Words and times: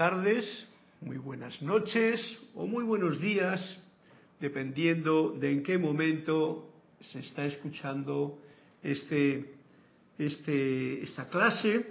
Tardes, 0.00 0.46
muy 1.02 1.18
buenas 1.18 1.60
noches 1.60 2.18
o 2.54 2.66
muy 2.66 2.84
buenos 2.84 3.20
días, 3.20 3.60
dependiendo 4.40 5.36
de 5.38 5.52
en 5.52 5.62
qué 5.62 5.76
momento 5.76 6.72
se 7.00 7.18
está 7.18 7.44
escuchando 7.44 8.40
este, 8.82 9.52
este, 10.16 11.02
esta 11.02 11.28
clase 11.28 11.84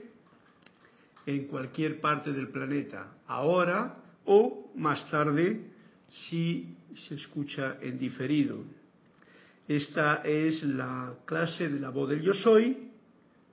en 1.27 1.45
cualquier 1.45 2.01
parte 2.01 2.33
del 2.33 2.47
planeta, 2.47 3.15
ahora 3.27 3.97
o 4.25 4.71
más 4.75 5.07
tarde 5.11 5.67
si 6.09 6.75
se 7.07 7.13
escucha 7.13 7.77
en 7.79 7.99
diferido. 7.99 8.63
Esta 9.67 10.23
es 10.23 10.63
la 10.63 11.13
clase 11.25 11.69
de 11.69 11.79
la 11.79 11.91
voz 11.91 12.09
del 12.09 12.23
yo 12.23 12.33
soy. 12.33 12.89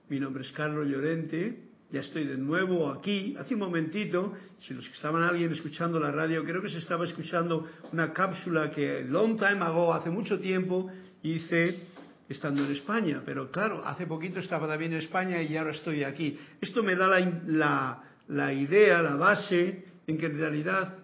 Mi 0.09 0.19
nombre 0.19 0.43
es 0.43 0.51
Carlos 0.51 0.87
Llorente 0.87 1.66
ya 1.91 2.01
estoy 2.01 2.25
de 2.25 2.37
nuevo 2.37 2.89
aquí. 2.89 3.35
Hace 3.39 3.53
un 3.53 3.61
momentito, 3.61 4.33
si 4.61 4.73
los 4.73 4.85
que 4.87 4.93
estaban 4.93 5.23
alguien 5.23 5.51
escuchando 5.51 5.99
la 5.99 6.11
radio, 6.11 6.43
creo 6.43 6.61
que 6.61 6.69
se 6.69 6.79
estaba 6.79 7.05
escuchando 7.05 7.65
una 7.93 8.11
cápsula 8.11 8.71
que 8.71 9.03
long 9.03 9.37
time 9.37 9.61
ago, 9.63 9.93
hace 9.93 10.09
mucho 10.09 10.39
tiempo, 10.39 10.91
hice 11.23 11.79
estando 12.27 12.65
en 12.65 12.73
España. 12.73 13.21
Pero 13.25 13.49
claro, 13.51 13.85
hace 13.85 14.05
poquito 14.05 14.39
estaba 14.39 14.67
también 14.67 14.93
en 14.93 14.99
España 14.99 15.41
y 15.41 15.55
ahora 15.55 15.71
estoy 15.71 16.03
aquí. 16.03 16.37
Esto 16.59 16.83
me 16.83 16.95
da 16.95 17.07
la, 17.07 17.41
la, 17.47 18.03
la 18.27 18.53
idea, 18.53 19.01
la 19.01 19.15
base, 19.15 19.85
en 20.05 20.17
que 20.17 20.25
en 20.25 20.37
realidad 20.37 20.95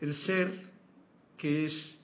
el 0.00 0.14
ser, 0.14 0.52
que 1.36 1.66
es 1.66 1.98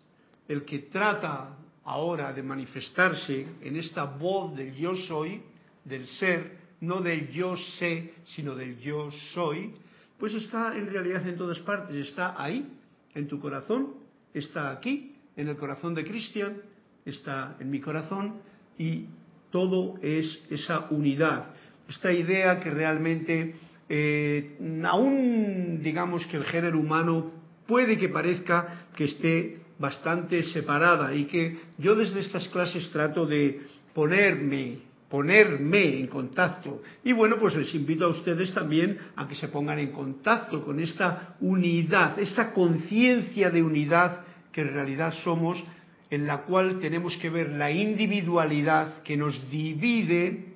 el 0.48 0.64
que 0.64 0.80
trata 0.80 1.56
ahora 1.84 2.32
de 2.32 2.42
manifestarse 2.42 3.46
en 3.62 3.76
esta 3.76 4.04
voz 4.04 4.54
del 4.56 4.74
yo 4.74 4.96
soy, 4.96 5.42
del 5.84 6.06
ser, 6.08 6.65
no 6.86 7.00
del 7.00 7.30
yo 7.30 7.56
sé, 7.78 8.14
sino 8.34 8.54
del 8.54 8.78
yo 8.78 9.10
soy, 9.34 9.72
pues 10.18 10.32
está 10.34 10.76
en 10.76 10.86
realidad 10.86 11.26
en 11.26 11.36
todas 11.36 11.58
partes, 11.60 11.96
está 12.08 12.40
ahí, 12.40 12.66
en 13.14 13.28
tu 13.28 13.40
corazón, 13.40 13.94
está 14.32 14.70
aquí, 14.70 15.16
en 15.36 15.48
el 15.48 15.56
corazón 15.56 15.94
de 15.94 16.04
Cristian, 16.04 16.56
está 17.04 17.56
en 17.60 17.70
mi 17.70 17.80
corazón 17.80 18.36
y 18.78 19.06
todo 19.50 19.98
es 20.02 20.42
esa 20.50 20.86
unidad, 20.90 21.54
esta 21.88 22.12
idea 22.12 22.60
que 22.60 22.70
realmente, 22.70 23.54
eh, 23.88 24.56
aún 24.84 25.80
digamos 25.82 26.26
que 26.26 26.36
el 26.36 26.44
género 26.44 26.78
humano 26.78 27.32
puede 27.66 27.98
que 27.98 28.08
parezca 28.08 28.86
que 28.94 29.04
esté 29.04 29.58
bastante 29.78 30.42
separada 30.44 31.14
y 31.14 31.24
que 31.26 31.58
yo 31.78 31.94
desde 31.94 32.20
estas 32.20 32.48
clases 32.48 32.90
trato 32.90 33.26
de 33.26 33.60
ponerme 33.94 34.85
ponerme 35.08 36.00
en 36.00 36.06
contacto. 36.08 36.82
Y 37.04 37.12
bueno, 37.12 37.36
pues 37.38 37.54
les 37.54 37.74
invito 37.74 38.06
a 38.06 38.08
ustedes 38.08 38.52
también 38.52 38.98
a 39.16 39.28
que 39.28 39.34
se 39.34 39.48
pongan 39.48 39.78
en 39.78 39.92
contacto 39.92 40.64
con 40.64 40.80
esta 40.80 41.36
unidad, 41.40 42.18
esta 42.18 42.52
conciencia 42.52 43.50
de 43.50 43.62
unidad 43.62 44.24
que 44.52 44.62
en 44.62 44.72
realidad 44.72 45.14
somos, 45.22 45.62
en 46.10 46.26
la 46.26 46.42
cual 46.42 46.78
tenemos 46.78 47.16
que 47.18 47.30
ver 47.30 47.50
la 47.50 47.70
individualidad 47.70 49.02
que 49.02 49.16
nos 49.16 49.50
divide 49.50 50.54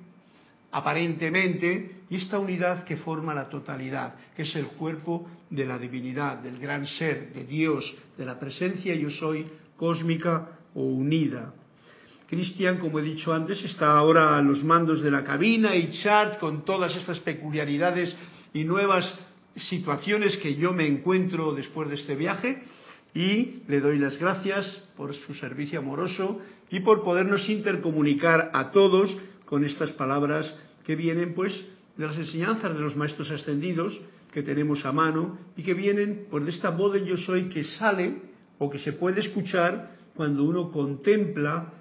aparentemente 0.71 2.01
y 2.09 2.15
esta 2.17 2.39
unidad 2.39 2.83
que 2.83 2.97
forma 2.97 3.33
la 3.33 3.49
totalidad, 3.49 4.15
que 4.35 4.43
es 4.43 4.55
el 4.55 4.67
cuerpo 4.67 5.29
de 5.49 5.65
la 5.65 5.77
divinidad, 5.77 6.37
del 6.37 6.57
gran 6.59 6.87
ser, 6.87 7.33
de 7.33 7.45
Dios, 7.45 7.95
de 8.17 8.25
la 8.25 8.39
presencia 8.39 8.95
yo 8.95 9.09
soy 9.09 9.45
cósmica 9.77 10.49
o 10.73 10.83
unida. 10.83 11.53
Cristian, 12.31 12.77
como 12.77 12.97
he 12.97 13.03
dicho 13.03 13.33
antes, 13.33 13.61
está 13.61 13.91
ahora 13.91 14.37
a 14.37 14.41
los 14.41 14.63
mandos 14.63 15.01
de 15.01 15.11
la 15.11 15.25
cabina 15.25 15.75
y 15.75 15.91
chat 16.01 16.39
con 16.39 16.63
todas 16.63 16.95
estas 16.95 17.19
peculiaridades 17.19 18.15
y 18.53 18.63
nuevas 18.63 19.03
situaciones 19.57 20.37
que 20.37 20.55
yo 20.55 20.71
me 20.71 20.87
encuentro 20.87 21.53
después 21.53 21.89
de 21.89 21.95
este 21.95 22.15
viaje. 22.15 22.63
Y 23.13 23.63
le 23.67 23.81
doy 23.81 23.99
las 23.99 24.17
gracias 24.17 24.65
por 24.95 25.13
su 25.13 25.33
servicio 25.33 25.79
amoroso 25.79 26.39
y 26.69 26.79
por 26.79 27.03
podernos 27.03 27.49
intercomunicar 27.49 28.49
a 28.53 28.71
todos 28.71 29.13
con 29.43 29.65
estas 29.65 29.91
palabras 29.91 30.55
que 30.85 30.95
vienen 30.95 31.33
pues 31.33 31.53
de 31.97 32.07
las 32.07 32.15
enseñanzas 32.15 32.73
de 32.73 32.79
los 32.79 32.95
maestros 32.95 33.29
ascendidos 33.29 33.99
que 34.31 34.41
tenemos 34.41 34.85
a 34.85 34.93
mano 34.93 35.37
y 35.57 35.63
que 35.63 35.73
vienen 35.73 36.27
pues, 36.31 36.47
esta 36.47 36.69
voz 36.69 36.93
de 36.93 37.05
yo 37.05 37.17
soy 37.17 37.49
que 37.49 37.65
sale 37.65 38.21
o 38.57 38.69
que 38.69 38.79
se 38.79 38.93
puede 38.93 39.19
escuchar 39.19 39.97
cuando 40.15 40.45
uno 40.45 40.71
contempla 40.71 41.73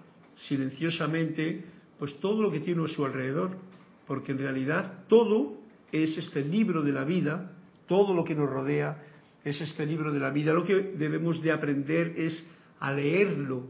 silenciosamente 0.49 1.65
pues 1.99 2.19
todo 2.21 2.43
lo 2.43 2.51
que 2.51 2.61
tiene 2.61 2.85
a 2.85 2.89
su 2.89 3.05
alrededor, 3.05 3.59
porque 4.07 4.33
en 4.33 4.39
realidad 4.39 5.05
todo 5.09 5.59
es 5.93 6.17
este 6.17 6.43
libro 6.45 6.83
de 6.83 6.93
la 6.93 7.05
vida, 7.05 7.53
todo 7.87 8.15
lo 8.15 8.25
que 8.25 8.35
nos 8.35 8.49
rodea 8.49 9.03
es 9.45 9.61
este 9.61 9.87
libro 9.87 10.13
de 10.13 10.19
la 10.19 10.31
vida. 10.31 10.53
Lo 10.53 10.65
que 10.65 10.75
debemos 10.97 11.43
de 11.43 11.53
aprender 11.53 12.15
es 12.17 12.47
a 12.79 12.93
leerlo, 12.93 13.67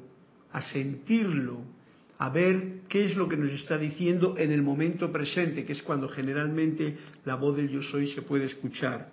a 0.52 0.62
sentirlo, 0.62 1.62
a 2.18 2.28
ver 2.28 2.80
qué 2.88 3.06
es 3.06 3.16
lo 3.16 3.28
que 3.28 3.36
nos 3.36 3.50
está 3.50 3.78
diciendo 3.78 4.34
en 4.36 4.52
el 4.52 4.62
momento 4.62 5.10
presente, 5.10 5.64
que 5.64 5.72
es 5.72 5.82
cuando 5.82 6.08
generalmente 6.08 6.98
la 7.24 7.34
voz 7.36 7.56
del 7.56 7.68
yo 7.68 7.82
soy 7.82 8.08
se 8.08 8.22
puede 8.22 8.44
escuchar. 8.44 9.10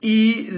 Y 0.00 0.48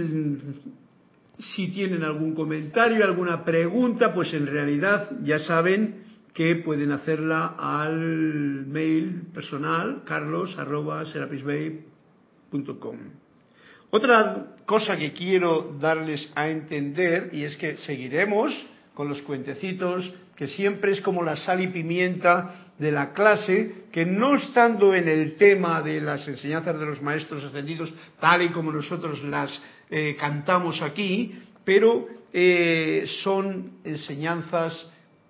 si 1.40 1.68
tienen 1.68 2.02
algún 2.04 2.34
comentario, 2.34 3.04
alguna 3.04 3.44
pregunta, 3.44 4.14
pues 4.14 4.32
en 4.34 4.46
realidad 4.46 5.10
ya 5.22 5.38
saben 5.40 6.04
que 6.34 6.56
pueden 6.56 6.92
hacerla 6.92 7.54
al 7.58 8.66
mail 8.66 9.22
personal 9.34 10.02
carlos@serapisbay.com. 10.04 12.96
Otra 13.90 14.46
cosa 14.66 14.96
que 14.96 15.12
quiero 15.12 15.76
darles 15.80 16.30
a 16.36 16.48
entender 16.48 17.30
y 17.32 17.42
es 17.42 17.56
que 17.56 17.76
seguiremos 17.78 18.52
con 18.94 19.08
los 19.08 19.20
cuentecitos 19.22 20.12
que 20.36 20.46
siempre 20.48 20.92
es 20.92 21.00
como 21.02 21.22
la 21.22 21.36
sal 21.36 21.60
y 21.60 21.68
pimienta 21.68 22.72
de 22.78 22.92
la 22.92 23.12
clase, 23.12 23.84
que 23.92 24.06
no 24.06 24.36
estando 24.36 24.94
en 24.94 25.06
el 25.06 25.36
tema 25.36 25.82
de 25.82 26.00
las 26.00 26.26
enseñanzas 26.26 26.80
de 26.80 26.86
los 26.86 27.02
maestros 27.02 27.44
ascendidos, 27.44 27.92
tal 28.18 28.40
y 28.40 28.48
como 28.48 28.72
nosotros 28.72 29.22
las 29.24 29.60
eh, 29.90 30.16
cantamos 30.18 30.82
aquí, 30.82 31.34
pero 31.64 32.06
eh, 32.32 33.04
son 33.22 33.72
enseñanzas 33.84 34.86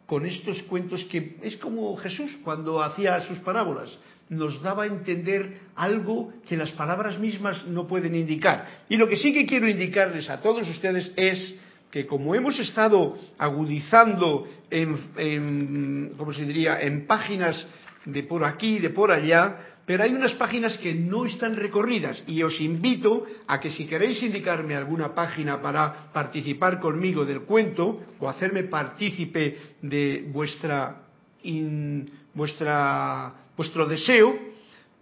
con 0.07 0.27
estos 0.27 0.63
cuentos 0.65 1.05
que 1.05 1.37
es 1.43 1.57
como 1.57 1.97
Jesús 1.97 2.31
cuando 2.45 2.83
hacía 2.83 3.21
sus 3.29 3.39
parábolas, 3.39 3.97
nos 4.29 4.61
daba 4.63 4.85
a 4.85 4.87
entender 4.87 5.59
algo 5.75 6.33
que 6.49 6.57
las 6.57 6.71
palabras 6.73 7.19
mismas 7.19 7.67
no 7.67 7.87
pueden 7.87 8.15
indicar. 8.15 8.85
Y 8.89 8.97
lo 8.97 9.09
que 9.09 9.17
sí 9.17 9.33
que 9.33 9.47
quiero 9.47 9.69
indicarles 9.69 10.29
a 10.31 10.41
todos 10.41 10.69
ustedes 10.69 11.13
es 11.17 11.57
que 11.91 12.07
como 12.07 12.35
hemos 12.35 12.59
estado 12.59 13.19
agudizando 13.39 14.49
en, 14.71 16.13
¿cómo 16.17 16.33
se 16.33 16.45
diría?, 16.45 16.81
en 16.81 17.07
páginas 17.07 17.67
de 18.05 18.23
por 18.23 18.45
aquí, 18.45 18.79
de 18.79 18.91
por 18.91 19.11
allá, 19.11 19.70
pero 19.91 20.05
hay 20.05 20.15
unas 20.15 20.35
páginas 20.35 20.79
que 20.79 20.95
no 20.95 21.27
están 21.27 21.57
recorridas 21.57 22.23
y 22.29 22.45
os 22.45 22.61
invito 22.61 23.27
a 23.49 23.59
que 23.59 23.73
si 23.73 23.89
queréis 23.89 24.23
indicarme 24.23 24.77
alguna 24.77 25.17
página 25.17 25.61
para 25.61 26.13
participar 26.13 26.79
conmigo 26.79 27.25
del 27.25 27.41
cuento 27.41 28.01
o 28.21 28.29
hacerme 28.29 28.63
partícipe 28.63 29.59
de 29.83 30.29
vuestra, 30.33 31.03
vuestro 33.57 33.89
deseo, 33.89 34.39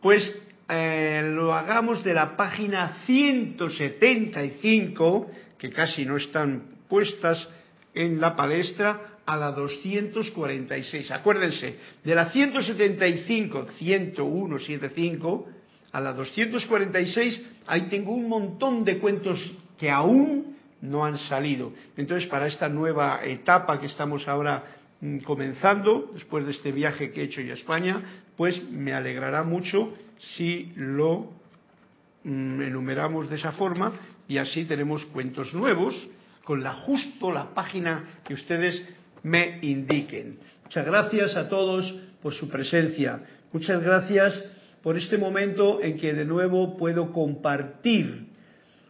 pues 0.00 0.34
eh, 0.70 1.32
lo 1.34 1.52
hagamos 1.52 2.02
de 2.02 2.14
la 2.14 2.34
página 2.34 3.02
175, 3.04 5.30
que 5.58 5.70
casi 5.70 6.06
no 6.06 6.16
están 6.16 6.62
puestas 6.88 7.46
en 7.92 8.22
la 8.22 8.34
palestra 8.34 9.17
a 9.28 9.36
la 9.36 9.52
246. 9.52 11.10
Acuérdense, 11.10 11.76
de 12.02 12.14
la 12.14 12.30
175, 12.30 13.66
10175 13.78 15.46
a 15.92 16.00
la 16.00 16.14
246, 16.14 17.42
ahí 17.66 17.82
tengo 17.90 18.12
un 18.12 18.26
montón 18.26 18.84
de 18.84 18.98
cuentos 18.98 19.38
que 19.78 19.90
aún 19.90 20.56
no 20.80 21.04
han 21.04 21.18
salido. 21.18 21.74
Entonces, 21.98 22.26
para 22.30 22.46
esta 22.46 22.70
nueva 22.70 23.20
etapa 23.22 23.78
que 23.78 23.84
estamos 23.86 24.26
ahora 24.26 24.64
mm, 25.02 25.18
comenzando, 25.18 26.10
después 26.14 26.46
de 26.46 26.52
este 26.52 26.72
viaje 26.72 27.12
que 27.12 27.20
he 27.20 27.24
hecho 27.24 27.42
yo 27.42 27.52
a 27.52 27.56
España, 27.56 28.22
pues 28.34 28.62
me 28.70 28.94
alegrará 28.94 29.42
mucho 29.42 29.92
si 30.36 30.72
lo 30.74 31.34
mm, 32.24 32.62
enumeramos 32.62 33.28
de 33.28 33.36
esa 33.36 33.52
forma 33.52 33.92
y 34.26 34.38
así 34.38 34.64
tenemos 34.64 35.04
cuentos 35.04 35.52
nuevos 35.52 36.08
con 36.44 36.62
la 36.62 36.72
justo 36.72 37.30
la 37.30 37.52
página 37.52 38.20
que 38.24 38.32
ustedes 38.32 38.82
me 39.22 39.58
indiquen. 39.62 40.38
Muchas 40.64 40.86
gracias 40.86 41.36
a 41.36 41.48
todos 41.48 41.94
por 42.22 42.34
su 42.34 42.48
presencia. 42.48 43.22
Muchas 43.52 43.82
gracias 43.82 44.44
por 44.82 44.96
este 44.96 45.18
momento 45.18 45.80
en 45.82 45.96
que 45.96 46.14
de 46.14 46.24
nuevo 46.24 46.76
puedo 46.76 47.12
compartir 47.12 48.28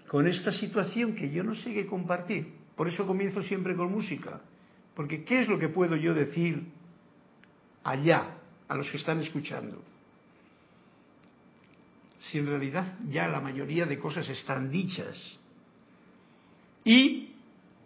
con 0.08 0.26
esta 0.26 0.52
situación 0.52 1.14
que 1.14 1.30
yo 1.30 1.42
no 1.42 1.54
sé 1.54 1.72
qué 1.72 1.86
compartir. 1.86 2.54
Por 2.76 2.88
eso 2.88 3.06
comienzo 3.06 3.42
siempre 3.42 3.74
con 3.74 3.90
música. 3.90 4.40
Porque 4.94 5.24
¿qué 5.24 5.40
es 5.40 5.48
lo 5.48 5.58
que 5.58 5.68
puedo 5.68 5.96
yo 5.96 6.14
decir 6.14 6.62
allá, 7.84 8.34
a 8.68 8.74
los 8.74 8.90
que 8.90 8.96
están 8.96 9.20
escuchando? 9.20 9.82
si 12.30 12.38
en 12.38 12.46
realidad 12.46 12.98
ya 13.08 13.28
la 13.28 13.40
mayoría 13.40 13.86
de 13.86 13.98
cosas 13.98 14.28
están 14.28 14.70
dichas? 14.70 15.16
Y 16.84 17.27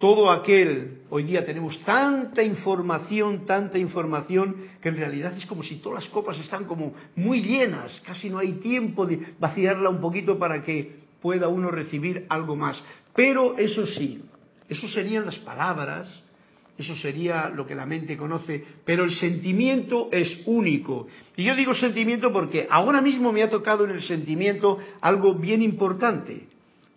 todo 0.03 0.33
aquel, 0.33 1.03
hoy 1.11 1.23
día 1.23 1.47
tenemos 1.47 1.79
tanta 1.85 2.43
información, 2.43 3.47
tanta 3.47 3.79
información, 3.79 4.57
que 4.83 4.89
en 4.89 4.97
realidad 4.97 5.33
es 5.39 5.47
como 5.47 5.63
si 5.63 5.77
todas 5.77 6.03
las 6.03 6.13
copas 6.13 6.37
están 6.41 6.65
como 6.65 6.93
muy 7.15 7.41
llenas, 7.41 8.03
casi 8.05 8.29
no 8.29 8.39
hay 8.39 8.55
tiempo 8.55 9.07
de 9.07 9.21
vaciarla 9.39 9.91
un 9.91 10.01
poquito 10.01 10.41
para 10.41 10.61
que 10.61 11.03
pueda 11.21 11.47
uno 11.47 11.71
recibir 11.71 12.27
algo 12.31 12.57
más. 12.57 12.83
Pero 13.15 13.57
eso 13.57 13.87
sí, 13.87 14.21
eso 14.69 14.89
serían 14.89 15.25
las 15.25 15.39
palabras, 15.39 16.13
eso 16.77 16.97
sería 16.97 17.49
lo 17.49 17.65
que 17.65 17.77
la 17.77 17.87
mente 17.87 18.17
conoce, 18.17 18.61
pero 18.85 19.05
el 19.05 19.15
sentimiento 19.15 20.09
es 20.11 20.43
único. 20.47 21.07
Y 21.37 21.45
yo 21.45 21.55
digo 21.55 21.77
sentimiento 21.77 22.33
porque 22.33 22.67
ahora 22.69 23.01
mismo 23.01 23.33
me 23.33 23.45
ha 23.45 23.51
tocado 23.51 23.85
en 23.85 23.93
el 23.93 24.03
sentimiento 24.03 24.81
algo 25.01 25.37
bien 25.37 25.63
importante. 25.63 26.49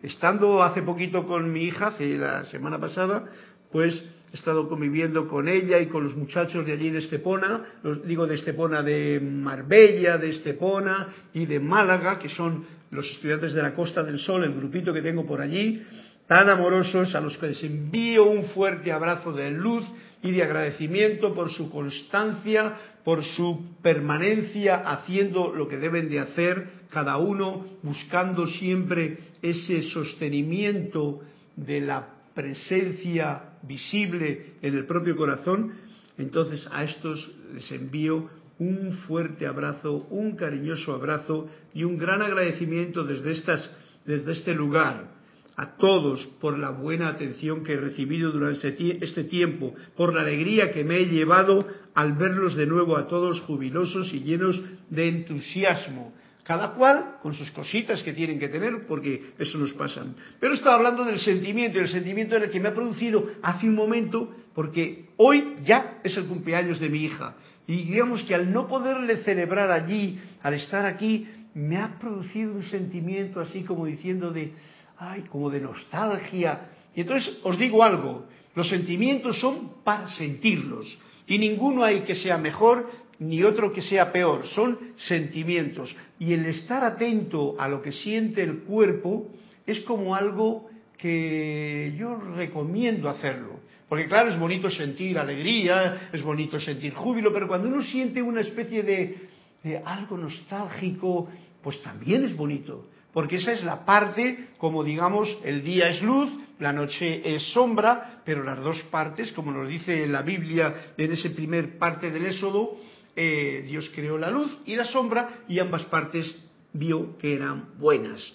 Estando 0.05 0.61
hace 0.61 0.83
poquito 0.83 1.25
con 1.25 1.51
mi 1.51 1.63
hija, 1.63 1.87
hace 1.87 2.15
la 2.15 2.45
semana 2.45 2.79
pasada, 2.79 3.23
pues 3.71 3.99
he 4.31 4.35
estado 4.35 4.69
conviviendo 4.69 5.27
con 5.27 5.47
ella 5.47 5.79
y 5.79 5.87
con 5.87 6.03
los 6.03 6.15
muchachos 6.15 6.63
de 6.63 6.73
allí 6.73 6.91
de 6.91 6.99
Estepona, 6.99 7.79
los, 7.81 8.05
digo 8.05 8.27
de 8.27 8.35
Estepona 8.35 8.83
de 8.83 9.19
Marbella, 9.19 10.19
de 10.19 10.29
Estepona 10.29 11.07
y 11.33 11.47
de 11.47 11.59
Málaga, 11.59 12.19
que 12.19 12.29
son 12.29 12.65
los 12.91 13.09
estudiantes 13.13 13.53
de 13.53 13.63
la 13.63 13.73
Costa 13.73 14.03
del 14.03 14.19
Sol, 14.19 14.43
el 14.43 14.53
grupito 14.53 14.93
que 14.93 15.01
tengo 15.01 15.25
por 15.25 15.41
allí, 15.41 15.81
tan 16.27 16.49
amorosos 16.49 17.15
a 17.15 17.21
los 17.21 17.35
que 17.39 17.47
les 17.47 17.63
envío 17.63 18.25
un 18.25 18.45
fuerte 18.45 18.91
abrazo 18.91 19.33
de 19.33 19.49
luz 19.49 19.85
y 20.21 20.31
de 20.33 20.43
agradecimiento 20.43 21.33
por 21.33 21.51
su 21.51 21.71
constancia, 21.71 22.73
por 23.03 23.23
su 23.23 23.75
permanencia 23.81 24.87
haciendo 24.87 25.51
lo 25.51 25.67
que 25.67 25.77
deben 25.77 26.09
de 26.09 26.19
hacer, 26.19 26.67
cada 26.89 27.17
uno 27.17 27.65
buscando 27.83 28.47
siempre 28.47 29.17
ese 29.41 29.83
sostenimiento 29.83 31.21
de 31.55 31.81
la 31.81 32.07
presencia 32.33 33.57
visible 33.63 34.55
en 34.61 34.75
el 34.75 34.85
propio 34.85 35.15
corazón, 35.15 35.71
entonces 36.17 36.67
a 36.71 36.83
estos 36.83 37.31
les 37.53 37.71
envío 37.71 38.29
un 38.59 38.93
fuerte 39.07 39.45
abrazo, 39.45 40.07
un 40.09 40.35
cariñoso 40.35 40.93
abrazo 40.93 41.49
y 41.73 41.83
un 41.83 41.97
gran 41.97 42.21
agradecimiento 42.21 43.03
desde, 43.03 43.33
estas, 43.33 43.71
desde 44.05 44.31
este 44.31 44.53
lugar 44.53 45.15
a 45.57 45.77
todos 45.77 46.25
por 46.41 46.57
la 46.59 46.71
buena 46.71 47.09
atención 47.09 47.63
que 47.63 47.73
he 47.73 47.77
recibido 47.77 48.31
durante 48.31 48.75
este 49.03 49.23
tiempo, 49.23 49.73
por 49.95 50.13
la 50.13 50.21
alegría 50.21 50.71
que 50.71 50.83
me 50.83 50.97
he 50.97 51.05
llevado 51.05 51.65
al 51.93 52.13
verlos 52.13 52.55
de 52.55 52.65
nuevo 52.65 52.97
a 52.97 53.07
todos 53.07 53.39
jubilosos 53.41 54.13
y 54.13 54.19
llenos 54.21 54.59
de 54.89 55.07
entusiasmo. 55.07 56.13
Cada 56.45 56.75
cual 56.75 57.17
con 57.23 57.33
sus 57.33 57.49
cositas 57.49 58.03
que 58.03 58.13
tienen 58.13 58.37
que 58.37 58.49
tener, 58.49 58.85
porque 58.87 59.33
eso 59.39 59.57
nos 59.57 59.73
pasa. 59.73 60.05
Pero 60.39 60.53
estaba 60.53 60.75
hablando 60.75 61.03
del 61.03 61.17
sentimiento, 61.17 61.79
y 61.79 61.81
el 61.81 61.89
sentimiento 61.89 62.35
era 62.35 62.45
el 62.45 62.51
que 62.51 62.59
me 62.59 62.69
ha 62.69 62.73
producido 62.75 63.31
hace 63.41 63.67
un 63.67 63.73
momento, 63.73 64.31
porque 64.53 65.07
hoy 65.17 65.55
ya 65.63 65.99
es 66.03 66.15
el 66.15 66.25
cumpleaños 66.25 66.79
de 66.79 66.89
mi 66.89 66.99
hija. 66.99 67.33
Y 67.65 67.85
digamos 67.85 68.21
que 68.23 68.35
al 68.35 68.53
no 68.53 68.67
poderle 68.67 69.17
celebrar 69.23 69.71
allí, 69.71 70.19
al 70.43 70.53
estar 70.53 70.85
aquí, 70.85 71.27
me 71.55 71.77
ha 71.77 71.97
producido 71.97 72.53
un 72.53 72.63
sentimiento 72.63 73.39
así 73.39 73.63
como 73.63 73.87
diciendo 73.87 74.29
de, 74.29 74.53
ay, 74.99 75.23
como 75.23 75.49
de 75.49 75.61
nostalgia. 75.61 76.69
Y 76.93 77.01
entonces 77.01 77.39
os 77.41 77.57
digo 77.57 77.83
algo, 77.83 78.27
los 78.53 78.69
sentimientos 78.69 79.39
son 79.39 79.83
para 79.83 80.07
sentirlos. 80.09 80.95
Y 81.25 81.39
ninguno 81.39 81.83
hay 81.83 82.01
que 82.01 82.13
sea 82.13 82.37
mejor 82.37 82.87
ni 83.19 83.43
otro 83.43 83.71
que 83.71 83.81
sea 83.81 84.11
peor, 84.11 84.45
son 84.47 84.77
sentimientos. 84.97 85.95
Y 86.19 86.33
el 86.33 86.45
estar 86.45 86.83
atento 86.83 87.55
a 87.59 87.67
lo 87.67 87.81
que 87.81 87.91
siente 87.91 88.43
el 88.43 88.59
cuerpo 88.59 89.29
es 89.65 89.79
como 89.81 90.15
algo 90.15 90.69
que 90.97 91.93
yo 91.97 92.15
recomiendo 92.35 93.09
hacerlo. 93.09 93.59
Porque 93.87 94.07
claro, 94.07 94.29
es 94.29 94.39
bonito 94.39 94.69
sentir 94.69 95.17
alegría, 95.17 96.09
es 96.11 96.21
bonito 96.23 96.59
sentir 96.59 96.93
júbilo, 96.93 97.31
pero 97.31 97.47
cuando 97.47 97.67
uno 97.67 97.83
siente 97.83 98.21
una 98.21 98.41
especie 98.41 98.83
de, 98.83 99.81
algo 99.83 100.17
nostálgico, 100.17 101.29
pues 101.61 101.81
también 101.81 102.23
es 102.23 102.35
bonito 102.35 102.85
porque 103.15 103.37
esa 103.37 103.53
es 103.53 103.63
la 103.63 103.85
parte, 103.85 104.49
como 104.57 104.83
digamos, 104.83 105.37
el 105.45 105.63
día 105.63 105.87
es 105.87 106.01
luz, 106.01 106.29
la 106.59 106.73
noche 106.73 107.21
es 107.23 107.43
sombra, 107.53 108.21
pero 108.25 108.43
las 108.43 108.61
dos 108.61 108.77
partes, 108.91 109.31
como 109.31 109.53
nos 109.53 109.69
dice 109.69 110.05
la 110.05 110.21
Biblia 110.21 110.91
en 110.97 111.13
ese 111.13 111.29
primer 111.29 111.77
parte 111.77 112.11
del 112.11 112.25
Éxodo, 112.25 112.75
eh, 113.15 113.63
Dios 113.67 113.89
creó 113.93 114.17
la 114.17 114.29
luz 114.29 114.57
y 114.65 114.75
la 114.75 114.85
sombra 114.85 115.41
y 115.47 115.59
ambas 115.59 115.83
partes 115.85 116.35
vio 116.73 117.17
que 117.17 117.33
eran 117.33 117.69
buenas. 117.77 118.33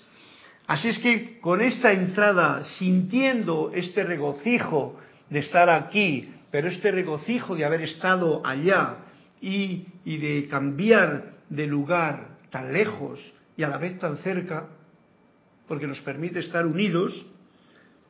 Así 0.66 0.88
es 0.88 0.98
que 0.98 1.40
con 1.40 1.60
esta 1.60 1.92
entrada, 1.92 2.64
sintiendo 2.78 3.72
este 3.74 4.04
regocijo 4.04 4.98
de 5.28 5.40
estar 5.40 5.68
aquí, 5.68 6.32
pero 6.50 6.68
este 6.68 6.90
regocijo 6.90 7.56
de 7.56 7.64
haber 7.64 7.82
estado 7.82 8.40
allá 8.44 8.96
y, 9.40 9.86
y 10.04 10.16
de 10.18 10.48
cambiar 10.48 11.38
de 11.48 11.66
lugar 11.66 12.38
tan 12.50 12.72
lejos, 12.72 13.20
y 13.56 13.62
a 13.62 13.68
la 13.68 13.78
vez 13.78 13.98
tan 13.98 14.18
cerca, 14.18 14.68
porque 15.68 15.86
nos 15.86 16.00
permite 16.00 16.40
estar 16.40 16.66
unidos, 16.66 17.26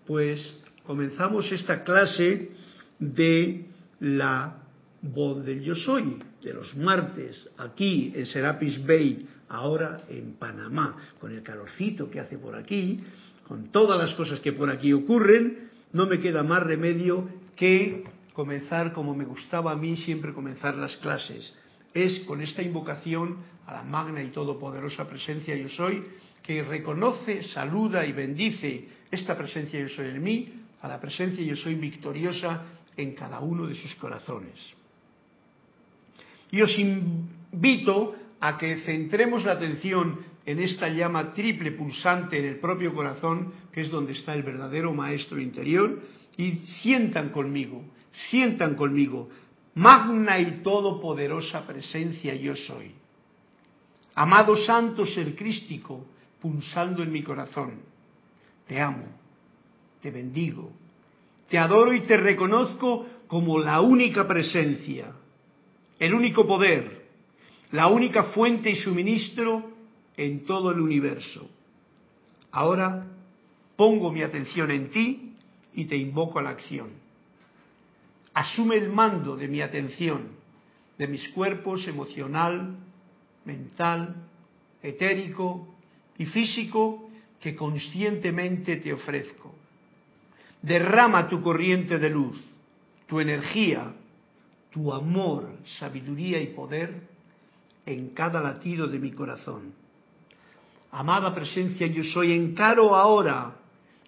pues 0.06 0.56
comenzamos 0.86 1.50
esta 1.52 1.82
clase 1.82 2.50
de 2.98 3.66
la 4.00 4.62
voz 5.02 5.44
del 5.44 5.62
yo 5.62 5.74
soy, 5.74 6.22
de 6.42 6.54
los 6.54 6.76
martes, 6.76 7.48
aquí 7.58 8.12
en 8.14 8.26
Serapis 8.26 8.84
Bay, 8.86 9.26
ahora 9.48 10.02
en 10.08 10.34
Panamá, 10.34 10.96
con 11.20 11.32
el 11.32 11.42
calorcito 11.42 12.10
que 12.10 12.20
hace 12.20 12.38
por 12.38 12.56
aquí, 12.56 13.00
con 13.46 13.70
todas 13.72 13.98
las 13.98 14.14
cosas 14.14 14.40
que 14.40 14.52
por 14.52 14.70
aquí 14.70 14.92
ocurren, 14.92 15.70
no 15.92 16.06
me 16.06 16.20
queda 16.20 16.42
más 16.42 16.62
remedio 16.62 17.28
que 17.56 18.04
comenzar 18.32 18.92
como 18.92 19.14
me 19.14 19.24
gustaba 19.24 19.72
a 19.72 19.76
mí 19.76 19.96
siempre 19.98 20.32
comenzar 20.32 20.76
las 20.76 20.96
clases. 20.98 21.52
Es 21.92 22.20
con 22.20 22.40
esta 22.40 22.62
invocación 22.62 23.38
a 23.66 23.74
la 23.74 23.82
magna 23.82 24.22
y 24.22 24.28
todopoderosa 24.28 25.08
presencia 25.08 25.56
yo 25.56 25.68
soy, 25.68 26.04
que 26.42 26.62
reconoce, 26.62 27.42
saluda 27.42 28.06
y 28.06 28.12
bendice 28.12 28.88
esta 29.10 29.36
presencia 29.36 29.80
yo 29.80 29.88
soy 29.88 30.06
en 30.06 30.22
mí, 30.22 30.52
a 30.80 30.88
la 30.88 31.00
presencia 31.00 31.44
yo 31.44 31.56
soy 31.56 31.74
victoriosa 31.74 32.62
en 32.96 33.14
cada 33.14 33.40
uno 33.40 33.66
de 33.66 33.74
sus 33.74 33.94
corazones. 33.96 34.79
Y 36.50 36.62
os 36.62 36.76
invito 36.78 38.14
a 38.40 38.58
que 38.58 38.76
centremos 38.82 39.44
la 39.44 39.52
atención 39.52 40.18
en 40.46 40.58
esta 40.58 40.88
llama 40.88 41.32
triple 41.34 41.72
pulsante 41.72 42.38
en 42.38 42.46
el 42.46 42.58
propio 42.58 42.94
corazón, 42.94 43.52
que 43.72 43.82
es 43.82 43.90
donde 43.90 44.12
está 44.12 44.34
el 44.34 44.42
verdadero 44.42 44.92
maestro 44.92 45.40
interior, 45.40 46.00
y 46.36 46.52
sientan 46.82 47.28
conmigo, 47.28 47.84
sientan 48.30 48.74
conmigo, 48.74 49.28
magna 49.74 50.38
y 50.40 50.62
todopoderosa 50.62 51.66
presencia 51.66 52.34
yo 52.34 52.56
soy. 52.56 52.92
Amado 54.14 54.56
Santo 54.56 55.06
Ser 55.06 55.36
Crístico, 55.36 56.06
pulsando 56.40 57.02
en 57.02 57.12
mi 57.12 57.22
corazón, 57.22 57.80
te 58.66 58.80
amo, 58.80 59.06
te 60.02 60.10
bendigo, 60.10 60.72
te 61.48 61.58
adoro 61.58 61.92
y 61.92 62.00
te 62.00 62.16
reconozco 62.16 63.06
como 63.26 63.58
la 63.58 63.80
única 63.80 64.26
presencia, 64.26 65.12
el 66.00 66.14
único 66.14 66.46
poder, 66.46 67.06
la 67.72 67.86
única 67.88 68.24
fuente 68.24 68.70
y 68.70 68.76
suministro 68.76 69.70
en 70.16 70.44
todo 70.46 70.70
el 70.72 70.80
universo. 70.80 71.48
Ahora 72.50 73.06
pongo 73.76 74.10
mi 74.10 74.22
atención 74.22 74.70
en 74.70 74.90
ti 74.90 75.34
y 75.74 75.84
te 75.84 75.96
invoco 75.96 76.38
a 76.38 76.42
la 76.42 76.50
acción. 76.50 76.88
Asume 78.32 78.76
el 78.76 78.88
mando 78.88 79.36
de 79.36 79.46
mi 79.46 79.60
atención, 79.60 80.28
de 80.98 81.06
mis 81.06 81.28
cuerpos 81.28 81.86
emocional, 81.86 82.76
mental, 83.44 84.16
etérico 84.82 85.74
y 86.16 86.26
físico 86.26 87.10
que 87.40 87.54
conscientemente 87.54 88.76
te 88.76 88.92
ofrezco. 88.92 89.54
Derrama 90.62 91.28
tu 91.28 91.42
corriente 91.42 91.98
de 91.98 92.10
luz, 92.10 92.40
tu 93.06 93.20
energía, 93.20 93.94
tu 94.70 94.92
amor, 94.92 95.50
sabiduría 95.78 96.40
y 96.40 96.48
poder 96.48 97.08
en 97.86 98.10
cada 98.10 98.40
latido 98.40 98.86
de 98.86 98.98
mi 98.98 99.10
corazón. 99.10 99.72
Amada 100.92 101.34
presencia, 101.34 101.86
yo 101.86 102.02
soy, 102.04 102.32
encaro 102.32 102.94
ahora 102.94 103.56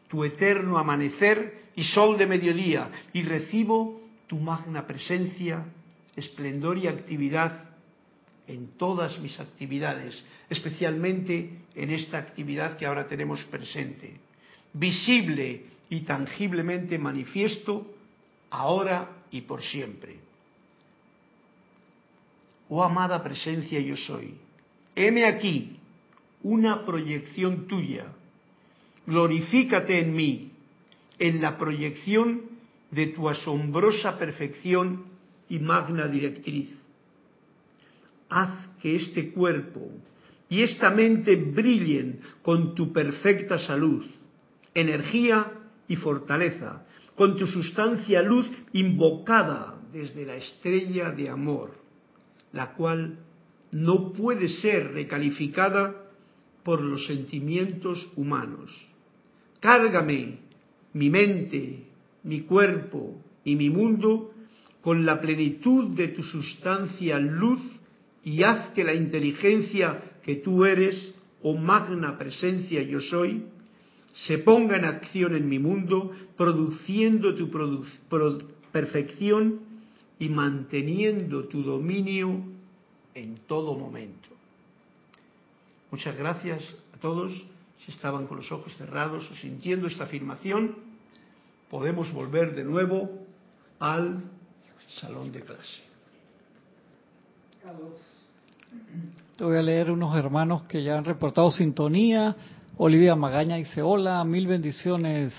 tu 0.08 0.24
eterno 0.24 0.78
amanecer 0.78 1.62
y 1.74 1.84
sol 1.84 2.18
de 2.18 2.26
mediodía 2.26 2.90
y 3.12 3.22
recibo 3.22 4.00
tu 4.26 4.38
magna 4.38 4.86
presencia, 4.86 5.64
esplendor 6.16 6.78
y 6.78 6.86
actividad 6.86 7.70
en 8.46 8.76
todas 8.76 9.18
mis 9.20 9.38
actividades, 9.38 10.22
especialmente 10.50 11.58
en 11.74 11.90
esta 11.90 12.18
actividad 12.18 12.76
que 12.76 12.86
ahora 12.86 13.06
tenemos 13.06 13.42
presente, 13.44 14.20
visible 14.72 15.66
y 15.88 16.00
tangiblemente 16.00 16.98
manifiesto 16.98 17.86
ahora 18.50 19.08
y 19.30 19.42
por 19.42 19.62
siempre. 19.62 20.31
Oh 22.74 22.82
amada 22.82 23.22
presencia 23.22 23.78
yo 23.80 23.98
soy, 23.98 24.32
heme 24.96 25.26
aquí, 25.26 25.76
una 26.42 26.86
proyección 26.86 27.66
tuya. 27.68 28.06
Glorifícate 29.06 30.00
en 30.00 30.16
mí, 30.16 30.52
en 31.18 31.42
la 31.42 31.58
proyección 31.58 32.40
de 32.90 33.08
tu 33.08 33.28
asombrosa 33.28 34.18
perfección 34.18 35.04
y 35.50 35.58
magna 35.58 36.08
directriz. 36.08 36.70
Haz 38.30 38.54
que 38.80 38.96
este 38.96 39.32
cuerpo 39.32 39.90
y 40.48 40.62
esta 40.62 40.88
mente 40.88 41.36
brillen 41.36 42.20
con 42.40 42.74
tu 42.74 42.90
perfecta 42.90 43.58
salud, 43.58 44.06
energía 44.72 45.52
y 45.88 45.96
fortaleza, 45.96 46.86
con 47.16 47.36
tu 47.36 47.46
sustancia 47.46 48.22
luz 48.22 48.50
invocada 48.72 49.78
desde 49.92 50.24
la 50.24 50.36
estrella 50.36 51.10
de 51.10 51.28
amor, 51.28 51.81
la 52.52 52.74
cual 52.74 53.18
no 53.70 54.12
puede 54.12 54.48
ser 54.48 54.92
recalificada 54.92 55.94
por 56.62 56.80
los 56.80 57.06
sentimientos 57.06 58.10
humanos. 58.16 58.70
Cárgame 59.60 60.38
mi 60.92 61.10
mente, 61.10 61.84
mi 62.24 62.42
cuerpo 62.42 63.20
y 63.44 63.56
mi 63.56 63.70
mundo 63.70 64.32
con 64.82 65.06
la 65.06 65.20
plenitud 65.20 65.94
de 65.96 66.08
tu 66.08 66.22
sustancia 66.22 67.18
luz 67.18 67.60
y 68.24 68.42
haz 68.42 68.70
que 68.70 68.84
la 68.84 68.94
inteligencia 68.94 70.00
que 70.22 70.36
tú 70.36 70.64
eres, 70.64 71.14
o 71.42 71.56
magna 71.56 72.18
presencia 72.18 72.82
yo 72.82 73.00
soy, 73.00 73.44
se 74.12 74.38
ponga 74.38 74.76
en 74.76 74.84
acción 74.84 75.34
en 75.34 75.48
mi 75.48 75.58
mundo, 75.58 76.12
produciendo 76.36 77.34
tu 77.34 77.50
perfección 78.70 79.71
y 80.22 80.28
manteniendo 80.28 81.48
tu 81.48 81.64
dominio 81.64 82.44
en 83.12 83.38
todo 83.48 83.74
momento. 83.74 84.28
Muchas 85.90 86.16
gracias 86.16 86.62
a 86.94 86.98
todos. 86.98 87.32
Si 87.84 87.90
estaban 87.90 88.28
con 88.28 88.36
los 88.36 88.52
ojos 88.52 88.72
cerrados 88.76 89.28
o 89.28 89.34
sintiendo 89.34 89.88
esta 89.88 90.04
afirmación, 90.04 90.76
podemos 91.68 92.12
volver 92.12 92.54
de 92.54 92.62
nuevo 92.62 93.10
al 93.80 94.22
salón 95.00 95.32
de 95.32 95.40
clase. 95.40 95.82
Te 99.36 99.42
voy 99.42 99.56
a 99.56 99.62
leer 99.62 99.90
unos 99.90 100.16
hermanos 100.16 100.62
que 100.68 100.84
ya 100.84 100.98
han 100.98 101.04
reportado 101.04 101.50
sintonía. 101.50 102.36
Olivia 102.76 103.16
Magaña 103.16 103.56
dice, 103.56 103.82
hola, 103.82 104.22
mil 104.22 104.46
bendiciones. 104.46 105.34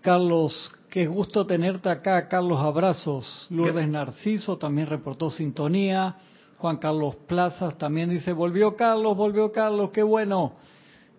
Carlos, 0.00 0.72
qué 0.94 1.08
gusto 1.08 1.44
tenerte 1.44 1.88
acá. 1.88 2.28
Carlos, 2.28 2.60
abrazos. 2.60 3.48
Lourdes 3.50 3.88
Narciso 3.88 4.56
también 4.58 4.86
reportó 4.86 5.28
sintonía. 5.28 6.14
Juan 6.58 6.76
Carlos 6.76 7.16
Plazas 7.26 7.76
también 7.76 8.10
dice, 8.10 8.32
volvió 8.32 8.76
Carlos, 8.76 9.16
volvió 9.16 9.50
Carlos, 9.50 9.90
qué 9.92 10.04
bueno. 10.04 10.52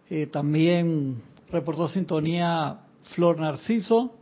Eh, 0.10 0.28
también 0.28 1.22
reportó 1.52 1.90
sintonía 1.90 2.78
Flor 3.16 3.42
Narciso. 3.42 4.14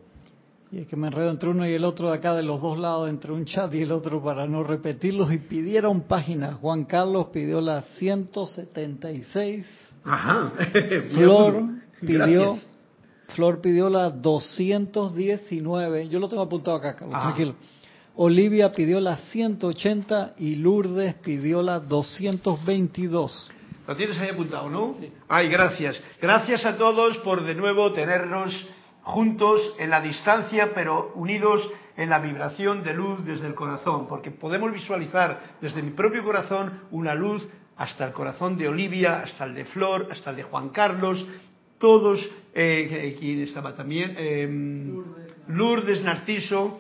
Y 0.71 0.79
es 0.79 0.87
que 0.87 0.95
me 0.95 1.05
enredo 1.05 1.29
entre 1.29 1.49
uno 1.49 1.69
y 1.69 1.73
el 1.75 1.85
otro 1.85 2.09
de 2.09 2.17
acá, 2.17 2.33
de 2.33 2.41
los 2.41 2.59
dos 2.59 2.79
lados, 2.79 3.07
entre 3.07 3.31
un 3.31 3.45
chat 3.45 3.71
y 3.75 3.83
el 3.83 3.91
otro, 3.91 4.23
para 4.23 4.47
no 4.47 4.63
repetirlos. 4.63 5.31
Y 5.31 5.37
pidieron 5.37 6.01
páginas. 6.01 6.55
Juan 6.61 6.85
Carlos 6.85 7.27
pidió 7.31 7.61
la 7.61 7.83
176. 7.83 9.67
Ajá. 10.03 10.51
Flor 11.13 11.63
pidió, 12.01 12.57
Flor 13.29 13.61
pidió 13.61 13.89
la 13.89 14.09
219. 14.09 16.09
Yo 16.09 16.19
lo 16.19 16.27
tengo 16.29 16.43
apuntado 16.43 16.77
acá, 16.77 16.95
Carlos, 16.95 17.15
ah. 17.17 17.21
tranquilo. 17.23 17.55
Olivia 18.15 18.71
pidió 18.71 18.99
la 18.99 19.17
180 19.17 20.35
y 20.37 20.57
Lourdes 20.57 21.15
pidió 21.15 21.63
la 21.63 21.79
222. 21.79 23.51
Lo 23.87 23.95
tienes 23.95 24.17
ahí 24.19 24.29
apuntado, 24.29 24.69
¿no? 24.69 24.93
Sí. 24.99 25.11
Ay, 25.27 25.49
gracias. 25.49 25.99
Gracias 26.21 26.63
a 26.65 26.77
todos 26.77 27.17
por 27.19 27.43
de 27.43 27.55
nuevo 27.55 27.91
tenernos 27.91 28.53
juntos 29.01 29.59
en 29.79 29.89
la 29.89 29.99
distancia, 29.99 30.73
pero 30.73 31.11
unidos 31.15 31.67
en 31.97 32.09
la 32.09 32.19
vibración 32.19 32.83
de 32.83 32.93
luz 32.93 33.25
desde 33.25 33.47
el 33.47 33.55
corazón, 33.55 34.07
porque 34.07 34.31
podemos 34.31 34.71
visualizar 34.71 35.57
desde 35.61 35.81
mi 35.81 35.91
propio 35.91 36.23
corazón 36.23 36.81
una 36.91 37.13
luz 37.13 37.45
hasta 37.77 38.05
el 38.05 38.13
corazón 38.13 38.57
de 38.57 38.67
Olivia, 38.67 39.21
hasta 39.21 39.45
el 39.45 39.55
de 39.55 39.65
Flor, 39.65 40.07
hasta 40.11 40.29
el 40.29 40.37
de 40.37 40.43
Juan 40.43 40.69
Carlos, 40.69 41.25
todos, 41.77 42.19
eh, 42.53 43.15
¿quién 43.19 43.41
estaba 43.41 43.75
también? 43.75 44.15
Em, 44.17 45.03
Lourdes 45.47 46.01
Narciso, 46.03 46.79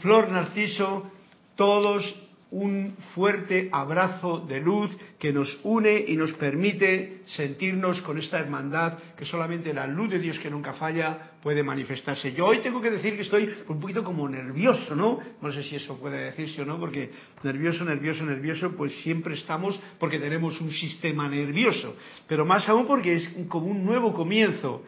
Flor 0.00 0.30
Narciso, 0.30 1.10
todos 1.56 2.23
un 2.54 2.96
fuerte 3.16 3.68
abrazo 3.72 4.38
de 4.46 4.60
luz 4.60 4.96
que 5.18 5.32
nos 5.32 5.58
une 5.64 6.04
y 6.06 6.16
nos 6.16 6.32
permite 6.34 7.22
sentirnos 7.26 8.00
con 8.02 8.16
esta 8.16 8.38
hermandad 8.38 8.96
que 9.16 9.26
solamente 9.26 9.74
la 9.74 9.88
luz 9.88 10.10
de 10.10 10.20
Dios 10.20 10.38
que 10.38 10.50
nunca 10.50 10.72
falla 10.74 11.32
puede 11.42 11.64
manifestarse. 11.64 12.32
Yo 12.32 12.46
hoy 12.46 12.58
tengo 12.58 12.80
que 12.80 12.92
decir 12.92 13.16
que 13.16 13.22
estoy 13.22 13.52
un 13.66 13.80
poquito 13.80 14.04
como 14.04 14.28
nervioso, 14.28 14.94
¿no? 14.94 15.18
No 15.42 15.52
sé 15.52 15.64
si 15.64 15.74
eso 15.74 15.98
puede 15.98 16.30
decirse 16.30 16.62
o 16.62 16.64
no, 16.64 16.78
porque 16.78 17.10
nervioso, 17.42 17.84
nervioso, 17.84 18.24
nervioso, 18.24 18.76
pues 18.76 18.92
siempre 19.02 19.34
estamos 19.34 19.78
porque 19.98 20.20
tenemos 20.20 20.60
un 20.60 20.70
sistema 20.70 21.28
nervioso, 21.28 21.96
pero 22.28 22.46
más 22.46 22.68
aún 22.68 22.86
porque 22.86 23.14
es 23.14 23.28
como 23.48 23.66
un 23.66 23.84
nuevo 23.84 24.14
comienzo 24.14 24.84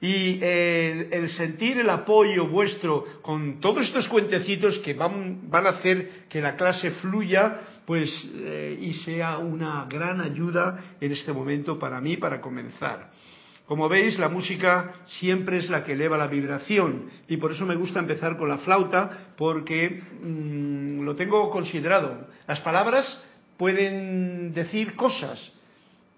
y 0.00 0.38
eh, 0.40 1.08
el 1.12 1.28
sentir 1.30 1.78
el 1.78 1.90
apoyo 1.90 2.46
vuestro 2.46 3.04
con 3.20 3.60
todos 3.60 3.84
estos 3.84 4.08
cuentecitos 4.08 4.78
que 4.78 4.94
van, 4.94 5.50
van 5.50 5.66
a 5.66 5.70
hacer 5.70 6.26
que 6.28 6.40
la 6.40 6.56
clase 6.56 6.90
fluya 6.92 7.60
pues 7.84 8.10
eh, 8.34 8.78
y 8.80 8.94
sea 8.94 9.38
una 9.38 9.84
gran 9.90 10.20
ayuda 10.20 10.96
en 11.00 11.12
este 11.12 11.32
momento 11.32 11.78
para 11.78 12.00
mí 12.00 12.16
para 12.16 12.40
comenzar. 12.40 13.10
Como 13.66 13.88
veis, 13.88 14.18
la 14.18 14.28
música 14.28 14.94
siempre 15.20 15.58
es 15.58 15.68
la 15.68 15.84
que 15.84 15.92
eleva 15.92 16.16
la 16.16 16.26
vibración 16.26 17.10
y 17.28 17.36
por 17.36 17.52
eso 17.52 17.66
me 17.66 17.76
gusta 17.76 18.00
empezar 18.00 18.36
con 18.36 18.48
la 18.48 18.58
flauta 18.58 19.32
porque 19.36 20.02
mm, 20.22 21.02
lo 21.02 21.14
tengo 21.14 21.50
considerado. 21.50 22.26
Las 22.48 22.60
palabras 22.60 23.22
pueden 23.58 24.54
decir 24.54 24.96
cosas, 24.96 25.38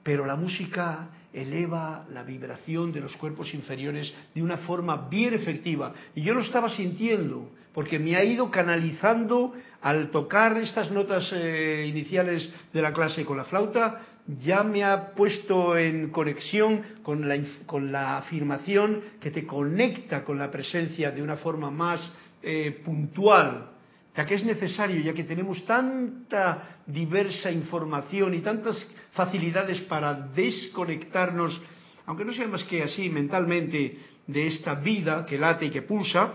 pero 0.02 0.24
la 0.24 0.36
música 0.36 1.08
eleva 1.32 2.06
la 2.12 2.22
vibración 2.22 2.92
de 2.92 3.00
los 3.00 3.16
cuerpos 3.16 3.52
inferiores 3.54 4.12
de 4.34 4.42
una 4.42 4.58
forma 4.58 5.08
bien 5.08 5.34
efectiva. 5.34 5.94
Y 6.14 6.22
yo 6.22 6.34
lo 6.34 6.40
estaba 6.40 6.70
sintiendo, 6.70 7.50
porque 7.72 7.98
me 7.98 8.16
ha 8.16 8.24
ido 8.24 8.50
canalizando 8.50 9.54
al 9.80 10.10
tocar 10.10 10.58
estas 10.58 10.90
notas 10.90 11.30
eh, 11.32 11.86
iniciales 11.88 12.52
de 12.72 12.82
la 12.82 12.92
clase 12.92 13.24
con 13.24 13.36
la 13.36 13.44
flauta, 13.44 14.02
ya 14.44 14.62
me 14.62 14.84
ha 14.84 15.14
puesto 15.14 15.76
en 15.76 16.10
conexión 16.10 16.82
con 17.02 17.28
la, 17.28 17.38
con 17.66 17.90
la 17.90 18.18
afirmación 18.18 19.00
que 19.20 19.30
te 19.30 19.46
conecta 19.46 20.24
con 20.24 20.38
la 20.38 20.50
presencia 20.50 21.10
de 21.10 21.22
una 21.22 21.36
forma 21.36 21.70
más 21.70 22.12
eh, 22.42 22.80
puntual, 22.84 23.70
ya 24.16 24.24
que 24.26 24.34
es 24.34 24.44
necesario, 24.44 25.00
ya 25.00 25.14
que 25.14 25.24
tenemos 25.24 25.64
tanta 25.64 26.80
diversa 26.86 27.50
información 27.50 28.34
y 28.34 28.40
tantas 28.40 28.76
facilidades 29.12 29.80
para 29.82 30.14
desconectarnos, 30.14 31.60
aunque 32.06 32.24
no 32.24 32.32
sea 32.32 32.48
más 32.48 32.64
que 32.64 32.82
así 32.82 33.08
mentalmente, 33.08 33.98
de 34.26 34.46
esta 34.46 34.74
vida 34.74 35.26
que 35.26 35.38
late 35.38 35.66
y 35.66 35.70
que 35.70 35.82
pulsa, 35.82 36.34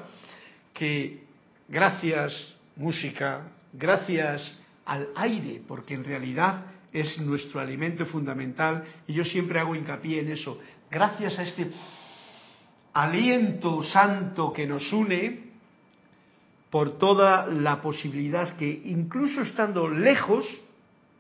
que 0.73 1.23
gracias 1.67 2.53
música, 2.75 3.49
gracias 3.73 4.55
al 4.85 5.09
aire, 5.15 5.61
porque 5.67 5.93
en 5.93 6.03
realidad 6.03 6.65
es 6.91 7.19
nuestro 7.19 7.59
alimento 7.59 8.05
fundamental 8.05 8.83
y 9.07 9.13
yo 9.13 9.23
siempre 9.23 9.59
hago 9.59 9.75
hincapié 9.75 10.21
en 10.21 10.31
eso, 10.31 10.59
gracias 10.89 11.37
a 11.39 11.43
este 11.43 11.69
aliento 12.93 13.83
santo 13.83 14.53
que 14.53 14.65
nos 14.65 14.91
une, 14.91 15.47
por 16.69 16.97
toda 16.97 17.47
la 17.47 17.81
posibilidad 17.81 18.57
que 18.57 18.69
incluso 18.85 19.41
estando 19.41 19.87
lejos, 19.87 20.45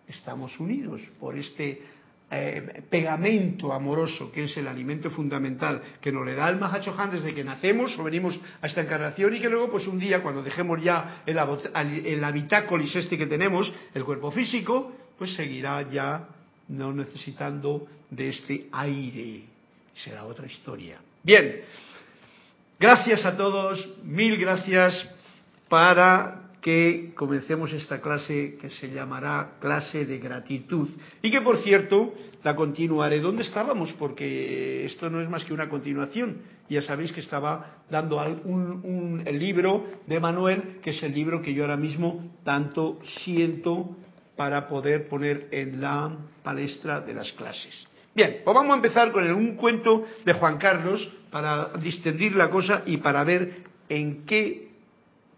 estamos 0.07 0.59
unidos 0.59 1.01
por 1.19 1.37
este 1.37 1.81
eh, 2.29 2.83
pegamento 2.89 3.71
amoroso 3.71 4.31
que 4.31 4.43
es 4.43 4.57
el 4.57 4.67
alimento 4.67 5.09
fundamental 5.09 5.81
que 6.01 6.11
nos 6.11 6.25
le 6.25 6.35
da 6.35 6.49
el 6.49 6.57
Mahachohan 6.57 7.11
desde 7.11 7.33
que 7.33 7.43
nacemos 7.43 7.97
o 7.97 8.03
venimos 8.03 8.37
a 8.61 8.67
esta 8.67 8.81
encarnación 8.81 9.33
y 9.35 9.39
que 9.39 9.49
luego 9.49 9.71
pues 9.71 9.87
un 9.87 9.97
día 9.97 10.21
cuando 10.21 10.43
dejemos 10.43 10.83
ya 10.83 11.23
el, 11.25 11.37
el 12.05 12.23
habitácolis 12.23 12.93
este 12.95 13.17
que 13.17 13.27
tenemos, 13.27 13.71
el 13.93 14.03
cuerpo 14.03 14.31
físico, 14.31 14.91
pues 15.17 15.33
seguirá 15.35 15.89
ya 15.89 16.27
no 16.67 16.91
necesitando 16.91 17.87
de 18.09 18.29
este 18.29 18.67
aire. 18.73 19.43
Será 19.95 20.25
otra 20.25 20.47
historia. 20.47 20.99
Bien, 21.23 21.61
gracias 22.79 23.25
a 23.25 23.37
todos, 23.37 23.87
mil 24.03 24.37
gracias 24.37 25.15
para 25.69 26.46
que 26.67 27.13
comencemos 27.15 27.71
esta 27.71 28.01
clase 28.01 28.57
que 28.59 28.69
se 28.71 28.89
llamará 28.89 29.51
clase 29.61 30.05
de 30.05 30.19
gratitud. 30.19 30.89
Y 31.21 31.31
que 31.31 31.39
por 31.39 31.59
cierto 31.59 32.13
la 32.43 32.57
continuaré 32.57 33.21
donde 33.21 33.43
estábamos 33.43 33.93
porque 33.93 34.85
esto 34.85 35.09
no 35.09 35.21
es 35.21 35.29
más 35.29 35.45
que 35.45 35.53
una 35.53 35.69
continuación. 35.69 36.39
Ya 36.67 36.81
sabéis 36.81 37.13
que 37.13 37.21
estaba 37.21 37.77
dando 37.89 38.17
un, 38.43 39.23
el 39.25 39.39
libro 39.39 39.85
de 40.07 40.19
Manuel 40.19 40.79
que 40.83 40.89
es 40.89 41.01
el 41.03 41.13
libro 41.13 41.41
que 41.41 41.53
yo 41.53 41.63
ahora 41.63 41.77
mismo 41.77 42.33
tanto 42.43 42.99
siento 43.23 43.95
para 44.35 44.67
poder 44.67 45.07
poner 45.07 45.47
en 45.51 45.79
la 45.79 46.17
palestra 46.43 46.99
de 46.99 47.13
las 47.13 47.31
clases. 47.31 47.87
Bien, 48.13 48.41
pues 48.43 48.53
vamos 48.53 48.73
a 48.73 48.75
empezar 48.75 49.13
con 49.13 49.25
un 49.31 49.55
cuento 49.55 50.03
de 50.25 50.33
Juan 50.33 50.57
Carlos 50.57 51.09
para 51.31 51.69
distendir 51.81 52.35
la 52.35 52.49
cosa 52.49 52.83
y 52.85 52.97
para 52.97 53.23
ver 53.23 53.63
en 53.87 54.25
qué 54.25 54.66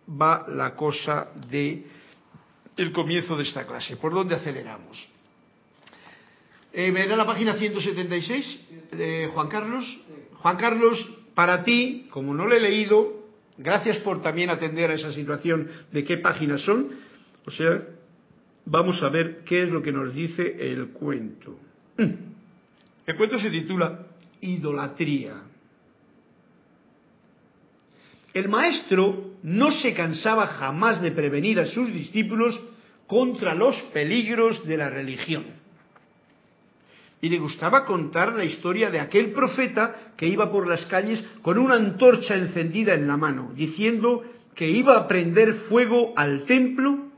va 0.10 0.46
la 0.48 0.76
cosa 0.76 1.30
de 1.50 1.86
el 2.78 2.92
comienzo 2.92 3.36
de 3.36 3.44
esta 3.44 3.66
clase. 3.66 3.98
¿Por 3.98 4.14
dónde 4.14 4.36
aceleramos? 4.36 5.08
Eh, 6.72 6.92
¿Me 6.92 7.08
da 7.08 7.16
la 7.16 7.26
página 7.26 7.56
176 7.56 8.60
de 8.92 9.30
Juan 9.34 9.48
Carlos? 9.50 10.00
Juan 10.36 10.58
Carlos, 10.58 11.10
para 11.36 11.64
ti, 11.64 12.08
como 12.10 12.34
no 12.34 12.48
lo 12.48 12.56
he 12.56 12.60
leído, 12.60 13.26
gracias 13.58 13.98
por 13.98 14.22
también 14.22 14.50
atender 14.50 14.90
a 14.90 14.94
esa 14.94 15.12
situación 15.12 15.70
de 15.92 16.04
qué 16.04 16.18
páginas 16.18 16.62
son. 16.62 16.90
O 17.46 17.52
sea, 17.52 17.84
vamos 18.66 19.02
a 19.04 19.10
ver 19.10 19.44
qué 19.44 19.64
es 19.64 19.70
lo 19.70 19.82
que 19.82 19.92
nos 19.92 20.14
dice 20.14 20.72
el 20.72 20.90
cuento. 20.90 21.60
El 23.06 23.18
cuento 23.18 23.40
se 23.40 23.50
titula 23.50 24.06
Idolatría. 24.42 25.49
El 28.40 28.48
maestro 28.48 29.34
no 29.44 29.70
se 29.70 29.94
cansaba 29.94 30.48
jamás 30.48 31.02
de 31.02 31.12
prevenir 31.12 31.60
a 31.60 31.66
sus 31.66 31.92
discípulos 31.92 32.58
contra 33.06 33.54
los 33.54 33.76
peligros 33.92 34.66
de 34.66 34.78
la 34.78 34.90
religión. 34.90 35.44
Y 37.20 37.28
le 37.28 37.38
gustaba 37.38 37.84
contar 37.84 38.32
la 38.32 38.46
historia 38.46 38.90
de 38.90 39.02
aquel 39.02 39.34
profeta 39.34 40.14
que 40.16 40.26
iba 40.26 40.50
por 40.50 40.70
las 40.70 40.86
calles 40.86 41.22
con 41.42 41.58
una 41.58 41.76
antorcha 41.76 42.36
encendida 42.36 42.94
en 42.94 43.08
la 43.08 43.18
mano, 43.18 43.52
diciendo 43.54 44.24
que 44.56 44.70
iba 44.70 44.96
a 44.96 45.06
prender 45.06 45.54
fuego 45.68 46.14
al 46.16 46.46
templo 46.46 47.10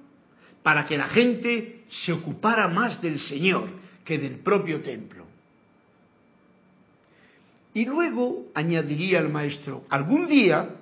para 0.64 0.88
que 0.88 0.98
la 0.98 1.10
gente 1.10 1.84
se 2.04 2.14
ocupara 2.14 2.68
más 2.68 3.00
del 3.00 3.20
Señor 3.20 3.70
que 4.04 4.18
del 4.18 4.40
propio 4.40 4.82
templo. 4.82 5.28
Y 7.76 7.86
luego 7.86 8.48
añadiría 8.56 9.20
el 9.20 9.30
maestro, 9.30 9.86
algún 9.88 10.28
día 10.28 10.78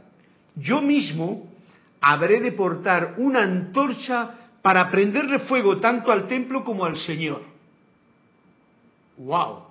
yo 0.60 0.82
mismo 0.82 1.50
habré 2.02 2.39
de 2.39 2.52
portar 2.52 3.15
una 3.17 3.43
antorcha 3.43 4.36
para 4.62 4.89
prenderle 4.89 5.39
fuego 5.39 5.78
tanto 5.78 6.12
al 6.12 6.28
templo 6.28 6.63
como 6.63 6.86
al 6.86 6.98
Señor. 6.98 7.41
¡Wow! 9.17 9.63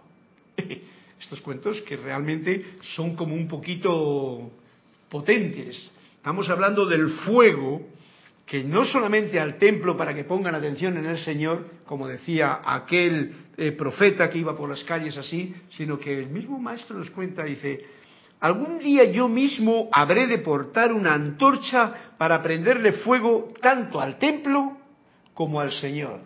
Estos 1.20 1.40
cuentos 1.40 1.80
que 1.82 1.96
realmente 1.96 2.78
son 2.94 3.16
como 3.16 3.34
un 3.34 3.48
poquito 3.48 4.50
potentes. 5.08 5.90
Estamos 6.16 6.48
hablando 6.48 6.86
del 6.86 7.08
fuego 7.08 7.82
que 8.48 8.64
no 8.64 8.84
solamente 8.86 9.38
al 9.38 9.58
templo 9.58 9.96
para 9.96 10.14
que 10.14 10.24
pongan 10.24 10.54
atención 10.54 10.96
en 10.96 11.06
el 11.06 11.18
Señor, 11.18 11.66
como 11.84 12.08
decía 12.08 12.60
aquel 12.64 13.34
eh, 13.56 13.72
profeta 13.72 14.30
que 14.30 14.38
iba 14.38 14.56
por 14.56 14.70
las 14.70 14.82
calles 14.84 15.16
así, 15.18 15.54
sino 15.76 15.98
que 15.98 16.18
el 16.18 16.28
mismo 16.28 16.58
maestro 16.58 16.96
nos 16.96 17.10
cuenta, 17.10 17.44
dice, 17.44 17.84
Algún 18.40 18.78
día 18.78 19.04
yo 19.10 19.28
mismo 19.28 19.88
habré 19.92 20.26
de 20.26 20.38
portar 20.38 20.92
una 20.92 21.14
antorcha 21.14 22.12
para 22.18 22.42
prenderle 22.42 22.92
fuego 22.92 23.52
tanto 23.60 24.00
al 24.00 24.18
templo 24.18 24.76
como 25.34 25.60
al 25.60 25.72
Señor. 25.72 26.20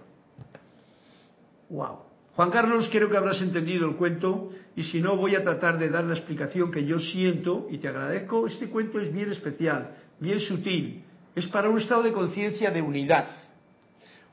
Wow. 1.71 2.01
Juan 2.37 2.51
Carlos, 2.51 2.89
creo 2.91 3.11
que 3.11 3.17
habrás 3.17 3.41
entendido 3.41 3.89
el 3.89 3.97
cuento 3.97 4.51
y 4.75 4.85
si 4.85 5.01
no 5.01 5.17
voy 5.17 5.35
a 5.35 5.43
tratar 5.43 5.79
de 5.79 5.91
dar 5.91 6.05
la 6.05 6.15
explicación 6.15 6.71
que 6.71 6.85
yo 6.85 6.99
siento 6.99 7.67
y 7.71 7.79
te 7.79 7.89
agradezco. 7.89 8.47
Este 8.47 8.69
cuento 8.69 9.01
es 9.01 9.13
bien 9.13 9.33
especial, 9.33 9.95
bien 10.19 10.41
sutil. 10.41 11.05
Es 11.35 11.47
para 11.47 11.69
un 11.69 11.79
estado 11.79 12.03
de 12.03 12.13
conciencia 12.13 12.71
de 12.71 12.83
unidad. 12.83 13.27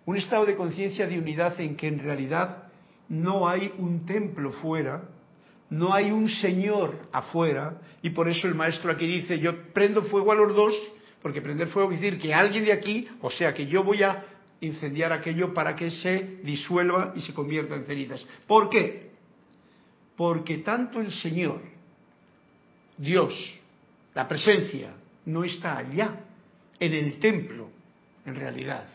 Un 0.05 0.17
estado 0.17 0.45
de 0.45 0.55
conciencia 0.55 1.07
de 1.07 1.19
unidad 1.19 1.59
en 1.59 1.75
que 1.75 1.87
en 1.87 1.99
realidad 1.99 2.63
no 3.09 3.47
hay 3.47 3.73
un 3.77 4.05
templo 4.05 4.51
fuera, 4.53 5.03
no 5.69 5.93
hay 5.93 6.11
un 6.11 6.29
Señor 6.29 7.07
afuera 7.11 7.79
y 8.01 8.09
por 8.09 8.27
eso 8.27 8.47
el 8.47 8.55
maestro 8.55 8.91
aquí 8.91 9.05
dice, 9.05 9.39
yo 9.39 9.71
prendo 9.73 10.03
fuego 10.03 10.31
a 10.31 10.35
los 10.35 10.55
dos, 10.55 10.73
porque 11.21 11.41
prender 11.41 11.67
fuego 11.67 11.89
quiere 11.89 12.03
decir 12.03 12.21
que 12.21 12.33
alguien 12.33 12.65
de 12.65 12.73
aquí, 12.73 13.07
o 13.21 13.29
sea 13.29 13.53
que 13.53 13.67
yo 13.67 13.83
voy 13.83 14.03
a 14.03 14.23
incendiar 14.61 15.11
aquello 15.11 15.53
para 15.53 15.75
que 15.75 15.91
se 15.91 16.39
disuelva 16.43 17.13
y 17.15 17.21
se 17.21 17.33
convierta 17.33 17.75
en 17.75 17.85
cenizas. 17.85 18.25
¿Por 18.47 18.69
qué? 18.69 19.11
Porque 20.17 20.57
tanto 20.57 20.99
el 20.99 21.11
Señor, 21.13 21.61
Dios, 22.97 23.33
la 24.13 24.27
presencia, 24.27 24.93
no 25.25 25.43
está 25.43 25.77
allá, 25.77 26.25
en 26.79 26.93
el 26.93 27.19
templo, 27.19 27.69
en 28.25 28.35
realidad. 28.35 28.87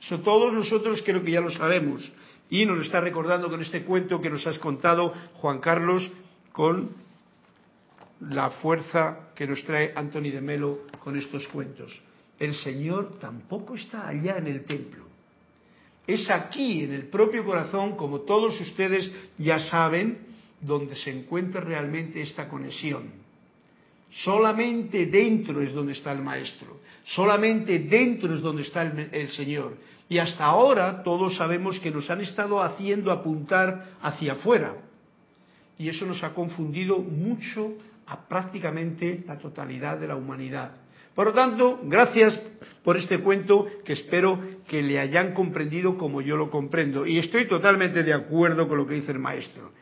Eso 0.00 0.20
todos 0.20 0.52
nosotros 0.52 1.02
creo 1.04 1.22
que 1.22 1.32
ya 1.32 1.40
lo 1.40 1.50
sabemos. 1.50 2.10
Y 2.50 2.64
nos 2.64 2.84
está 2.86 3.00
recordando 3.00 3.48
con 3.48 3.60
este 3.60 3.82
cuento 3.82 4.20
que 4.20 4.30
nos 4.30 4.46
has 4.46 4.58
contado, 4.58 5.12
Juan 5.34 5.58
Carlos, 5.58 6.08
con 6.52 6.90
la 8.20 8.50
fuerza 8.50 9.30
que 9.34 9.46
nos 9.46 9.62
trae 9.64 9.92
Anthony 9.94 10.30
de 10.30 10.40
Melo 10.40 10.80
con 11.02 11.18
estos 11.18 11.46
cuentos. 11.48 11.92
El 12.38 12.54
Señor 12.54 13.18
tampoco 13.18 13.74
está 13.74 14.08
allá 14.08 14.38
en 14.38 14.46
el 14.46 14.64
templo. 14.64 15.04
Es 16.06 16.30
aquí, 16.30 16.84
en 16.84 16.92
el 16.92 17.08
propio 17.08 17.44
corazón, 17.44 17.96
como 17.96 18.20
todos 18.20 18.60
ustedes 18.60 19.10
ya 19.38 19.58
saben, 19.58 20.18
donde 20.60 20.96
se 20.96 21.10
encuentra 21.10 21.60
realmente 21.60 22.22
esta 22.22 22.48
conexión. 22.48 23.10
Solamente 24.10 25.06
dentro 25.06 25.60
es 25.60 25.72
donde 25.72 25.92
está 25.92 26.12
el 26.12 26.22
Maestro. 26.22 26.80
Solamente 27.06 27.80
dentro 27.80 28.34
es 28.34 28.40
donde 28.40 28.62
está 28.62 28.82
el, 28.82 29.08
el 29.12 29.30
Señor. 29.30 29.76
Y 30.08 30.18
hasta 30.18 30.44
ahora 30.44 31.02
todos 31.02 31.36
sabemos 31.36 31.80
que 31.80 31.90
nos 31.90 32.08
han 32.10 32.20
estado 32.20 32.62
haciendo 32.62 33.10
apuntar 33.10 33.96
hacia 34.00 34.34
afuera. 34.34 34.74
Y 35.78 35.88
eso 35.88 36.06
nos 36.06 36.22
ha 36.22 36.32
confundido 36.32 36.98
mucho 36.98 37.74
a 38.06 38.28
prácticamente 38.28 39.24
la 39.26 39.38
totalidad 39.38 39.98
de 39.98 40.08
la 40.08 40.16
humanidad. 40.16 40.72
Por 41.14 41.28
lo 41.28 41.32
tanto, 41.32 41.80
gracias 41.84 42.38
por 42.84 42.96
este 42.96 43.18
cuento 43.18 43.66
que 43.84 43.94
espero 43.94 44.38
que 44.68 44.82
le 44.82 45.00
hayan 45.00 45.32
comprendido 45.32 45.96
como 45.96 46.20
yo 46.20 46.36
lo 46.36 46.50
comprendo. 46.50 47.06
Y 47.06 47.18
estoy 47.18 47.46
totalmente 47.46 48.02
de 48.02 48.12
acuerdo 48.12 48.68
con 48.68 48.78
lo 48.78 48.86
que 48.86 48.94
dice 48.94 49.12
el 49.12 49.18
maestro. 49.18 49.72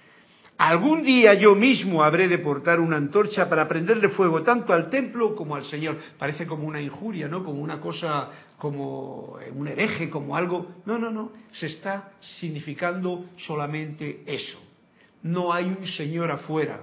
Algún 0.56 1.02
día 1.02 1.34
yo 1.34 1.56
mismo 1.56 2.04
habré 2.04 2.28
de 2.28 2.38
portar 2.38 2.78
una 2.78 2.96
antorcha 2.96 3.48
para 3.48 3.66
prenderle 3.66 4.08
fuego 4.10 4.42
tanto 4.42 4.72
al 4.72 4.88
templo 4.88 5.34
como 5.34 5.56
al 5.56 5.64
Señor. 5.64 5.98
Parece 6.16 6.46
como 6.46 6.66
una 6.66 6.80
injuria, 6.80 7.26
¿no? 7.26 7.42
Como 7.42 7.60
una 7.60 7.80
cosa, 7.80 8.30
como 8.56 9.36
un 9.52 9.66
hereje, 9.66 10.08
como 10.08 10.36
algo. 10.36 10.76
No, 10.86 10.96
no, 10.96 11.10
no. 11.10 11.32
Se 11.52 11.66
está 11.66 12.12
significando 12.20 13.24
solamente 13.36 14.22
eso. 14.26 14.60
No 15.24 15.52
hay 15.52 15.64
un 15.66 15.86
Señor 15.88 16.30
afuera. 16.30 16.80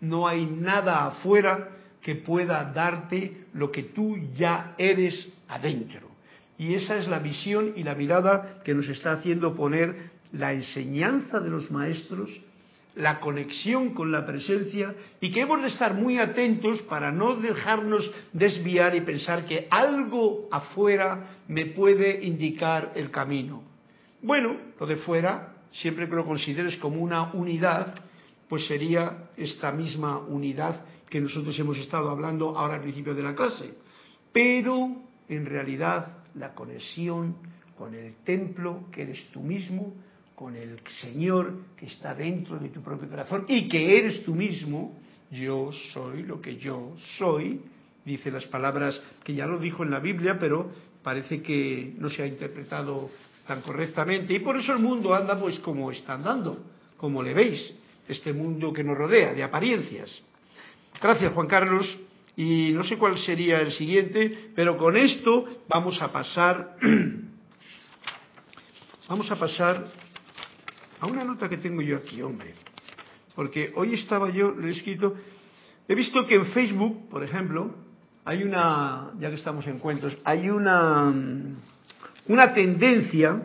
No 0.00 0.28
hay 0.28 0.44
nada 0.44 1.06
afuera 1.06 1.70
que 2.02 2.16
pueda 2.16 2.72
darte 2.74 3.46
lo 3.54 3.72
que 3.72 3.84
tú 3.84 4.18
ya 4.34 4.74
eres 4.76 5.32
adentro. 5.48 6.10
Y 6.58 6.74
esa 6.74 6.98
es 6.98 7.08
la 7.08 7.20
visión 7.20 7.72
y 7.74 7.84
la 7.84 7.94
mirada 7.94 8.60
que 8.64 8.74
nos 8.74 8.86
está 8.86 9.12
haciendo 9.12 9.56
poner 9.56 10.10
la 10.32 10.52
enseñanza 10.52 11.40
de 11.40 11.48
los 11.48 11.70
maestros 11.70 12.30
la 12.96 13.20
conexión 13.20 13.92
con 13.92 14.12
la 14.12 14.24
presencia 14.24 14.94
y 15.20 15.30
que 15.30 15.40
hemos 15.40 15.62
de 15.62 15.68
estar 15.68 15.94
muy 15.94 16.18
atentos 16.18 16.80
para 16.82 17.10
no 17.10 17.36
dejarnos 17.36 18.10
desviar 18.32 18.94
y 18.94 19.00
pensar 19.00 19.46
que 19.46 19.66
algo 19.70 20.48
afuera 20.50 21.38
me 21.48 21.66
puede 21.66 22.24
indicar 22.24 22.92
el 22.94 23.10
camino. 23.10 23.62
Bueno, 24.22 24.56
lo 24.78 24.86
de 24.86 24.96
fuera, 24.96 25.54
siempre 25.72 26.08
que 26.08 26.14
lo 26.14 26.24
consideres 26.24 26.76
como 26.76 27.00
una 27.00 27.32
unidad, 27.32 27.94
pues 28.48 28.66
sería 28.66 29.30
esta 29.36 29.72
misma 29.72 30.18
unidad 30.18 30.84
que 31.10 31.20
nosotros 31.20 31.58
hemos 31.58 31.78
estado 31.78 32.10
hablando 32.10 32.56
ahora 32.56 32.74
al 32.74 32.82
principio 32.82 33.14
de 33.14 33.22
la 33.22 33.34
clase. 33.34 33.74
Pero, 34.32 35.02
en 35.28 35.46
realidad, 35.46 36.18
la 36.34 36.54
conexión 36.54 37.36
con 37.76 37.94
el 37.94 38.14
templo, 38.24 38.84
que 38.92 39.02
eres 39.02 39.30
tú 39.32 39.40
mismo, 39.40 39.94
con 40.44 40.56
el 40.56 40.78
Señor 41.00 41.54
que 41.74 41.86
está 41.86 42.14
dentro 42.14 42.58
de 42.58 42.68
tu 42.68 42.82
propio 42.82 43.08
corazón 43.08 43.46
y 43.48 43.66
que 43.66 43.96
eres 43.98 44.24
tú 44.24 44.34
mismo, 44.34 44.94
yo 45.30 45.70
soy 45.94 46.22
lo 46.22 46.38
que 46.38 46.58
yo 46.58 46.94
soy, 47.16 47.62
dice 48.04 48.30
las 48.30 48.44
palabras 48.48 49.00
que 49.24 49.32
ya 49.32 49.46
lo 49.46 49.58
dijo 49.58 49.84
en 49.84 49.90
la 49.90 50.00
Biblia, 50.00 50.36
pero 50.38 50.70
parece 51.02 51.40
que 51.40 51.94
no 51.96 52.10
se 52.10 52.24
ha 52.24 52.26
interpretado 52.26 53.08
tan 53.46 53.62
correctamente 53.62 54.34
y 54.34 54.40
por 54.40 54.58
eso 54.58 54.74
el 54.74 54.80
mundo 54.80 55.14
anda 55.14 55.40
pues 55.40 55.58
como 55.60 55.90
está 55.90 56.12
andando, 56.12 56.62
como 56.98 57.22
le 57.22 57.32
veis, 57.32 57.74
este 58.06 58.34
mundo 58.34 58.70
que 58.70 58.84
nos 58.84 58.98
rodea, 58.98 59.32
de 59.32 59.42
apariencias. 59.42 60.22
Gracias 61.00 61.32
Juan 61.32 61.46
Carlos 61.46 61.98
y 62.36 62.70
no 62.74 62.84
sé 62.84 62.98
cuál 62.98 63.16
sería 63.16 63.62
el 63.62 63.72
siguiente, 63.72 64.50
pero 64.54 64.76
con 64.76 64.94
esto 64.94 65.62
vamos 65.70 66.02
a 66.02 66.12
pasar, 66.12 66.76
vamos 69.08 69.30
a 69.30 69.36
pasar 69.36 70.03
a 71.04 71.06
una 71.06 71.22
nota 71.22 71.50
que 71.50 71.58
tengo 71.58 71.82
yo 71.82 71.98
aquí, 71.98 72.22
hombre. 72.22 72.54
Porque 73.34 73.72
hoy 73.76 73.92
estaba 73.92 74.30
yo, 74.30 74.52
lo 74.52 74.66
he 74.66 74.70
escrito, 74.70 75.14
he 75.86 75.94
visto 75.94 76.24
que 76.24 76.36
en 76.36 76.46
Facebook, 76.46 77.10
por 77.10 77.22
ejemplo, 77.22 77.74
hay 78.24 78.42
una, 78.42 79.10
ya 79.18 79.28
que 79.28 79.34
estamos 79.34 79.66
en 79.66 79.80
cuentos, 79.80 80.16
hay 80.24 80.48
una, 80.48 81.12
una 82.26 82.54
tendencia 82.54 83.42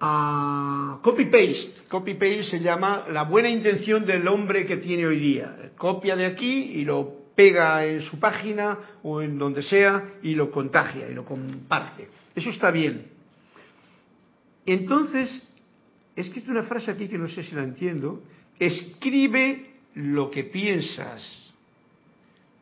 a 0.00 0.98
copy-paste. 1.02 1.82
Copy-paste 1.90 2.44
se 2.44 2.60
llama 2.60 3.04
la 3.10 3.24
buena 3.24 3.50
intención 3.50 4.06
del 4.06 4.26
hombre 4.26 4.64
que 4.64 4.78
tiene 4.78 5.06
hoy 5.06 5.20
día. 5.20 5.72
Copia 5.76 6.16
de 6.16 6.24
aquí 6.24 6.72
y 6.76 6.84
lo 6.86 7.26
pega 7.34 7.84
en 7.84 8.00
su 8.00 8.18
página 8.18 8.78
o 9.02 9.20
en 9.20 9.38
donde 9.38 9.62
sea 9.62 10.14
y 10.22 10.34
lo 10.34 10.50
contagia 10.50 11.10
y 11.10 11.14
lo 11.14 11.26
comparte. 11.26 12.08
Eso 12.34 12.48
está 12.48 12.70
bien. 12.70 13.19
Entonces, 14.66 15.48
escrito 16.16 16.50
una 16.50 16.64
frase 16.64 16.90
aquí 16.90 17.08
que 17.08 17.18
no 17.18 17.28
sé 17.28 17.42
si 17.42 17.54
la 17.54 17.64
entiendo. 17.64 18.22
Escribe 18.58 19.70
lo 19.94 20.30
que 20.30 20.44
piensas, 20.44 21.52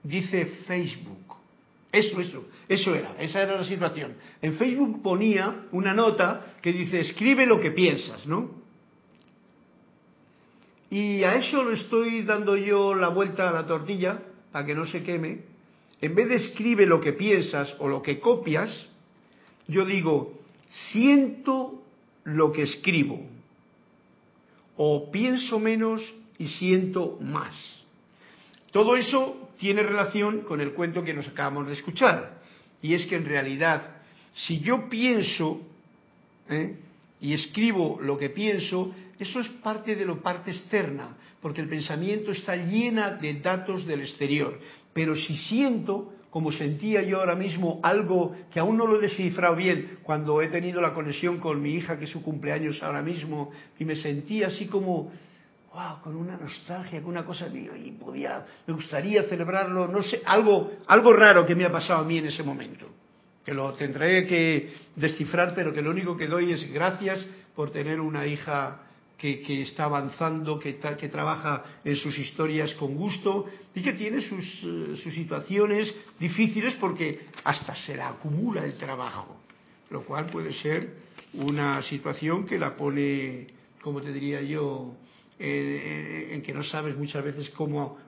dice 0.02 0.46
Facebook. 0.66 1.36
Eso, 1.90 2.20
eso, 2.20 2.44
eso 2.68 2.94
era, 2.94 3.16
esa 3.18 3.42
era 3.42 3.56
la 3.56 3.64
situación. 3.64 4.14
En 4.42 4.54
Facebook 4.54 5.02
ponía 5.02 5.66
una 5.72 5.94
nota 5.94 6.54
que 6.60 6.72
dice, 6.72 7.00
escribe 7.00 7.46
lo 7.46 7.60
que 7.60 7.70
piensas, 7.70 8.26
¿no? 8.26 8.58
Y 10.90 11.22
a 11.22 11.36
eso 11.36 11.64
le 11.64 11.76
estoy 11.76 12.22
dando 12.22 12.56
yo 12.56 12.94
la 12.94 13.08
vuelta 13.08 13.48
a 13.48 13.52
la 13.52 13.66
tortilla 13.66 14.22
para 14.52 14.64
que 14.66 14.74
no 14.74 14.86
se 14.86 15.02
queme. 15.02 15.40
En 16.00 16.14
vez 16.14 16.28
de 16.28 16.36
escribe 16.36 16.86
lo 16.86 17.00
que 17.00 17.12
piensas 17.12 17.74
o 17.78 17.88
lo 17.88 18.02
que 18.02 18.20
copias, 18.20 18.70
yo 19.66 19.84
digo, 19.84 20.38
siento 20.92 21.82
lo 22.28 22.52
que 22.52 22.62
escribo. 22.62 23.20
O 24.76 25.10
pienso 25.10 25.58
menos 25.58 26.02
y 26.38 26.48
siento 26.48 27.18
más. 27.20 27.54
Todo 28.70 28.96
eso 28.96 29.50
tiene 29.58 29.82
relación 29.82 30.42
con 30.42 30.60
el 30.60 30.72
cuento 30.72 31.02
que 31.02 31.14
nos 31.14 31.26
acabamos 31.26 31.66
de 31.66 31.72
escuchar. 31.72 32.40
Y 32.80 32.94
es 32.94 33.06
que 33.06 33.16
en 33.16 33.24
realidad, 33.24 34.02
si 34.34 34.60
yo 34.60 34.88
pienso 34.88 35.60
¿eh? 36.48 36.76
y 37.20 37.32
escribo 37.32 37.98
lo 38.00 38.18
que 38.18 38.30
pienso, 38.30 38.94
eso 39.18 39.40
es 39.40 39.48
parte 39.62 39.96
de 39.96 40.04
lo 40.04 40.20
parte 40.20 40.52
externa, 40.52 41.16
porque 41.40 41.60
el 41.60 41.68
pensamiento 41.68 42.30
está 42.30 42.54
llena 42.54 43.10
de 43.10 43.34
datos 43.40 43.84
del 43.86 44.02
exterior. 44.02 44.60
Pero 44.92 45.16
si 45.16 45.36
siento, 45.36 46.12
como 46.38 46.52
sentía 46.52 47.02
yo 47.02 47.18
ahora 47.18 47.34
mismo, 47.34 47.80
algo 47.82 48.32
que 48.52 48.60
aún 48.60 48.76
no 48.76 48.86
lo 48.86 48.96
he 48.96 49.02
descifrado 49.02 49.56
bien, 49.56 49.98
cuando 50.04 50.40
he 50.40 50.46
tenido 50.46 50.80
la 50.80 50.94
conexión 50.94 51.38
con 51.40 51.60
mi 51.60 51.74
hija, 51.74 51.98
que 51.98 52.04
es 52.04 52.12
su 52.12 52.22
cumpleaños 52.22 52.80
ahora 52.80 53.02
mismo, 53.02 53.50
y 53.76 53.84
me 53.84 53.96
sentía 53.96 54.46
así 54.46 54.66
como 54.66 55.10
wow, 55.74 56.00
con 56.00 56.14
una 56.14 56.36
nostalgia, 56.36 57.00
con 57.00 57.10
una 57.10 57.24
cosa, 57.24 57.48
y 57.48 57.90
podía, 57.90 58.46
me 58.68 58.74
gustaría 58.74 59.24
celebrarlo, 59.24 59.88
no 59.88 60.00
sé, 60.00 60.22
algo, 60.24 60.74
algo 60.86 61.12
raro 61.12 61.44
que 61.44 61.56
me 61.56 61.64
ha 61.64 61.72
pasado 61.72 62.02
a 62.02 62.04
mí 62.04 62.18
en 62.18 62.26
ese 62.26 62.44
momento, 62.44 62.86
que 63.44 63.52
lo 63.52 63.72
tendré 63.72 64.24
que 64.24 64.74
descifrar, 64.94 65.56
pero 65.56 65.72
que 65.72 65.82
lo 65.82 65.90
único 65.90 66.16
que 66.16 66.28
doy 66.28 66.52
es 66.52 66.72
gracias 66.72 67.26
por 67.56 67.72
tener 67.72 67.98
una 67.98 68.26
hija 68.26 68.82
que, 69.18 69.62
está 69.62 69.84
avanzando, 69.84 70.58
que, 70.60 70.78
que, 70.78 71.08
trabaja 71.08 71.64
en 71.84 71.96
sus 71.96 72.16
historias 72.16 72.72
con 72.74 72.94
gusto 72.94 73.46
y 73.74 73.82
que 73.82 73.92
tiene 73.94 74.20
sus, 74.20 74.44
eh, 74.62 75.00
sus 75.02 75.12
situaciones 75.12 75.92
difíciles 76.20 76.74
porque 76.74 77.26
hasta 77.42 77.74
se 77.74 77.96
la 77.96 78.08
acumula 78.08 78.64
el 78.64 78.74
trabajo, 78.78 79.36
lo 79.90 80.04
cual 80.04 80.26
puede 80.26 80.52
ser 80.52 81.08
una 81.34 81.82
situación 81.82 82.46
que 82.46 82.58
la 82.58 82.76
pone, 82.76 83.48
como 83.82 84.00
te 84.00 84.12
diría 84.12 84.40
yo, 84.40 84.94
eh, 85.40 86.30
en 86.32 86.42
que 86.42 86.54
no 86.54 86.62
sabes 86.62 86.96
muchas 86.96 87.24
veces 87.24 87.50
cómo, 87.50 87.98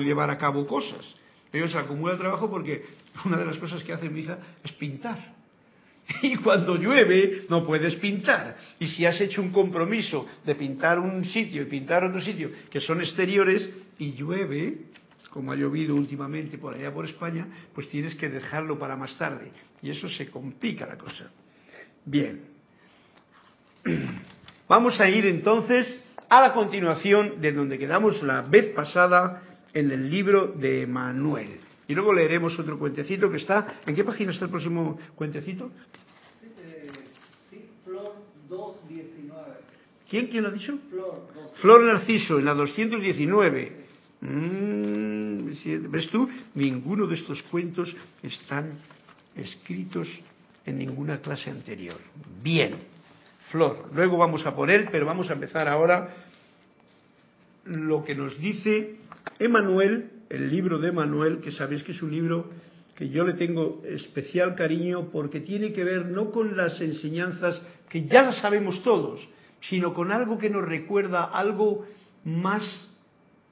llevar 0.00 0.30
a 0.30 0.38
cabo 0.38 0.66
cosas. 0.66 1.04
Pero 1.50 1.68
se 1.68 1.78
acumula 1.78 2.16
trabajo 2.16 2.48
porque 2.48 2.84
una 3.24 3.36
de 3.36 3.44
las 3.44 3.58
cosas 3.58 3.82
que 3.82 3.92
hace 3.92 4.08
mi 4.08 4.20
es 4.20 4.72
pintar. 4.78 5.39
Y 6.22 6.36
cuando 6.36 6.76
llueve 6.76 7.42
no 7.48 7.64
puedes 7.64 7.94
pintar. 7.96 8.56
Y 8.78 8.88
si 8.88 9.06
has 9.06 9.20
hecho 9.20 9.42
un 9.42 9.50
compromiso 9.50 10.26
de 10.44 10.54
pintar 10.54 10.98
un 10.98 11.24
sitio 11.24 11.62
y 11.62 11.66
pintar 11.66 12.04
otro 12.04 12.20
sitio 12.20 12.50
que 12.70 12.80
son 12.80 13.00
exteriores 13.00 13.68
y 13.98 14.12
llueve, 14.12 14.78
como 15.30 15.52
ha 15.52 15.56
llovido 15.56 15.94
últimamente 15.94 16.58
por 16.58 16.74
allá 16.74 16.92
por 16.92 17.04
España, 17.04 17.46
pues 17.74 17.88
tienes 17.88 18.14
que 18.16 18.28
dejarlo 18.28 18.78
para 18.78 18.96
más 18.96 19.16
tarde. 19.16 19.50
Y 19.82 19.90
eso 19.90 20.08
se 20.08 20.28
complica 20.28 20.86
la 20.86 20.96
cosa. 20.96 21.30
Bien. 22.04 22.42
Vamos 24.68 25.00
a 25.00 25.08
ir 25.08 25.26
entonces 25.26 26.02
a 26.28 26.40
la 26.40 26.52
continuación 26.52 27.40
de 27.40 27.52
donde 27.52 27.78
quedamos 27.78 28.22
la 28.22 28.42
vez 28.42 28.66
pasada 28.74 29.42
en 29.72 29.90
el 29.90 30.10
libro 30.10 30.46
de 30.48 30.86
Manuel. 30.86 31.69
Y 31.90 31.94
luego 31.96 32.12
leeremos 32.12 32.56
otro 32.56 32.78
cuentecito 32.78 33.28
que 33.28 33.38
está. 33.38 33.80
¿En 33.84 33.96
qué 33.96 34.04
página 34.04 34.30
está 34.30 34.44
el 34.44 34.52
próximo 34.52 34.96
cuentecito? 35.16 35.72
Sí, 37.50 37.68
Flor 37.84 38.14
219. 38.48 39.42
¿Quién, 40.08 40.28
quién 40.28 40.44
lo 40.44 40.50
ha 40.50 40.52
dicho? 40.52 40.78
Flor, 40.88 41.26
Flor 41.60 41.82
Narciso, 41.82 42.38
en 42.38 42.44
la 42.44 42.54
219. 42.54 43.72
Mm, 44.20 45.90
¿Ves 45.90 46.08
tú? 46.10 46.30
Ninguno 46.54 47.08
de 47.08 47.16
estos 47.16 47.42
cuentos 47.42 47.92
están 48.22 48.70
escritos 49.34 50.06
en 50.64 50.78
ninguna 50.78 51.20
clase 51.20 51.50
anterior. 51.50 51.98
Bien 52.40 52.74
flor. 53.50 53.90
Luego 53.92 54.16
vamos 54.16 54.46
a 54.46 54.54
por 54.54 54.70
él, 54.70 54.90
pero 54.92 55.06
vamos 55.06 55.28
a 55.28 55.32
empezar 55.32 55.66
ahora 55.66 56.14
lo 57.64 58.04
que 58.04 58.14
nos 58.14 58.38
dice 58.38 58.94
Emanuel, 59.40 60.19
el 60.30 60.48
libro 60.48 60.78
de 60.78 60.88
Emanuel, 60.88 61.40
que 61.40 61.52
sabéis 61.52 61.82
que 61.82 61.92
es 61.92 62.02
un 62.02 62.12
libro 62.12 62.50
que 62.94 63.08
yo 63.08 63.24
le 63.24 63.34
tengo 63.34 63.82
especial 63.84 64.54
cariño 64.54 65.08
porque 65.10 65.40
tiene 65.40 65.72
que 65.72 65.84
ver 65.84 66.06
no 66.06 66.30
con 66.30 66.56
las 66.56 66.80
enseñanzas 66.80 67.60
que 67.88 68.06
ya 68.06 68.22
las 68.22 68.38
sabemos 68.38 68.82
todos, 68.82 69.20
sino 69.68 69.92
con 69.92 70.12
algo 70.12 70.38
que 70.38 70.48
nos 70.48 70.64
recuerda 70.64 71.24
algo 71.24 71.86
más 72.24 72.62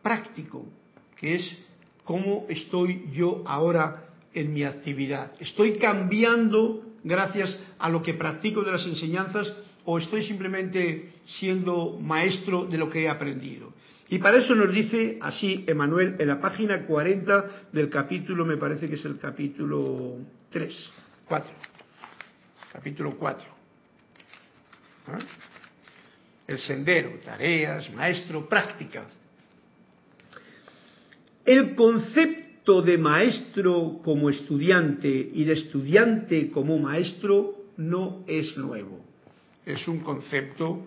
práctico, 0.03 0.67
que 1.17 1.37
es 1.37 1.59
cómo 2.05 2.47
estoy 2.49 3.07
yo 3.13 3.43
ahora 3.47 4.05
en 4.33 4.53
mi 4.53 4.63
actividad. 4.63 5.33
Estoy 5.41 5.79
cambiando 5.79 6.85
gracias 7.03 7.59
a 7.79 7.89
lo 7.89 8.03
que 8.03 8.15
practico 8.15 8.63
de 8.63 8.73
las 8.73 8.87
enseñanzas 8.87 9.53
o 9.85 9.99
estoy 9.99 10.23
simplemente 10.23 11.13
siendo 11.39 11.99
maestro 12.01 12.67
de 12.67 12.79
lo 12.79 12.89
que 12.89 13.03
he 13.03 13.09
aprendido. 13.09 13.73
Y 14.11 14.19
para 14.19 14.39
eso 14.39 14.55
nos 14.55 14.73
dice 14.73 15.19
así 15.21 15.65
Emanuel 15.67 16.17
en 16.19 16.29
la 16.29 16.41
página 16.41 16.87
40 16.87 17.69
del 17.73 17.91
capítulo, 17.91 18.45
me 18.45 18.57
parece 18.57 18.89
que 18.89 18.95
es 18.95 19.05
el 19.05 19.19
capítulo 19.19 20.17
3, 20.51 20.91
4, 21.27 21.51
capítulo 22.73 23.17
4. 23.19 23.47
¿Ah? 25.09 25.19
El 26.47 26.59
sendero, 26.59 27.21
tareas, 27.23 27.93
maestro, 27.93 28.49
práctica. 28.49 29.07
El 31.45 31.75
concepto 31.75 32.81
de 32.81 32.97
maestro 32.97 34.01
como 34.03 34.31
estudiante 34.31 35.09
y 35.09 35.45
de 35.45 35.53
estudiante 35.53 36.51
como 36.51 36.79
maestro 36.79 37.57
no 37.77 38.25
es 38.27 38.57
nuevo 38.57 39.09
es 39.69 39.87
un 39.87 40.01
concepto 40.01 40.87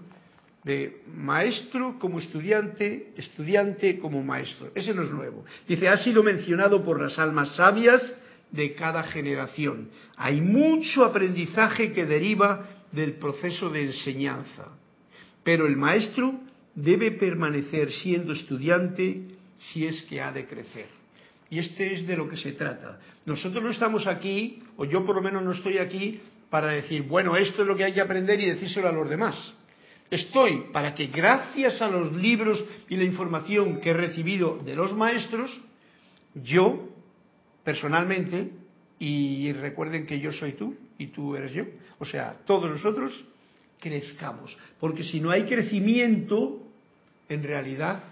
de 0.64 1.02
maestro 1.16 1.98
como 2.00 2.20
estudiante, 2.20 3.14
estudiante 3.18 4.00
como 4.00 4.24
maestro. 4.24 4.72
Ese 4.76 4.94
no 4.94 5.04
es 5.04 5.10
nuevo. 5.10 5.44
Dice, 5.68 5.88
ha 5.88 5.98
sido 5.98 6.22
mencionado 6.24 6.84
por 6.84 7.02
las 7.02 7.18
almas 7.18 7.56
sabias 7.56 8.02
de 8.52 8.76
cada 8.76 9.04
generación. 9.04 9.90
Hay 10.18 10.42
mucho 10.42 11.04
aprendizaje 11.04 11.94
que 11.94 12.06
deriva 12.06 12.68
del 12.92 13.14
proceso 13.14 13.70
de 13.70 13.86
enseñanza, 13.86 14.68
pero 15.44 15.66
el 15.66 15.78
maestro 15.78 16.40
debe 16.76 17.12
permanecer 17.12 17.92
siendo 17.92 18.34
estudiante 18.34 19.22
si 19.58 19.86
es 19.86 20.04
que 20.04 20.22
ha 20.22 20.32
de 20.32 20.46
crecer. 20.46 20.88
Y 21.50 21.60
este 21.60 21.94
es 21.94 22.08
de 22.08 22.16
lo 22.16 22.30
que 22.30 22.38
se 22.38 22.54
trata. 22.54 23.00
Nosotros 23.26 23.64
no 23.64 23.72
estamos 23.72 24.08
aquí, 24.08 24.64
o 24.78 24.86
yo 24.86 25.06
por 25.06 25.16
lo 25.16 25.22
menos 25.22 25.44
no 25.44 25.52
estoy 25.52 25.80
aquí, 25.80 26.22
para 26.50 26.68
decir, 26.68 27.04
bueno, 27.04 27.36
esto 27.36 27.62
es 27.62 27.68
lo 27.68 27.76
que 27.76 27.86
hay 27.86 27.94
que 27.94 28.02
aprender 28.02 28.40
y 28.40 28.46
decírselo 28.46 28.90
a 28.90 28.92
los 28.92 29.10
demás. 29.10 29.54
Estoy 30.12 30.66
para 30.74 30.94
que 30.94 31.08
gracias 31.08 31.82
a 31.82 31.88
los 31.88 32.12
libros 32.12 32.62
y 32.90 32.98
la 32.98 33.06
información 33.06 33.80
que 33.80 33.92
he 33.92 33.94
recibido 33.94 34.58
de 34.58 34.76
los 34.76 34.94
maestros, 34.94 35.50
yo, 36.36 36.90
personalmente, 37.64 38.52
y 39.00 39.54
recuerden 39.54 40.06
que 40.06 40.20
yo 40.20 40.34
soy 40.34 40.52
tú 40.52 40.76
y 40.98 41.08
tú 41.08 41.38
eres 41.38 41.54
yo, 41.54 41.64
o 41.98 42.06
sea, 42.06 42.36
todos 42.46 42.70
nosotros 42.70 43.12
crezcamos. 43.80 44.56
Porque 44.82 45.04
si 45.04 45.22
no 45.22 45.32
hay 45.32 45.46
crecimiento, 45.46 46.62
en 47.30 47.42
realidad, 47.42 48.04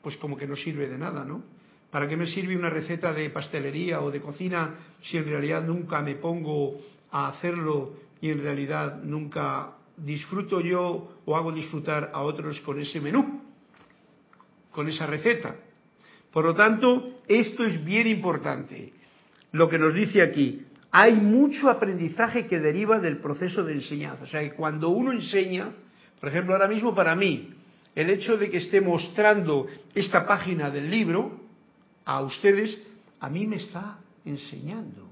pues 0.00 0.16
como 0.16 0.38
que 0.38 0.46
no 0.46 0.56
sirve 0.56 0.88
de 0.88 0.96
nada, 0.96 1.22
¿no? 1.22 1.42
¿Para 1.90 2.08
qué 2.08 2.16
me 2.16 2.28
sirve 2.28 2.56
una 2.56 2.70
receta 2.70 3.12
de 3.12 3.28
pastelería 3.28 4.00
o 4.00 4.10
de 4.10 4.22
cocina 4.22 4.74
si 5.02 5.18
en 5.18 5.26
realidad 5.26 5.62
nunca 5.62 6.00
me 6.00 6.14
pongo 6.14 6.80
a 7.10 7.28
hacerlo 7.28 7.94
y 8.22 8.30
en 8.30 8.42
realidad 8.42 9.02
nunca 9.02 9.74
disfruto 10.04 10.60
yo 10.60 11.20
o 11.24 11.36
hago 11.36 11.52
disfrutar 11.52 12.10
a 12.12 12.22
otros 12.22 12.60
con 12.60 12.80
ese 12.80 13.00
menú, 13.00 13.42
con 14.70 14.88
esa 14.88 15.06
receta. 15.06 15.56
Por 16.32 16.44
lo 16.44 16.54
tanto, 16.54 17.20
esto 17.26 17.64
es 17.64 17.84
bien 17.84 18.06
importante. 18.06 18.92
Lo 19.52 19.68
que 19.68 19.78
nos 19.78 19.94
dice 19.94 20.22
aquí, 20.22 20.64
hay 20.90 21.14
mucho 21.14 21.68
aprendizaje 21.68 22.46
que 22.46 22.60
deriva 22.60 22.98
del 22.98 23.18
proceso 23.18 23.64
de 23.64 23.74
enseñanza. 23.74 24.24
O 24.24 24.26
sea, 24.26 24.40
que 24.40 24.54
cuando 24.54 24.90
uno 24.90 25.12
enseña, 25.12 25.72
por 26.18 26.28
ejemplo, 26.28 26.54
ahora 26.54 26.68
mismo 26.68 26.94
para 26.94 27.14
mí, 27.14 27.50
el 27.94 28.10
hecho 28.10 28.36
de 28.36 28.50
que 28.50 28.58
esté 28.58 28.80
mostrando 28.80 29.66
esta 29.94 30.26
página 30.26 30.70
del 30.70 30.90
libro 30.90 31.40
a 32.04 32.20
ustedes, 32.22 32.80
a 33.18 33.28
mí 33.28 33.46
me 33.46 33.56
está 33.56 33.98
enseñando. 34.24 35.08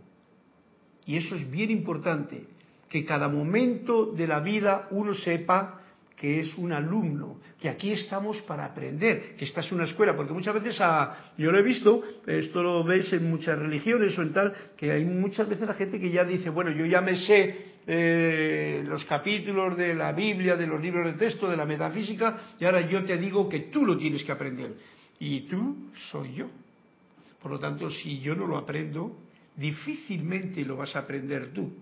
Y 1.04 1.16
eso 1.16 1.34
es 1.34 1.50
bien 1.50 1.70
importante, 1.70 2.46
que 2.88 3.04
cada 3.04 3.28
momento 3.28 4.06
de 4.06 4.26
la 4.26 4.40
vida 4.40 4.88
uno 4.90 5.14
sepa 5.14 5.80
que 6.18 6.40
es 6.40 6.58
un 6.58 6.72
alumno, 6.72 7.38
que 7.60 7.68
aquí 7.68 7.92
estamos 7.92 8.40
para 8.42 8.64
aprender, 8.64 9.36
que 9.36 9.44
esta 9.44 9.60
es 9.60 9.70
una 9.70 9.84
escuela, 9.84 10.16
porque 10.16 10.32
muchas 10.32 10.54
veces 10.54 10.80
a, 10.80 11.32
yo 11.38 11.52
lo 11.52 11.58
he 11.58 11.62
visto, 11.62 12.02
esto 12.26 12.60
lo 12.60 12.82
ves 12.82 13.12
en 13.12 13.30
muchas 13.30 13.56
religiones 13.56 14.18
o 14.18 14.22
en 14.22 14.32
tal, 14.32 14.52
que 14.76 14.90
hay 14.90 15.04
muchas 15.04 15.48
veces 15.48 15.68
la 15.68 15.74
gente 15.74 16.00
que 16.00 16.10
ya 16.10 16.24
dice, 16.24 16.50
bueno, 16.50 16.72
yo 16.72 16.86
ya 16.86 17.00
me 17.00 17.16
sé 17.18 17.68
eh, 17.86 18.82
los 18.84 19.04
capítulos 19.04 19.76
de 19.76 19.94
la 19.94 20.12
Biblia, 20.12 20.56
de 20.56 20.66
los 20.66 20.80
libros 20.82 21.06
de 21.06 21.12
texto, 21.12 21.48
de 21.48 21.56
la 21.56 21.64
metafísica, 21.64 22.38
y 22.58 22.64
ahora 22.64 22.80
yo 22.80 23.04
te 23.04 23.16
digo 23.16 23.48
que 23.48 23.60
tú 23.60 23.86
lo 23.86 23.96
tienes 23.96 24.24
que 24.24 24.32
aprender. 24.32 24.74
Y 25.20 25.42
tú 25.42 25.88
soy 26.10 26.34
yo. 26.34 26.48
Por 27.40 27.52
lo 27.52 27.58
tanto, 27.58 27.90
si 27.90 28.18
yo 28.20 28.34
no 28.34 28.46
lo 28.46 28.58
aprendo, 28.58 29.16
difícilmente 29.56 30.64
lo 30.64 30.76
vas 30.76 30.94
a 30.96 31.00
aprender 31.00 31.52
tú. 31.52 31.72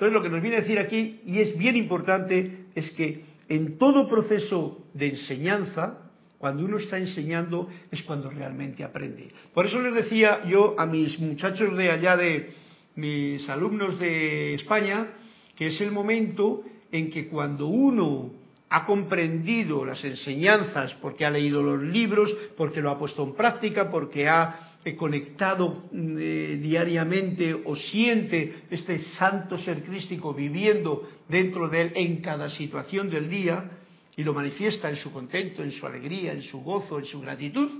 Entonces, 0.00 0.14
lo 0.14 0.22
que 0.22 0.30
nos 0.30 0.40
viene 0.40 0.56
a 0.56 0.60
decir 0.62 0.78
aquí, 0.78 1.20
y 1.26 1.40
es 1.40 1.58
bien 1.58 1.76
importante, 1.76 2.68
es 2.74 2.90
que 2.92 3.22
en 3.50 3.76
todo 3.76 4.08
proceso 4.08 4.86
de 4.94 5.08
enseñanza, 5.08 6.10
cuando 6.38 6.64
uno 6.64 6.78
está 6.78 6.96
enseñando, 6.96 7.68
es 7.90 8.02
cuando 8.04 8.30
realmente 8.30 8.82
aprende. 8.82 9.28
Por 9.52 9.66
eso 9.66 9.82
les 9.82 9.94
decía 9.94 10.42
yo 10.48 10.74
a 10.78 10.86
mis 10.86 11.20
muchachos 11.20 11.76
de 11.76 11.90
allá 11.90 12.16
de 12.16 12.48
mis 12.94 13.46
alumnos 13.50 13.98
de 13.98 14.54
España, 14.54 15.08
que 15.54 15.66
es 15.66 15.78
el 15.82 15.92
momento 15.92 16.64
en 16.90 17.10
que 17.10 17.28
cuando 17.28 17.66
uno 17.66 18.32
ha 18.70 18.86
comprendido 18.86 19.84
las 19.84 20.02
enseñanzas, 20.02 20.94
porque 21.02 21.26
ha 21.26 21.30
leído 21.30 21.62
los 21.62 21.82
libros, 21.82 22.34
porque 22.56 22.80
lo 22.80 22.88
ha 22.88 22.98
puesto 22.98 23.22
en 23.22 23.34
práctica, 23.34 23.90
porque 23.90 24.26
ha 24.26 24.69
conectado 24.96 25.90
eh, 25.92 26.58
diariamente 26.60 27.52
o 27.52 27.76
siente 27.76 28.64
este 28.70 28.98
santo 28.98 29.58
ser 29.58 29.84
crístico 29.84 30.32
viviendo 30.32 31.06
dentro 31.28 31.68
de 31.68 31.82
él 31.82 31.92
en 31.94 32.22
cada 32.22 32.48
situación 32.48 33.10
del 33.10 33.28
día 33.28 33.70
y 34.16 34.24
lo 34.24 34.32
manifiesta 34.32 34.88
en 34.88 34.96
su 34.96 35.12
contento, 35.12 35.62
en 35.62 35.72
su 35.72 35.86
alegría, 35.86 36.32
en 36.32 36.42
su 36.42 36.60
gozo, 36.62 36.98
en 36.98 37.04
su 37.04 37.20
gratitud, 37.20 37.70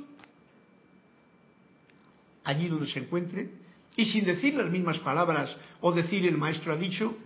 allí 2.44 2.68
donde 2.68 2.86
se 2.86 2.98
encuentre, 2.98 3.48
y 3.96 4.04
sin 4.06 4.24
decir 4.24 4.54
las 4.54 4.70
mismas 4.70 4.98
palabras 4.98 5.56
o 5.80 5.92
decir 5.92 6.26
el 6.26 6.36
maestro 6.36 6.72
ha 6.72 6.76
dicho, 6.76 7.16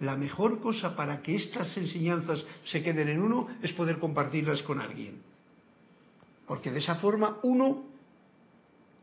la 0.00 0.16
mejor 0.16 0.60
cosa 0.60 0.96
para 0.96 1.20
que 1.20 1.36
estas 1.36 1.76
enseñanzas 1.76 2.44
se 2.64 2.82
queden 2.82 3.08
en 3.08 3.20
uno 3.20 3.48
es 3.62 3.72
poder 3.72 3.98
compartirlas 3.98 4.62
con 4.62 4.80
alguien. 4.80 5.20
Porque 6.46 6.70
de 6.70 6.78
esa 6.78 6.96
forma 6.96 7.36
uno 7.42 7.89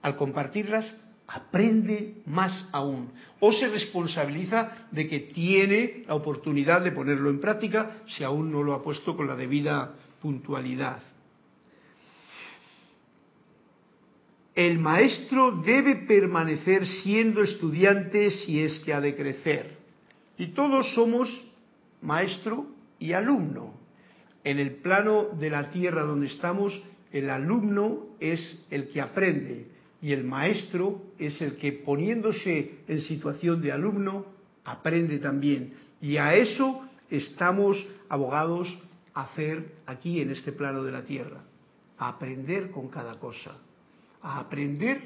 al 0.01 0.15
compartirlas, 0.15 0.85
aprende 1.27 2.21
más 2.25 2.69
aún 2.71 3.11
o 3.39 3.51
se 3.51 3.67
responsabiliza 3.67 4.87
de 4.91 5.07
que 5.07 5.19
tiene 5.19 6.05
la 6.07 6.15
oportunidad 6.15 6.81
de 6.81 6.91
ponerlo 6.91 7.29
en 7.29 7.41
práctica 7.41 8.03
si 8.07 8.23
aún 8.23 8.51
no 8.51 8.63
lo 8.63 8.73
ha 8.73 8.83
puesto 8.83 9.17
con 9.17 9.27
la 9.27 9.35
debida 9.35 9.93
puntualidad. 10.21 11.03
El 14.55 14.79
maestro 14.79 15.51
debe 15.51 16.07
permanecer 16.07 16.83
siendo 17.03 17.43
estudiante 17.43 18.31
si 18.31 18.59
es 18.59 18.79
que 18.79 18.91
ha 18.91 18.99
de 18.99 19.15
crecer. 19.15 19.77
Y 20.35 20.47
todos 20.47 20.95
somos 20.95 21.29
maestro 22.01 22.65
y 22.97 23.13
alumno. 23.13 23.73
En 24.43 24.57
el 24.57 24.77
plano 24.77 25.27
de 25.39 25.51
la 25.51 25.69
tierra 25.69 26.01
donde 26.01 26.27
estamos, 26.27 26.81
el 27.11 27.29
alumno 27.29 28.07
es 28.19 28.65
el 28.71 28.89
que 28.89 28.99
aprende, 28.99 29.67
y 30.01 30.11
el 30.11 30.23
maestro 30.23 31.01
es 31.17 31.41
el 31.41 31.57
que 31.57 31.71
poniéndose 31.71 32.79
en 32.87 33.01
situación 33.01 33.61
de 33.61 33.71
alumno 33.71 34.25
aprende 34.63 35.17
también. 35.19 35.73
Y 36.01 36.17
a 36.17 36.35
eso 36.35 36.87
estamos 37.09 37.83
abogados 38.09 38.67
a 39.13 39.23
hacer 39.23 39.77
aquí 39.85 40.21
en 40.21 40.31
este 40.31 40.51
plano 40.51 40.83
de 40.83 40.91
la 40.91 41.01
tierra, 41.01 41.41
a 41.97 42.09
aprender 42.09 42.69
con 42.69 42.89
cada 42.89 43.19
cosa, 43.19 43.57
a 44.21 44.39
aprender 44.39 45.01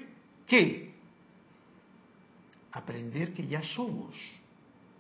qué, 0.46 0.92
aprender 2.74 3.34
que 3.34 3.48
ya 3.48 3.62
somos 3.64 4.16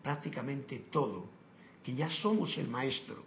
prácticamente 0.01 0.85
todo, 0.91 1.29
que 1.83 1.93
ya 1.93 2.09
somos 2.09 2.57
el 2.57 2.67
maestro. 2.67 3.23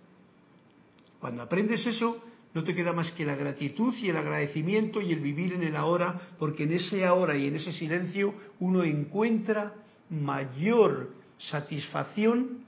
Cuando 1.21 1.43
aprendes 1.43 1.87
eso, 1.87 2.23
no 2.55 2.63
te 2.63 2.75
queda 2.75 2.93
más 2.93 3.11
que 3.13 3.25
la 3.25 3.35
gratitud 3.35 3.95
y 3.97 4.09
el 4.09 4.17
agradecimiento 4.17 5.01
y 5.01 5.13
el 5.13 5.21
vivir 5.21 5.53
en 5.53 5.65
el 5.65 5.75
ahora, 5.75 6.21
porque 6.39 6.63
en 6.63 6.73
ese 6.73 7.05
ahora 7.05 7.37
y 7.37 7.49
en 7.49 7.57
ese 7.57 7.73
silencio 7.73 8.33
uno 8.61 8.85
encuentra 8.85 9.75
mayor 10.09 11.11
satisfacción 11.39 12.65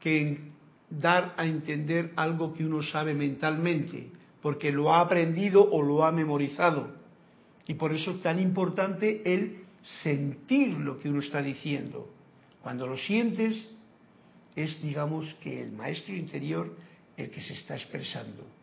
que 0.00 0.20
en 0.20 0.52
dar 0.90 1.34
a 1.36 1.46
entender 1.46 2.12
algo 2.16 2.52
que 2.52 2.64
uno 2.64 2.82
sabe 2.82 3.14
mentalmente, 3.14 4.10
porque 4.42 4.72
lo 4.72 4.92
ha 4.92 5.00
aprendido 5.00 5.62
o 5.70 5.82
lo 5.82 6.04
ha 6.04 6.12
memorizado. 6.12 6.96
Y 7.66 7.74
por 7.74 7.92
eso 7.92 8.12
es 8.12 8.22
tan 8.22 8.40
importante 8.40 9.22
el 9.24 9.64
sentir 10.02 10.78
lo 10.78 10.98
que 10.98 11.08
uno 11.08 11.20
está 11.20 11.42
diciendo. 11.42 12.10
Cuando 12.62 12.86
lo 12.86 12.96
sientes, 12.96 13.68
es, 14.56 14.82
digamos, 14.82 15.32
que 15.42 15.62
el 15.62 15.72
maestro 15.72 16.14
interior 16.14 16.74
el 17.16 17.30
que 17.30 17.40
se 17.40 17.52
está 17.52 17.74
expresando. 17.74 18.57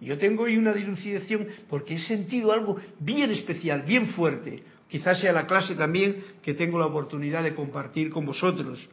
Yo 0.00 0.18
tengo 0.18 0.44
hoy 0.44 0.56
una 0.56 0.72
dilucidación 0.72 1.46
porque 1.68 1.94
he 1.94 1.98
sentido 1.98 2.52
algo 2.52 2.76
bien 3.00 3.30
especial, 3.30 3.82
bien 3.82 4.08
fuerte. 4.08 4.62
Quizás 4.88 5.20
sea 5.20 5.32
la 5.32 5.46
clase 5.46 5.74
también 5.74 6.22
que 6.42 6.54
tengo 6.54 6.78
la 6.78 6.86
oportunidad 6.86 7.42
de 7.42 7.54
compartir 7.54 8.10
con 8.10 8.26
vosotros. 8.26 8.86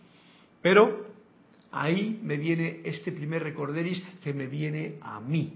Pero 0.61 1.07
ahí 1.71 2.19
me 2.23 2.37
viene 2.37 2.81
este 2.85 3.11
primer 3.11 3.43
recorderis 3.43 4.01
que 4.23 4.33
me 4.33 4.47
viene 4.47 4.95
a 5.01 5.19
mí. 5.19 5.53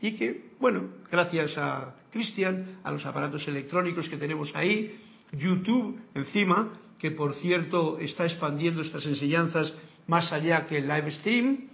Y 0.00 0.16
que, 0.16 0.50
bueno, 0.58 0.88
gracias 1.10 1.56
a 1.56 1.94
Cristian, 2.10 2.80
a 2.82 2.90
los 2.90 3.04
aparatos 3.06 3.46
electrónicos 3.46 4.08
que 4.08 4.16
tenemos 4.16 4.50
ahí, 4.54 4.98
YouTube 5.32 6.00
encima, 6.14 6.72
que 6.98 7.10
por 7.10 7.34
cierto 7.36 7.98
está 7.98 8.24
expandiendo 8.24 8.82
estas 8.82 9.06
enseñanzas 9.06 9.72
más 10.06 10.32
allá 10.32 10.66
que 10.66 10.78
el 10.78 10.88
live 10.88 11.12
stream, 11.12 11.69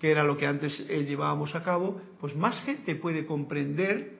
que 0.00 0.10
era 0.10 0.24
lo 0.24 0.36
que 0.36 0.46
antes 0.46 0.78
eh, 0.88 1.04
llevábamos 1.04 1.54
a 1.54 1.62
cabo, 1.62 2.00
pues 2.20 2.34
más 2.36 2.62
gente 2.64 2.94
puede 2.94 3.26
comprender 3.26 4.18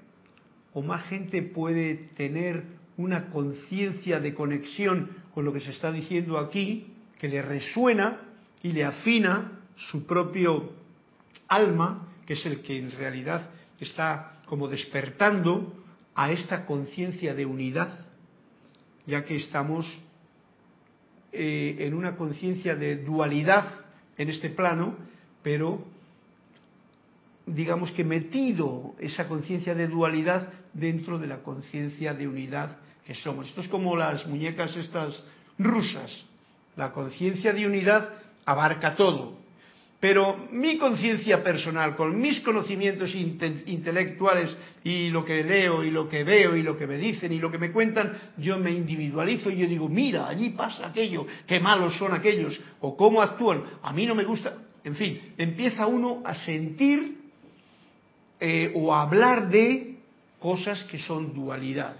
o 0.73 0.83
más 0.83 1.07
gente 1.07 1.43
puede 1.43 1.95
tener 2.17 2.65
una 2.97 3.31
conciencia 3.31 4.21
de 4.21 4.35
conexión 4.35 5.11
con 5.33 5.45
lo 5.45 5.53
que 5.53 5.61
se 5.61 5.71
está 5.71 5.93
diciendo 5.93 6.39
aquí, 6.39 6.95
que 7.19 7.29
le 7.29 7.43
resuena 7.43 8.21
y 8.63 8.73
le 8.73 8.85
afina 8.85 9.61
su 9.77 10.07
propio 10.07 10.73
alma, 11.47 12.09
que 12.27 12.35
es 12.35 12.45
el 12.45 12.61
que 12.63 12.77
en 12.77 12.91
realidad 12.91 13.51
está 13.81 14.41
como 14.47 14.69
despertando 14.69 15.75
a 16.15 16.33
esta 16.33 16.67
conciencia 16.67 17.35
de 17.35 17.47
unidad, 17.47 18.07
ya 19.07 19.25
que 19.25 19.37
estamos 19.37 19.87
eh, 21.33 21.77
en 21.79 21.95
una 21.95 22.17
conciencia 22.17 22.75
de 22.75 22.97
dualidad 22.97 23.85
en 24.17 24.31
este 24.31 24.51
plano, 24.51 24.97
pero 25.49 25.83
digamos 27.47 27.91
que 27.93 28.05
metido 28.05 28.95
esa 28.99 29.27
conciencia 29.27 29.75
de 29.75 29.89
dualidad 29.89 30.53
dentro 30.75 31.19
de 31.19 31.27
la 31.27 31.39
conciencia 31.39 32.13
de 32.13 32.29
unidad 32.29 32.77
que 33.07 33.15
somos. 33.15 33.49
Esto 33.49 33.63
es 33.63 33.69
como 33.69 33.97
las 33.97 34.27
muñecas 34.27 34.77
estas 34.77 35.25
rusas. 35.59 36.13
La 36.77 36.93
conciencia 36.93 37.55
de 37.55 37.67
unidad 37.67 38.11
abarca 38.45 38.95
todo. 38.95 39.39
Pero 39.99 40.49
mi 40.53 40.77
conciencia 40.77 41.43
personal, 41.43 41.97
con 41.97 42.21
mis 42.21 42.41
conocimientos 42.41 43.15
intelectuales 43.15 44.55
y 44.85 45.09
lo 45.09 45.25
que 45.25 45.43
leo 45.43 45.83
y 45.83 45.91
lo 45.91 46.11
que 46.11 46.25
veo 46.25 46.57
y 46.57 46.63
lo 46.63 46.77
que 46.77 46.87
me 46.87 46.99
dicen 46.99 47.33
y 47.33 47.39
lo 47.39 47.51
que 47.51 47.59
me 47.59 47.73
cuentan, 47.73 48.13
yo 48.37 48.59
me 48.59 48.71
individualizo 48.71 49.51
y 49.51 49.57
yo 49.57 49.67
digo, 49.67 49.89
mira, 49.89 50.29
allí 50.29 50.51
pasa 50.51 50.89
aquello, 50.89 51.27
qué 51.47 51.59
malos 51.59 51.97
son 51.97 52.13
aquellos, 52.13 52.61
o 52.81 52.95
cómo 52.99 53.23
actúan, 53.23 53.65
a 53.83 53.95
mí 53.95 54.05
no 54.05 54.15
me 54.15 54.25
gusta. 54.25 54.68
En 54.89 54.97
fin, 54.97 55.21
empieza 55.37 55.87
uno 55.87 56.23
a 56.25 56.35
sentir 56.35 57.19
eh, 58.41 58.73
o 58.75 58.95
a 58.95 59.03
hablar 59.03 59.51
de 59.51 59.97
cosas 60.39 60.83
que 60.85 60.99
son 60.99 61.35
dualidad. 61.35 61.95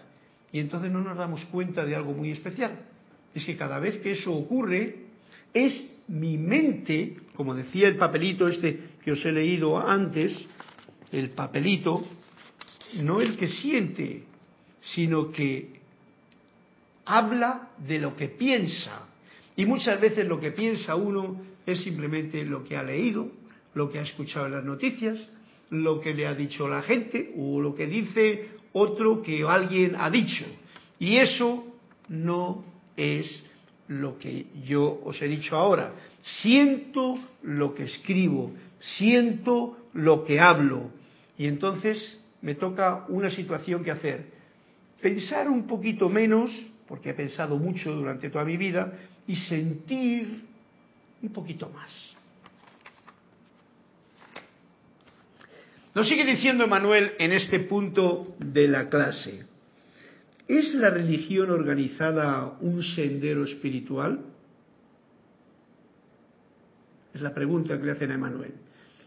Y 0.53 0.59
entonces 0.59 0.91
no 0.91 1.03
nos 1.03 1.19
damos 1.19 1.45
cuenta 1.47 1.85
de 1.85 1.95
algo 1.95 2.15
muy 2.15 2.31
especial. 2.31 2.81
Es 3.35 3.45
que 3.45 3.59
cada 3.59 3.79
vez 3.79 3.99
que 3.99 4.13
eso 4.13 4.33
ocurre, 4.33 5.05
es 5.53 6.01
mi 6.09 6.39
mente, 6.39 7.19
como 7.37 7.55
decía 7.55 7.89
el 7.89 7.99
papelito 7.99 8.49
este 8.49 8.81
que 9.05 9.13
os 9.13 9.23
he 9.23 9.33
leído 9.33 9.79
antes, 9.79 10.33
el 11.13 11.29
papelito, 11.33 12.03
no 13.03 13.21
el 13.21 13.37
que 13.37 13.49
siente, 13.49 14.23
sino 14.95 15.31
que 15.31 15.79
habla 17.05 17.69
de 17.87 17.99
lo 17.99 18.17
que 18.17 18.29
piensa. 18.29 19.09
Y 19.57 19.67
muchas 19.67 20.01
veces 20.01 20.27
lo 20.27 20.41
que 20.41 20.53
piensa 20.53 20.95
uno 20.95 21.49
es 21.73 21.83
simplemente 21.83 22.45
lo 22.45 22.65
que 22.65 22.77
ha 22.77 22.83
leído, 22.83 23.31
lo 23.75 23.91
que 23.91 23.99
ha 23.99 24.03
escuchado 24.03 24.47
en 24.47 24.53
las 24.53 24.65
noticias, 24.65 25.29
lo 25.71 26.01
que 26.01 26.15
le 26.15 26.27
ha 26.27 26.35
dicho 26.35 26.69
la 26.69 26.83
gente 26.83 27.33
o 27.37 27.61
lo 27.61 27.75
que 27.75 27.87
dice 27.87 28.49
otro 28.73 29.23
que 29.23 29.43
alguien 29.43 29.95
ha 29.97 30.11
dicho. 30.11 30.45
Y 30.99 31.17
eso 31.17 31.65
no 32.09 32.65
es 32.97 33.45
lo 33.89 34.19
que 34.19 34.47
yo 34.65 35.01
os 35.05 35.21
he 35.23 35.29
dicho 35.29 35.57
ahora. 35.57 35.93
Siento 36.43 37.19
lo 37.43 37.75
que 37.75 37.85
escribo, 37.85 38.53
siento 38.81 39.77
lo 39.95 40.25
que 40.25 40.41
hablo. 40.41 40.91
Y 41.37 41.47
entonces 41.47 42.21
me 42.43 42.55
toca 42.55 43.07
una 43.09 43.31
situación 43.31 43.85
que 43.85 43.91
hacer. 43.91 44.27
Pensar 45.01 45.49
un 45.49 45.67
poquito 45.67 46.09
menos, 46.09 46.51
porque 46.89 47.11
he 47.11 47.15
pensado 47.15 47.57
mucho 47.57 47.93
durante 47.93 48.31
toda 48.31 48.45
mi 48.45 48.57
vida, 48.57 48.93
y 49.27 49.37
sentir 49.37 50.48
un 51.23 51.33
poquito 51.33 51.69
más. 51.69 51.91
Nos 55.95 56.09
sigue 56.09 56.25
diciendo 56.25 56.67
Manuel 56.69 57.13
en 57.19 57.33
este 57.33 57.61
punto 57.61 58.37
de 58.39 58.69
la 58.69 58.89
clase. 58.89 59.47
¿Es 60.47 60.75
la 60.75 60.91
religión 60.91 61.51
organizada 61.51 62.57
un 62.61 62.83
sendero 62.83 63.45
espiritual? 63.45 64.21
Es 67.13 67.21
la 67.21 67.35
pregunta 67.35 67.79
que 67.79 67.85
le 67.85 67.93
hacen 67.93 68.11
a 68.13 68.15
Emanuel. 68.15 68.55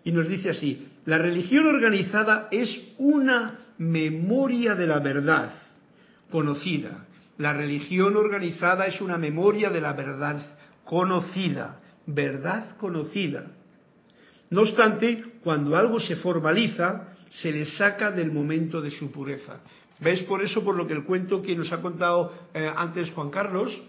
Y 0.04 0.12
nos 0.12 0.28
dice 0.28 0.50
así, 0.50 0.88
la 1.06 1.18
religión 1.18 1.66
organizada 1.68 2.48
es 2.52 2.70
una 2.98 3.60
memoria 3.78 4.76
de 4.76 4.88
la 4.88 5.00
verdad 5.00 5.54
conocida. 6.30 7.08
La 7.38 7.54
religión 7.54 8.18
organizada 8.18 8.86
es 8.86 9.02
una 9.02 9.18
memoria 9.18 9.70
de 9.70 9.82
la 9.82 9.94
verdad 9.94 10.46
conocida, 10.84 11.81
verdad 12.14 12.78
conocida. 12.78 13.52
No 14.50 14.62
obstante, 14.62 15.24
cuando 15.44 15.76
algo 15.76 16.00
se 16.00 16.18
formaliza, 16.18 17.16
se 17.30 17.52
le 17.52 17.66
saca 17.66 18.12
del 18.12 18.32
momento 18.32 18.82
de 18.82 18.92
su 18.92 19.12
pureza. 19.12 19.62
¿Ves? 20.00 20.24
Por 20.24 20.42
eso, 20.44 20.64
por 20.64 20.76
lo 20.76 20.88
que 20.88 20.94
el 20.94 21.06
cuento 21.06 21.42
que 21.42 21.56
nos 21.56 21.72
ha 21.72 21.82
contado 21.82 22.34
eh, 22.54 22.70
antes 22.76 23.12
Juan 23.12 23.30
Carlos, 23.30 23.82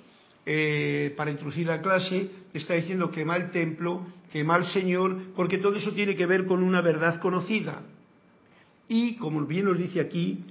eh, 0.45 1.15
para 1.17 1.31
introducir 1.31 1.67
la 1.67 1.81
clase, 1.81 2.31
está 2.53 2.75
diciendo 2.75 3.11
que 3.11 3.23
el 3.23 3.51
templo, 3.51 4.07
quema 4.31 4.57
el 4.57 4.67
Señor, 4.67 5.33
porque 5.35 5.59
todo 5.59 5.77
eso 5.77 5.93
tiene 5.93 6.15
que 6.15 6.27
ver 6.27 6.47
con 6.47 6.63
una 6.63 6.81
verdad 6.81 7.21
conocida. 7.21 7.83
Y, 8.89 9.17
como 9.17 9.45
bien 9.47 9.65
nos 9.65 9.79
dice 9.79 10.01
aquí, 10.01 10.45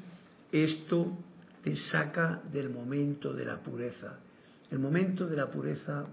esto 0.51 1.17
te 1.63 1.75
saca 1.75 2.41
del 2.51 2.69
momento 2.69 3.34
de 3.34 3.45
la 3.45 3.57
pureza. 3.57 4.19
El 4.71 4.79
momento 4.79 5.27
de 5.27 5.36
la 5.36 5.51
pureza 5.51 6.07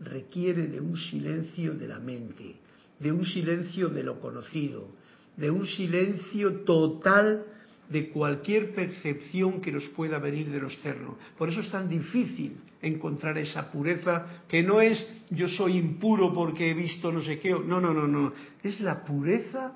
requiere 0.00 0.66
de 0.66 0.80
un 0.80 0.96
silencio 0.96 1.74
de 1.74 1.88
la 1.88 1.98
mente, 1.98 2.56
de 2.98 3.12
un 3.12 3.24
silencio 3.24 3.88
de 3.88 4.02
lo 4.02 4.20
conocido, 4.20 4.88
de 5.36 5.50
un 5.50 5.66
silencio 5.66 6.60
total 6.62 7.44
de 7.88 8.08
cualquier 8.10 8.74
percepción 8.74 9.60
que 9.60 9.72
nos 9.72 9.84
pueda 9.88 10.18
venir 10.18 10.50
de 10.50 10.60
lo 10.60 10.68
externo. 10.68 11.18
Por 11.36 11.48
eso 11.48 11.60
es 11.60 11.70
tan 11.70 11.88
difícil 11.88 12.56
encontrar 12.80 13.36
esa 13.36 13.70
pureza 13.70 14.42
que 14.48 14.62
no 14.62 14.80
es 14.80 15.12
yo 15.30 15.48
soy 15.48 15.76
impuro 15.76 16.32
porque 16.32 16.70
he 16.70 16.74
visto 16.74 17.10
no 17.10 17.22
sé 17.22 17.38
qué. 17.40 17.50
No, 17.50 17.80
no, 17.80 17.92
no, 17.92 18.06
no. 18.06 18.32
Es 18.62 18.80
la 18.80 19.04
pureza 19.04 19.72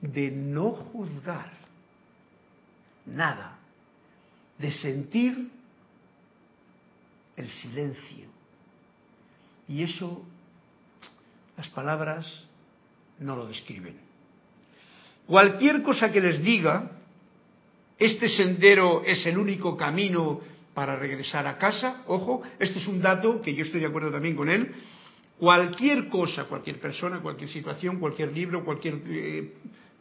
de 0.00 0.30
no 0.30 0.72
juzgar 0.72 1.52
nada, 3.06 3.58
de 4.58 4.70
sentir 4.72 5.50
el 7.36 7.48
silencio. 7.48 8.33
Y 9.68 9.82
eso 9.82 10.22
las 11.56 11.68
palabras 11.70 12.26
no 13.20 13.36
lo 13.36 13.46
describen. 13.46 13.96
Cualquier 15.26 15.82
cosa 15.82 16.12
que 16.12 16.20
les 16.20 16.42
diga, 16.42 16.90
este 17.98 18.28
sendero 18.28 19.02
es 19.04 19.24
el 19.26 19.38
único 19.38 19.76
camino 19.76 20.40
para 20.74 20.96
regresar 20.96 21.46
a 21.46 21.56
casa, 21.56 22.02
ojo, 22.06 22.42
este 22.58 22.78
es 22.78 22.86
un 22.86 23.00
dato 23.00 23.40
que 23.40 23.54
yo 23.54 23.64
estoy 23.64 23.80
de 23.80 23.86
acuerdo 23.86 24.10
también 24.10 24.34
con 24.34 24.50
él, 24.50 24.72
cualquier 25.38 26.08
cosa, 26.08 26.44
cualquier 26.44 26.80
persona, 26.80 27.20
cualquier 27.20 27.48
situación, 27.48 28.00
cualquier 28.00 28.32
libro, 28.32 28.64
cualquier 28.64 29.00
eh, 29.06 29.52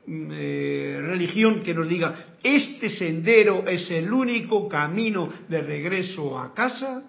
mm, 0.08 0.32
eh, 0.32 1.00
religión 1.02 1.62
que 1.62 1.74
nos 1.74 1.88
diga, 1.88 2.38
este 2.42 2.90
sendero 2.90 3.68
es 3.68 3.90
el 3.92 4.12
único 4.12 4.68
camino 4.68 5.30
de 5.48 5.62
regreso 5.62 6.40
a 6.40 6.54
casa, 6.54 7.04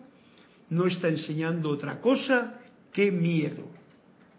no 0.74 0.86
está 0.86 1.08
enseñando 1.08 1.70
otra 1.70 2.00
cosa 2.00 2.60
que 2.92 3.12
miedo. 3.12 3.64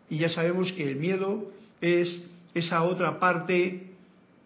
Y 0.09 0.17
ya 0.17 0.29
sabemos 0.29 0.71
que 0.73 0.89
el 0.89 0.97
miedo 0.97 1.51
es 1.81 2.23
esa 2.53 2.83
otra 2.83 3.19
parte 3.19 3.91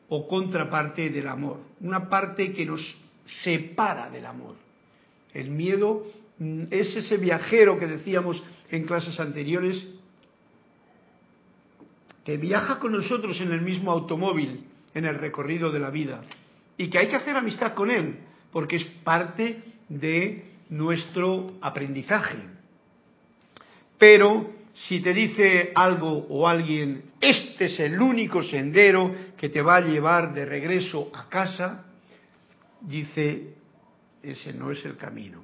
o 0.07 0.27
contraparte 0.27 1.09
del 1.09 1.27
amor, 1.27 1.59
una 1.81 2.09
parte 2.09 2.53
que 2.53 2.65
nos 2.65 2.81
separa 3.43 4.09
del 4.09 4.25
amor. 4.25 4.55
El 5.33 5.51
miedo 5.51 6.05
mm, 6.39 6.63
es 6.71 6.95
ese 6.95 7.17
viajero 7.17 7.77
que 7.79 7.87
decíamos 7.87 8.41
en 8.71 8.85
clases 8.85 9.19
anteriores, 9.19 9.83
que 12.23 12.37
viaja 12.37 12.79
con 12.79 12.91
nosotros 12.91 13.39
en 13.41 13.51
el 13.51 13.61
mismo 13.61 13.91
automóvil 13.91 14.65
en 14.93 15.05
el 15.05 15.15
recorrido 15.15 15.71
de 15.71 15.79
la 15.79 15.89
vida 15.89 16.21
y 16.77 16.89
que 16.89 16.97
hay 16.97 17.07
que 17.07 17.15
hacer 17.15 17.35
amistad 17.35 17.73
con 17.73 17.91
él, 17.91 18.19
porque 18.51 18.77
es 18.77 18.85
parte 19.03 19.63
de 19.89 20.48
nuestro 20.69 21.57
aprendizaje. 21.61 22.37
Pero 23.97 24.51
si 24.73 25.01
te 25.01 25.13
dice 25.13 25.71
algo 25.75 26.25
o 26.29 26.47
alguien, 26.47 27.11
este 27.19 27.65
es 27.65 27.79
el 27.79 28.01
único 28.01 28.41
sendero 28.43 29.13
que 29.37 29.49
te 29.49 29.61
va 29.61 29.77
a 29.77 29.81
llevar 29.81 30.33
de 30.33 30.45
regreso 30.45 31.11
a 31.13 31.27
casa, 31.27 31.85
dice, 32.81 33.55
ese 34.23 34.53
no 34.53 34.71
es 34.71 34.83
el 34.85 34.95
camino. 34.95 35.43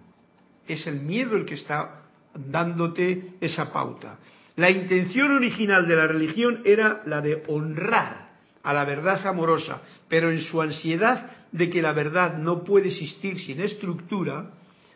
Es 0.67 0.87
el 0.87 1.01
miedo 1.01 1.35
el 1.35 1.45
que 1.45 1.55
está 1.55 2.03
dándote 2.33 3.33
esa 3.41 3.71
pauta. 3.71 4.19
La 4.55 4.69
intención 4.69 5.31
original 5.31 5.87
de 5.87 5.95
la 5.95 6.07
religión 6.07 6.61
era 6.63 7.01
la 7.05 7.21
de 7.21 7.43
honrar 7.47 8.29
a 8.63 8.73
la 8.73 8.85
verdad 8.85 9.25
amorosa, 9.27 9.81
pero 10.07 10.31
en 10.31 10.41
su 10.41 10.61
ansiedad 10.61 11.29
de 11.51 11.69
que 11.69 11.81
la 11.81 11.93
verdad 11.93 12.37
no 12.37 12.63
puede 12.63 12.87
existir 12.87 13.39
sin 13.39 13.61
estructura, 13.61 14.51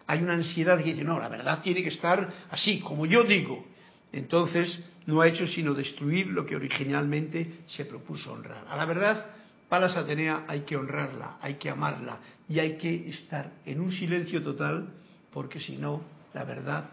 hay 0.10 0.24
una 0.24 0.34
ansiedad 0.34 0.80
que 0.80 0.86
dice, 0.86 1.04
no, 1.04 1.20
la 1.20 1.30
verdad 1.30 1.62
tiene 1.62 1.84
que 1.84 1.90
estar 1.90 2.34
así, 2.50 2.80
como 2.80 3.06
yo 3.06 3.24
digo. 3.24 3.64
Entonces 4.12 4.84
no 5.06 5.22
ha 5.22 5.28
hecho 5.28 5.46
sino 5.46 5.76
destruir 5.76 6.26
lo 6.26 6.48
que 6.48 6.56
originalmente 6.56 7.60
se 7.68 7.86
propuso 7.86 8.34
honrar. 8.34 8.66
A 8.68 8.76
la 8.76 8.86
verdad, 8.86 9.28
Palas 9.70 9.96
Atenea 9.96 10.46
hay 10.48 10.62
que 10.62 10.76
honrarla, 10.76 11.38
hay 11.40 11.56
que 11.56 11.70
amarla 11.70 12.18
y 12.50 12.58
hay 12.58 12.76
que 12.80 13.08
estar 13.08 13.52
en 13.68 13.82
un 13.82 13.92
silencio 13.92 14.42
total 14.42 14.90
porque 15.32 15.60
si 15.60 15.78
no, 15.78 16.02
la 16.34 16.44
verdad 16.44 16.90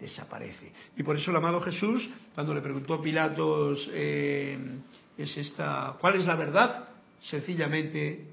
desaparece. 0.00 0.72
Y 0.96 1.04
por 1.04 1.14
eso 1.14 1.30
el 1.30 1.36
amado 1.36 1.60
Jesús, 1.60 2.10
cuando 2.34 2.52
le 2.54 2.60
preguntó 2.60 2.94
a 2.94 3.02
Pilatos, 3.02 3.88
eh, 3.92 4.58
es 5.16 5.36
esta, 5.36 5.94
¿cuál 6.00 6.16
es 6.16 6.24
la 6.24 6.34
verdad? 6.34 6.88
Sencillamente 7.20 8.32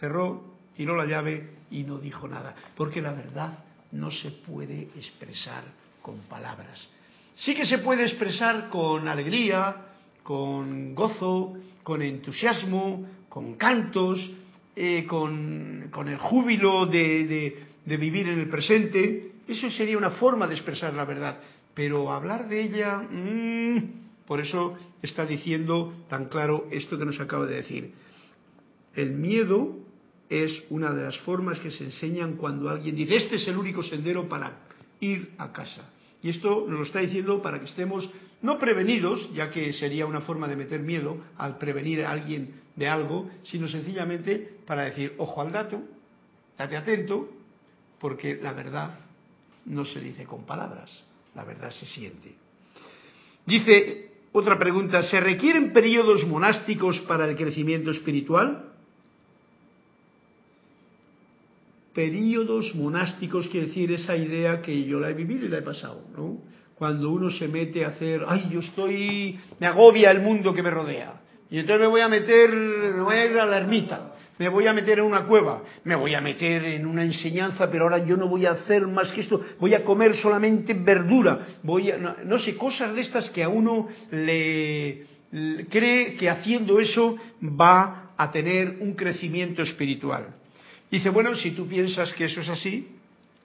cerró, 0.00 0.56
tiró 0.74 0.96
la 0.96 1.04
llave 1.04 1.60
y 1.72 1.82
no 1.82 1.98
dijo 1.98 2.28
nada, 2.28 2.54
porque 2.76 3.00
la 3.00 3.12
verdad 3.12 3.58
no 3.92 4.10
se 4.10 4.30
puede 4.30 4.82
expresar 4.96 5.64
con 6.00 6.18
palabras. 6.28 6.88
Sí 7.34 7.54
que 7.54 7.66
se 7.66 7.78
puede 7.78 8.04
expresar 8.04 8.68
con 8.68 9.08
alegría, 9.08 9.86
con 10.22 10.94
gozo, 10.94 11.54
con 11.82 12.02
entusiasmo, 12.02 13.06
con 13.28 13.54
cantos, 13.54 14.18
eh, 14.76 15.06
con, 15.06 15.90
el 16.06 16.18
júbilo 16.18 16.86
de, 16.86 17.66
vivir 17.84 18.28
en 18.28 18.38
el 18.38 18.48
presente. 18.48 19.32
Eso 19.48 19.70
sería 19.70 19.98
una 19.98 20.10
forma 20.10 20.46
de 20.46 20.54
expresar 20.54 20.94
la 20.94 21.04
verdad. 21.04 21.40
Pero 21.74 22.12
hablar 22.12 22.48
de 22.48 22.62
ella, 22.62 22.98
mm, 22.98 24.26
por 24.26 24.40
eso 24.40 24.76
está 25.00 25.24
diciendo 25.24 26.04
tan 26.08 26.26
claro 26.26 26.66
esto 26.70 26.98
que 26.98 27.06
nos 27.06 27.18
acaba 27.18 27.46
de 27.46 27.56
decir. 27.56 27.92
El 28.94 29.12
miedo 29.12 29.81
es 30.32 30.64
una 30.70 30.90
de 30.92 31.02
las 31.02 31.18
formas 31.18 31.60
que 31.60 31.70
se 31.70 31.84
enseñan 31.84 32.36
cuando 32.36 32.70
alguien 32.70 32.96
dice, 32.96 33.16
este 33.16 33.36
es 33.36 33.46
el 33.48 33.58
único 33.58 33.82
sendero 33.82 34.28
para 34.28 34.60
ir 35.00 35.32
a 35.38 35.52
casa. 35.52 35.90
Y 36.22 36.30
esto 36.30 36.64
nos 36.68 36.78
lo 36.78 36.84
está 36.84 37.00
diciendo 37.00 37.42
para 37.42 37.58
que 37.58 37.66
estemos 37.66 38.08
no 38.40 38.58
prevenidos, 38.58 39.32
ya 39.34 39.50
que 39.50 39.72
sería 39.72 40.06
una 40.06 40.20
forma 40.20 40.48
de 40.48 40.56
meter 40.56 40.80
miedo 40.80 41.18
al 41.36 41.58
prevenir 41.58 42.04
a 42.04 42.12
alguien 42.12 42.62
de 42.76 42.88
algo, 42.88 43.30
sino 43.44 43.68
sencillamente 43.68 44.58
para 44.66 44.84
decir, 44.84 45.14
ojo 45.18 45.42
al 45.42 45.52
dato, 45.52 45.82
date 46.56 46.76
atento, 46.76 47.28
porque 48.00 48.36
la 48.36 48.52
verdad 48.52 48.98
no 49.66 49.84
se 49.84 50.00
dice 50.00 50.24
con 50.24 50.44
palabras, 50.44 50.90
la 51.34 51.44
verdad 51.44 51.70
se 51.70 51.86
siente. 51.86 52.34
Dice 53.46 54.12
otra 54.32 54.58
pregunta, 54.58 55.02
¿se 55.02 55.20
requieren 55.20 55.72
periodos 55.72 56.26
monásticos 56.26 56.98
para 57.00 57.28
el 57.28 57.36
crecimiento 57.36 57.90
espiritual? 57.90 58.71
Períodos 61.94 62.74
monásticos 62.74 63.48
quiere 63.48 63.66
decir 63.66 63.92
esa 63.92 64.16
idea 64.16 64.62
que 64.62 64.84
yo 64.84 64.98
la 64.98 65.10
he 65.10 65.14
vivido 65.14 65.46
y 65.46 65.48
la 65.48 65.58
he 65.58 65.62
pasado, 65.62 66.06
¿no? 66.16 66.42
Cuando 66.74 67.10
uno 67.10 67.30
se 67.30 67.48
mete 67.48 67.84
a 67.84 67.88
hacer, 67.88 68.22
ay, 68.26 68.48
yo 68.50 68.60
estoy, 68.60 69.38
me 69.60 69.66
agobia 69.66 70.10
el 70.10 70.20
mundo 70.20 70.52
que 70.54 70.62
me 70.62 70.70
rodea. 70.70 71.20
Y 71.50 71.58
entonces 71.58 71.82
me 71.82 71.86
voy 71.86 72.00
a 72.00 72.08
meter, 72.08 72.50
me 72.50 73.02
voy 73.02 73.14
a 73.14 73.26
ir 73.26 73.38
a 73.38 73.44
la 73.44 73.58
ermita, 73.58 74.14
me 74.38 74.48
voy 74.48 74.66
a 74.66 74.72
meter 74.72 74.98
en 74.98 75.04
una 75.04 75.26
cueva, 75.26 75.62
me 75.84 75.94
voy 75.94 76.14
a 76.14 76.20
meter 76.20 76.64
en 76.64 76.86
una 76.86 77.04
enseñanza, 77.04 77.70
pero 77.70 77.84
ahora 77.84 78.04
yo 78.04 78.16
no 78.16 78.26
voy 78.26 78.46
a 78.46 78.52
hacer 78.52 78.86
más 78.86 79.12
que 79.12 79.20
esto, 79.20 79.40
voy 79.60 79.74
a 79.74 79.84
comer 79.84 80.16
solamente 80.16 80.72
verdura, 80.72 81.46
voy 81.62 81.90
a, 81.90 81.98
no, 81.98 82.38
sé, 82.38 82.56
cosas 82.56 82.94
de 82.94 83.02
estas 83.02 83.28
que 83.30 83.44
a 83.44 83.48
uno 83.48 83.88
le 84.10 85.06
cree 85.70 86.16
que 86.16 86.30
haciendo 86.30 86.80
eso 86.80 87.16
va 87.42 88.14
a 88.16 88.32
tener 88.32 88.78
un 88.80 88.94
crecimiento 88.94 89.62
espiritual. 89.62 90.41
Dice, 90.92 91.08
bueno, 91.08 91.34
si 91.34 91.52
tú 91.52 91.66
piensas 91.66 92.12
que 92.12 92.26
eso 92.26 92.42
es 92.42 92.50
así, 92.50 92.86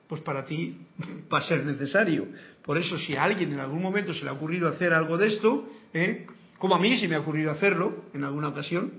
pues 0.09 0.19
para 0.19 0.43
ti 0.43 0.77
va 1.33 1.39
a 1.39 1.43
ser 1.43 1.65
necesario. 1.65 2.27
Por 2.63 2.77
eso, 2.77 2.99
si 2.99 3.15
a 3.15 3.23
alguien 3.23 3.53
en 3.53 3.61
algún 3.61 3.81
momento 3.81 4.13
se 4.13 4.25
le 4.25 4.29
ha 4.29 4.33
ocurrido 4.33 4.67
hacer 4.67 4.93
algo 4.93 5.17
de 5.17 5.27
esto, 5.29 5.65
¿eh? 5.93 6.27
como 6.57 6.75
a 6.75 6.79
mí 6.79 6.97
se 6.97 7.07
me 7.07 7.15
ha 7.15 7.19
ocurrido 7.19 7.49
hacerlo 7.49 8.03
en 8.13 8.25
alguna 8.25 8.49
ocasión, 8.49 8.91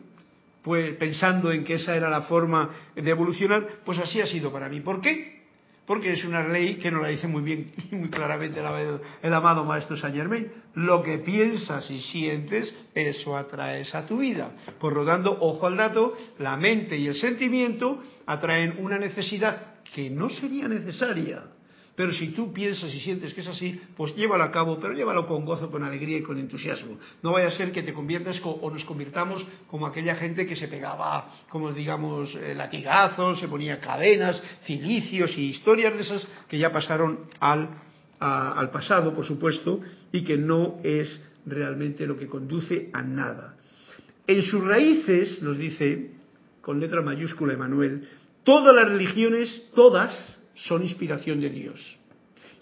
pues 0.62 0.96
pensando 0.96 1.52
en 1.52 1.62
que 1.62 1.74
esa 1.74 1.94
era 1.94 2.08
la 2.08 2.22
forma 2.22 2.70
de 2.96 3.10
evolucionar, 3.10 3.80
pues 3.84 3.98
así 3.98 4.18
ha 4.22 4.26
sido 4.26 4.50
para 4.50 4.70
mí. 4.70 4.80
¿Por 4.80 5.02
qué? 5.02 5.37
Porque 5.88 6.12
es 6.12 6.24
una 6.24 6.46
ley 6.46 6.74
que 6.74 6.90
nos 6.90 7.00
la 7.00 7.08
dice 7.08 7.26
muy 7.26 7.42
bien 7.42 7.72
y 7.90 7.96
muy 7.96 8.10
claramente 8.10 8.60
el, 8.60 9.00
el 9.22 9.34
amado 9.34 9.64
Maestro 9.64 9.96
Saint 9.96 10.14
Germain. 10.14 10.46
Lo 10.74 11.02
que 11.02 11.16
piensas 11.16 11.90
y 11.90 12.00
sientes, 12.02 12.72
eso 12.94 13.34
atraes 13.34 13.94
a 13.94 14.06
tu 14.06 14.18
vida. 14.18 14.50
Por 14.78 14.92
lo 14.92 15.06
tanto, 15.06 15.36
ojo 15.40 15.66
al 15.66 15.78
dato, 15.78 16.14
la 16.38 16.58
mente 16.58 16.98
y 16.98 17.06
el 17.06 17.16
sentimiento 17.16 18.02
atraen 18.26 18.76
una 18.78 18.98
necesidad 18.98 19.80
que 19.94 20.10
no 20.10 20.28
sería 20.28 20.68
necesaria. 20.68 21.44
Pero 21.98 22.12
si 22.12 22.28
tú 22.28 22.52
piensas 22.52 22.94
y 22.94 23.00
sientes 23.00 23.34
que 23.34 23.40
es 23.40 23.48
así, 23.48 23.80
pues 23.96 24.14
llévalo 24.14 24.44
a 24.44 24.52
cabo, 24.52 24.78
pero 24.78 24.94
llévalo 24.94 25.26
con 25.26 25.44
gozo, 25.44 25.68
con 25.68 25.82
alegría 25.82 26.18
y 26.18 26.22
con 26.22 26.38
entusiasmo. 26.38 26.96
No 27.24 27.32
vaya 27.32 27.48
a 27.48 27.50
ser 27.50 27.72
que 27.72 27.82
te 27.82 27.92
conviertas 27.92 28.40
o 28.44 28.70
nos 28.70 28.84
convirtamos 28.84 29.44
como 29.66 29.84
aquella 29.84 30.14
gente 30.14 30.46
que 30.46 30.54
se 30.54 30.68
pegaba, 30.68 31.28
como 31.48 31.72
digamos, 31.72 32.32
eh, 32.36 32.54
latigazos, 32.54 33.40
se 33.40 33.48
ponía 33.48 33.80
cadenas, 33.80 34.40
cilicios 34.64 35.36
y 35.36 35.46
historias 35.46 35.92
de 35.94 36.02
esas 36.02 36.28
que 36.46 36.56
ya 36.56 36.70
pasaron 36.70 37.26
al, 37.40 37.68
al 38.20 38.70
pasado, 38.70 39.12
por 39.12 39.24
supuesto, 39.24 39.80
y 40.12 40.22
que 40.22 40.36
no 40.36 40.78
es 40.84 41.20
realmente 41.46 42.06
lo 42.06 42.16
que 42.16 42.28
conduce 42.28 42.90
a 42.92 43.02
nada. 43.02 43.56
En 44.24 44.40
sus 44.42 44.62
raíces, 44.62 45.42
nos 45.42 45.58
dice, 45.58 46.12
con 46.60 46.78
letra 46.78 47.02
mayúscula 47.02 47.54
Emanuel, 47.54 48.08
todas 48.44 48.72
las 48.72 48.88
religiones, 48.88 49.64
todas, 49.74 50.37
son 50.66 50.82
inspiración 50.82 51.40
de 51.40 51.50
Dios. 51.50 51.98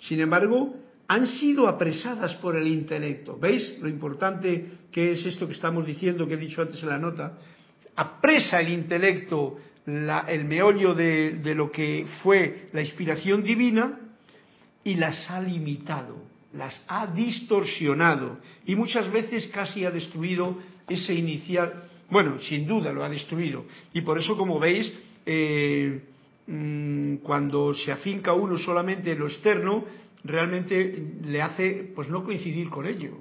Sin 0.02 0.20
embargo, 0.20 0.74
han 1.08 1.26
sido 1.26 1.68
apresadas 1.68 2.34
por 2.36 2.56
el 2.56 2.66
intelecto. 2.66 3.38
¿Veis 3.38 3.78
lo 3.80 3.88
importante 3.88 4.66
que 4.90 5.12
es 5.12 5.24
esto 5.24 5.46
que 5.46 5.54
estamos 5.54 5.86
diciendo, 5.86 6.26
que 6.26 6.34
he 6.34 6.38
dicho 6.38 6.62
antes 6.62 6.82
en 6.82 6.88
la 6.88 6.98
nota? 6.98 7.38
Apresa 7.94 8.60
el 8.60 8.70
intelecto 8.70 9.58
la, 9.86 10.20
el 10.28 10.44
meollo 10.44 10.94
de, 10.94 11.54
lo 11.54 11.70
que 11.70 12.06
fue 12.22 12.68
la 12.72 12.80
inspiración 12.80 13.42
divina 13.42 14.00
y 14.82 14.94
las 14.94 15.30
ha 15.30 15.40
limitado, 15.40 16.16
las 16.52 16.84
ha 16.88 17.06
distorsionado 17.06 18.38
y 18.66 18.74
muchas 18.74 19.10
veces 19.10 19.46
casi 19.48 19.84
ha 19.84 19.90
destruido 19.90 20.58
ese 20.88 21.14
inicial, 21.14 21.84
bueno, 22.10 22.38
sin 22.40 22.66
duda 22.66 22.92
lo 22.92 23.04
ha 23.04 23.08
destruido. 23.08 23.64
Y 23.92 24.00
por 24.02 24.18
eso, 24.18 24.36
como 24.36 24.58
veis, 24.58 24.92
eh, 25.24 26.00
cuando 27.22 27.74
se 27.74 27.90
afinca 27.90 28.32
uno 28.32 28.56
solamente 28.56 29.12
en 29.12 29.18
lo 29.18 29.26
externo, 29.26 29.84
realmente 30.22 31.14
le 31.24 31.42
hace 31.42 31.90
pues 31.94 32.08
no 32.08 32.22
coincidir 32.24 32.68
con 32.68 32.86
ello. 32.86 33.12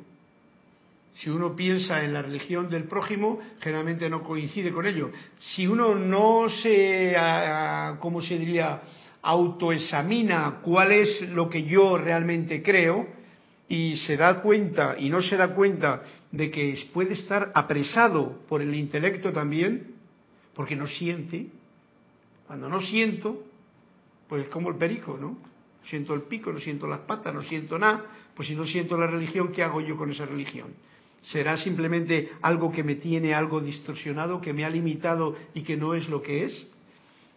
Si 1.16 1.30
uno 1.30 1.56
piensa 1.56 2.04
en 2.04 2.14
la 2.14 2.22
religión 2.22 2.70
del 2.70 2.84
prójimo, 2.84 3.40
generalmente 3.62 4.10
no 4.10 4.22
coincide 4.22 4.72
con 4.72 4.86
ello. 4.86 5.12
Si 5.40 5.66
uno 5.66 5.96
no 5.96 6.50
se, 6.50 7.16
¿cómo 8.00 8.22
se 8.22 8.38
diría?, 8.38 8.82
autoexamina 9.22 10.60
cuál 10.62 10.92
es 10.92 11.30
lo 11.32 11.50
que 11.50 11.64
yo 11.64 11.98
realmente 11.98 12.62
creo 12.62 13.08
y 13.68 13.98
se 14.06 14.18
da 14.18 14.40
cuenta 14.42 14.96
y 15.00 15.10
no 15.10 15.20
se 15.24 15.36
da 15.36 15.56
cuenta 15.56 16.04
de 16.32 16.52
que 16.52 16.88
puede 16.94 17.14
estar 17.14 17.52
apresado 17.56 18.42
por 18.48 18.62
el 18.62 18.76
intelecto 18.76 19.32
también, 19.34 19.96
porque 20.54 20.76
no 20.76 20.86
siente, 20.86 21.48
cuando 22.48 22.70
no 22.70 22.82
siento, 22.82 23.44
pues 24.28 24.44
es 24.46 24.50
como 24.50 24.70
el 24.70 24.78
perico, 24.78 25.18
¿no? 25.20 25.38
Siento 25.90 26.14
el 26.14 26.24
pico, 26.24 26.52
no 26.52 26.60
siento 26.60 26.88
las 26.88 27.00
patas, 27.02 27.34
no 27.34 27.44
siento 27.44 27.78
nada. 27.78 28.06
Pues 28.36 28.48
si 28.48 28.56
no 28.56 28.66
siento 28.66 28.98
la 28.98 29.08
religión, 29.08 29.52
¿qué 29.52 29.64
hago 29.64 29.82
yo 29.82 29.98
con 29.98 30.12
esa 30.12 30.26
religión? 30.26 30.74
¿Será 31.24 31.58
simplemente 31.58 32.32
algo 32.42 32.72
que 32.72 32.84
me 32.84 32.96
tiene 32.96 33.34
algo 33.34 33.60
distorsionado, 33.62 34.42
que 34.42 34.54
me 34.54 34.66
ha 34.66 34.70
limitado 34.70 35.36
y 35.54 35.62
que 35.62 35.78
no 35.78 35.94
es 35.96 36.08
lo 36.10 36.22
que 36.22 36.46
es? 36.46 36.68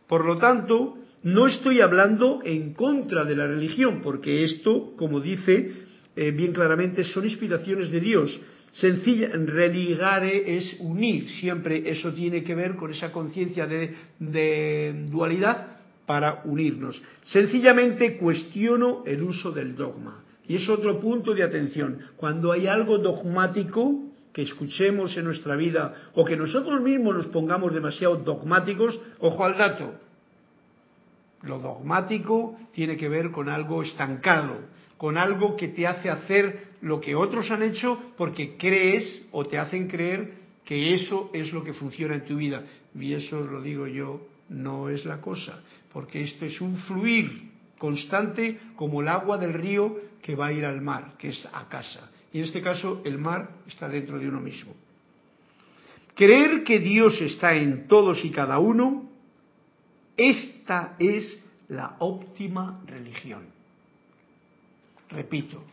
Por 0.07 0.25
lo 0.25 0.39
tanto, 0.39 0.97
no 1.23 1.47
estoy 1.47 1.81
hablando 1.81 2.41
en 2.45 2.75
contra 2.75 3.25
de 3.25 3.37
la 3.37 3.47
religión, 3.47 4.01
porque 4.03 4.45
esto, 4.45 4.95
como 4.97 5.21
dice 5.21 5.73
eh, 6.17 6.31
bien 6.31 6.53
claramente, 6.53 7.05
son 7.05 7.25
inspiraciones 7.25 7.91
de 7.91 8.01
Dios. 8.01 8.41
Sencilla, 8.73 9.31
religare 9.33 10.57
es 10.57 10.77
unir, 10.81 11.31
siempre 11.41 11.91
eso 11.91 12.13
tiene 12.13 12.45
que 12.45 12.55
ver 12.55 12.77
con 12.77 12.93
esa 12.93 13.11
conciencia 13.11 13.67
de, 13.67 13.95
de 14.19 15.07
dualidad 15.11 15.79
para 16.07 16.43
unirnos. 16.45 17.01
Sencillamente 17.25 18.17
cuestiono 18.17 19.03
el 19.07 19.23
uso 19.23 19.53
del 19.53 19.77
dogma. 19.77 20.25
Y 20.47 20.57
es 20.57 20.69
otro 20.69 20.99
punto 20.99 21.35
de 21.35 21.43
atención. 21.43 21.99
Cuando 22.17 22.53
hay 22.53 22.67
algo 22.67 22.97
dogmático 22.99 24.09
que 24.33 24.43
escuchemos 24.43 25.17
en 25.17 25.25
nuestra 25.25 25.57
vida 25.57 25.95
o 26.15 26.25
que 26.25 26.37
nosotros 26.37 26.81
mismos 26.81 27.15
nos 27.15 27.27
pongamos 27.27 27.75
demasiado 27.75 28.17
dogmáticos, 28.17 28.99
ojo 29.19 29.45
al 29.45 29.59
dato. 29.59 29.95
Lo 31.43 31.59
dogmático 31.59 32.57
tiene 32.73 32.97
que 32.97 33.09
ver 33.09 33.31
con 33.31 33.49
algo 33.49 33.83
estancado, 33.83 34.57
con 34.97 35.19
algo 35.19 35.57
que 35.57 35.69
te 35.69 35.87
hace 35.87 36.09
hacer 36.09 36.68
lo 36.81 37.01
que 37.01 37.15
otros 37.15 37.51
han 37.51 37.63
hecho 37.63 38.13
porque 38.17 38.57
crees 38.57 39.27
o 39.33 39.45
te 39.47 39.59
hacen 39.59 39.89
creer 39.89 40.35
que 40.65 40.95
eso 40.95 41.31
es 41.33 41.53
lo 41.53 41.65
que 41.65 41.73
funciona 41.73 42.15
en 42.15 42.25
tu 42.25 42.37
vida. 42.37 42.65
Y 42.99 43.15
eso 43.15 43.41
lo 43.41 43.63
digo 43.63 43.87
yo, 43.87 44.21
no 44.49 44.89
es 44.89 45.05
la 45.05 45.21
cosa 45.21 45.63
porque 45.93 46.23
esto 46.23 46.45
es 46.45 46.61
un 46.61 46.77
fluir 46.79 47.51
constante 47.79 48.59
como 48.77 49.01
el 49.01 49.09
agua 49.09 49.39
del 49.39 49.55
río 49.55 49.97
que 50.23 50.35
va 50.35 50.47
a 50.47 50.53
ir 50.53 50.65
al 50.65 50.81
mar, 50.81 51.15
que 51.19 51.31
es 51.31 51.49
a 51.53 51.69
casa. 51.69 52.11
Y 52.33 52.39
en 52.39 52.45
este 52.45 52.61
caso 52.61 53.03
el 53.05 53.19
mar 53.19 53.51
está 53.67 53.89
dentro 53.89 54.19
de 54.19 54.29
uno 54.29 54.41
mismo. 54.41 54.75
Creer 56.15 56.65
que 56.65 56.81
Dios 56.81 57.21
está 57.21 57.55
en 57.55 57.87
todos 57.87 58.25
y 58.25 58.31
cada 58.31 58.59
uno, 58.59 59.09
esta 60.17 60.97
es 60.99 61.43
la 61.69 61.97
óptima 62.01 62.83
religión. 62.87 63.47
Repito, 65.11 65.65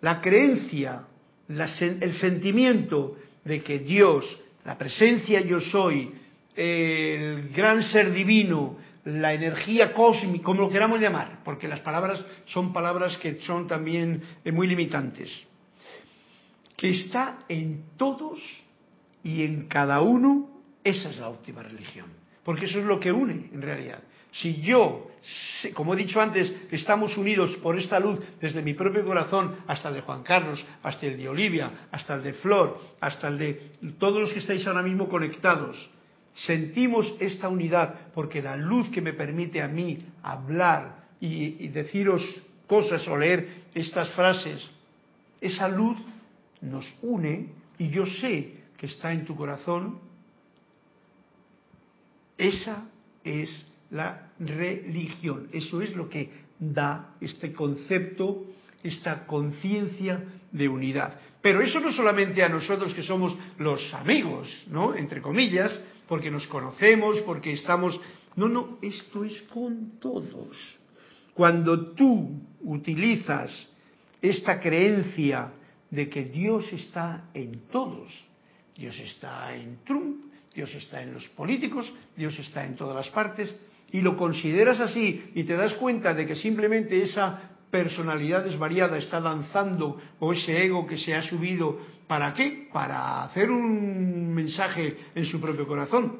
la 0.00 0.20
creencia, 0.20 1.02
el 1.48 2.12
sentimiento 2.14 3.16
de 3.44 3.62
que 3.62 3.78
Dios, 3.80 4.24
la 4.64 4.76
presencia 4.78 5.40
yo 5.40 5.60
soy, 5.60 6.12
el 6.54 7.50
gran 7.50 7.82
ser 7.82 8.12
divino, 8.12 8.76
la 9.04 9.32
energía 9.32 9.92
cósmica, 9.92 10.44
como 10.44 10.62
lo 10.62 10.70
queramos 10.70 11.00
llamar, 11.00 11.40
porque 11.44 11.68
las 11.68 11.80
palabras 11.80 12.24
son 12.46 12.72
palabras 12.72 13.16
que 13.18 13.40
son 13.42 13.66
también 13.66 14.22
eh, 14.44 14.52
muy 14.52 14.66
limitantes, 14.66 15.30
que 16.76 16.90
está 16.90 17.40
en 17.48 17.84
todos 17.96 18.40
y 19.22 19.42
en 19.42 19.66
cada 19.68 20.00
uno, 20.00 20.48
esa 20.84 21.10
es 21.10 21.18
la 21.18 21.28
óptima 21.28 21.62
religión, 21.62 22.06
porque 22.44 22.66
eso 22.66 22.78
es 22.78 22.84
lo 22.84 23.00
que 23.00 23.12
une 23.12 23.50
en 23.52 23.62
realidad. 23.62 24.02
Si 24.32 24.60
yo, 24.60 25.10
como 25.74 25.94
he 25.94 25.96
dicho 25.96 26.20
antes, 26.20 26.50
estamos 26.70 27.16
unidos 27.16 27.56
por 27.56 27.78
esta 27.78 27.98
luz 27.98 28.20
desde 28.40 28.62
mi 28.62 28.74
propio 28.74 29.04
corazón 29.04 29.56
hasta 29.66 29.88
el 29.88 29.94
de 29.96 30.00
Juan 30.02 30.22
Carlos, 30.22 30.64
hasta 30.82 31.06
el 31.06 31.16
de 31.16 31.28
Olivia, 31.28 31.88
hasta 31.90 32.14
el 32.14 32.22
de 32.22 32.34
Flor, 32.34 32.80
hasta 33.00 33.28
el 33.28 33.38
de 33.38 33.54
todos 33.98 34.20
los 34.20 34.32
que 34.32 34.38
estáis 34.38 34.66
ahora 34.66 34.82
mismo 34.82 35.08
conectados, 35.08 35.90
sentimos 36.34 37.12
esta 37.18 37.48
unidad 37.48 38.12
porque 38.14 38.40
la 38.40 38.56
luz 38.56 38.88
que 38.90 39.00
me 39.00 39.12
permite 39.12 39.60
a 39.60 39.68
mí 39.68 39.98
hablar 40.22 41.08
y, 41.20 41.64
y, 41.64 41.68
deciros 41.68 42.22
cosas 42.66 43.06
o 43.08 43.16
leer 43.16 43.64
estas 43.74 44.08
frases, 44.10 44.66
esa 45.40 45.68
luz 45.68 45.98
nos 46.62 46.86
une 47.02 47.52
y 47.78 47.90
yo 47.90 48.06
sé 48.06 48.60
que 48.76 48.86
está 48.86 49.12
en 49.12 49.24
tu 49.26 49.36
corazón, 49.36 49.98
esa 52.38 52.86
es 53.22 53.69
la 53.90 54.30
religión, 54.38 55.48
eso 55.52 55.82
es 55.82 55.94
lo 55.96 56.08
que 56.08 56.30
da 56.58 57.14
este 57.20 57.52
concepto, 57.52 58.46
esta 58.82 59.26
conciencia 59.26 60.22
de 60.52 60.68
unidad. 60.68 61.18
Pero 61.42 61.62
eso 61.62 61.80
no 61.80 61.92
solamente 61.92 62.42
a 62.42 62.48
nosotros 62.48 62.94
que 62.94 63.02
somos 63.02 63.36
los 63.58 63.92
amigos, 63.94 64.66
¿no? 64.68 64.94
Entre 64.94 65.22
comillas, 65.22 65.78
porque 66.06 66.30
nos 66.30 66.46
conocemos, 66.46 67.18
porque 67.20 67.52
estamos... 67.52 67.98
No, 68.36 68.48
no, 68.48 68.78
esto 68.82 69.24
es 69.24 69.40
con 69.42 69.98
todos. 69.98 70.78
Cuando 71.34 71.92
tú 71.92 72.40
utilizas 72.60 73.50
esta 74.20 74.60
creencia 74.60 75.52
de 75.90 76.08
que 76.08 76.24
Dios 76.24 76.70
está 76.72 77.28
en 77.34 77.62
todos, 77.72 78.12
Dios 78.76 78.98
está 79.00 79.54
en 79.56 79.78
Trump, 79.84 80.24
Dios 80.54 80.72
está 80.74 81.02
en 81.02 81.14
los 81.14 81.26
políticos, 81.28 81.90
Dios 82.16 82.38
está 82.38 82.64
en 82.64 82.76
todas 82.76 82.94
las 82.94 83.08
partes, 83.08 83.54
y 83.92 84.00
lo 84.00 84.16
consideras 84.16 84.80
así 84.80 85.30
y 85.34 85.44
te 85.44 85.56
das 85.56 85.74
cuenta 85.74 86.14
de 86.14 86.26
que 86.26 86.36
simplemente 86.36 87.02
esa 87.02 87.50
personalidad 87.70 88.44
desvariada 88.44 88.98
está 88.98 89.20
danzando 89.20 90.00
o 90.18 90.32
ese 90.32 90.64
ego 90.64 90.86
que 90.86 90.98
se 90.98 91.14
ha 91.14 91.22
subido, 91.22 91.78
¿para 92.06 92.34
qué? 92.34 92.68
Para 92.72 93.24
hacer 93.24 93.50
un 93.50 94.34
mensaje 94.34 94.96
en 95.14 95.24
su 95.24 95.40
propio 95.40 95.66
corazón. 95.66 96.18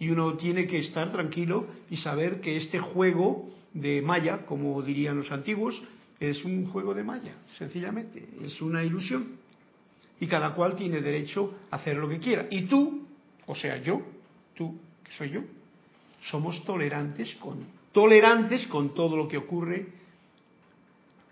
Y 0.00 0.10
uno 0.10 0.34
tiene 0.34 0.66
que 0.66 0.78
estar 0.78 1.10
tranquilo 1.12 1.66
y 1.90 1.96
saber 1.96 2.40
que 2.40 2.56
este 2.56 2.78
juego 2.78 3.50
de 3.72 4.00
Maya, 4.02 4.46
como 4.46 4.80
dirían 4.82 5.16
los 5.16 5.30
antiguos, 5.30 5.80
es 6.20 6.44
un 6.44 6.66
juego 6.66 6.94
de 6.94 7.04
Maya, 7.04 7.34
sencillamente, 7.56 8.28
es 8.44 8.60
una 8.60 8.82
ilusión. 8.82 9.38
Y 10.20 10.26
cada 10.26 10.54
cual 10.54 10.74
tiene 10.74 11.00
derecho 11.00 11.54
a 11.70 11.76
hacer 11.76 11.96
lo 11.96 12.08
que 12.08 12.18
quiera. 12.18 12.46
Y 12.50 12.62
tú, 12.62 13.06
o 13.46 13.54
sea, 13.54 13.80
yo, 13.80 14.02
tú, 14.54 14.76
que 15.04 15.12
soy 15.12 15.30
yo, 15.30 15.42
somos 16.22 16.64
tolerantes 16.64 17.34
con, 17.36 17.64
tolerantes 17.92 18.66
con 18.66 18.94
todo 18.94 19.16
lo 19.16 19.28
que 19.28 19.38
ocurre 19.38 19.86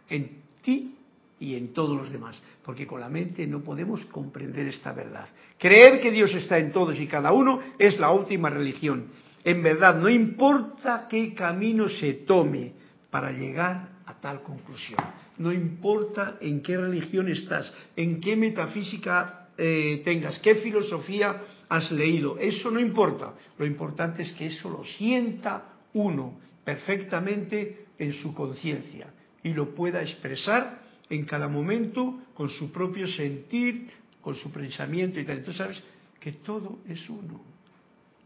en 0.09 0.43
ti 0.63 0.95
y 1.39 1.55
en 1.55 1.73
todos 1.73 1.97
los 1.97 2.11
demás, 2.11 2.41
porque 2.65 2.87
con 2.87 3.01
la 3.01 3.09
mente 3.09 3.47
no 3.47 3.61
podemos 3.61 4.05
comprender 4.07 4.67
esta 4.69 4.93
verdad. 4.93 5.29
Creer 5.59 6.01
que 6.01 6.11
Dios 6.11 6.35
está 6.35 6.59
en 6.59 6.73
todos 6.73 6.99
y 6.99 7.07
cada 7.07 7.33
uno 7.33 7.61
es 7.79 7.99
la 7.99 8.11
última 8.11 8.51
religión. 8.51 9.07
En 9.45 9.63
verdad, 9.63 9.97
no 9.97 10.09
importa 10.09 11.07
qué 11.09 11.35
camino 11.35 11.89
se 11.89 12.15
tome 12.15 12.73
para 13.11 13.31
llegar 13.31 13.89
a 14.07 14.15
tal 14.15 14.43
conclusión. 14.43 14.99
No 15.39 15.53
importa 15.53 16.39
en 16.41 16.63
qué 16.63 16.77
religión 16.77 17.29
estás, 17.29 17.73
en 17.95 18.21
qué 18.21 18.37
metafísica 18.37 19.49
eh, 19.59 20.03
tengas, 20.05 20.39
qué 20.41 20.57
filosofía 20.57 21.43
has 21.69 21.91
leído, 21.91 22.39
eso 22.39 22.71
no 22.71 22.81
importa. 22.81 23.35
Lo 23.59 23.67
importante 23.67 24.23
es 24.23 24.33
que 24.33 24.47
eso 24.47 24.71
lo 24.71 24.85
sienta 24.85 25.75
uno 25.95 26.39
perfectamente 26.65 27.87
en 27.99 28.13
su 28.13 28.35
conciencia 28.35 29.09
y 29.43 29.53
lo 29.53 29.75
pueda 29.75 30.03
expresar 30.03 30.83
en 31.09 31.25
cada 31.25 31.49
momento 31.49 32.21
con 32.35 32.49
su 32.49 32.73
propio 32.73 33.07
sentir, 33.07 33.89
con 34.21 34.35
su 34.35 34.51
pensamiento 34.51 35.21
y 35.21 35.25
tal. 35.25 35.39
Entonces 35.39 35.59
sabes 35.59 35.83
que 36.21 36.33
todo 36.33 36.79
es 36.89 37.09
uno 37.09 37.41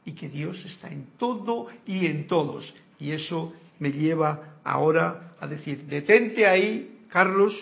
y 0.04 0.12
que 0.12 0.28
Dios 0.28 0.64
está 0.64 0.88
en 0.88 1.06
todo 1.18 1.68
y 1.86 2.06
en 2.06 2.26
todos. 2.26 2.74
Y 2.98 3.12
eso 3.12 3.52
me 3.78 3.92
lleva 3.92 4.58
ahora 4.64 5.34
a 5.40 5.46
decir, 5.46 5.84
detente 5.86 6.46
ahí, 6.46 7.04
Carlos, 7.08 7.54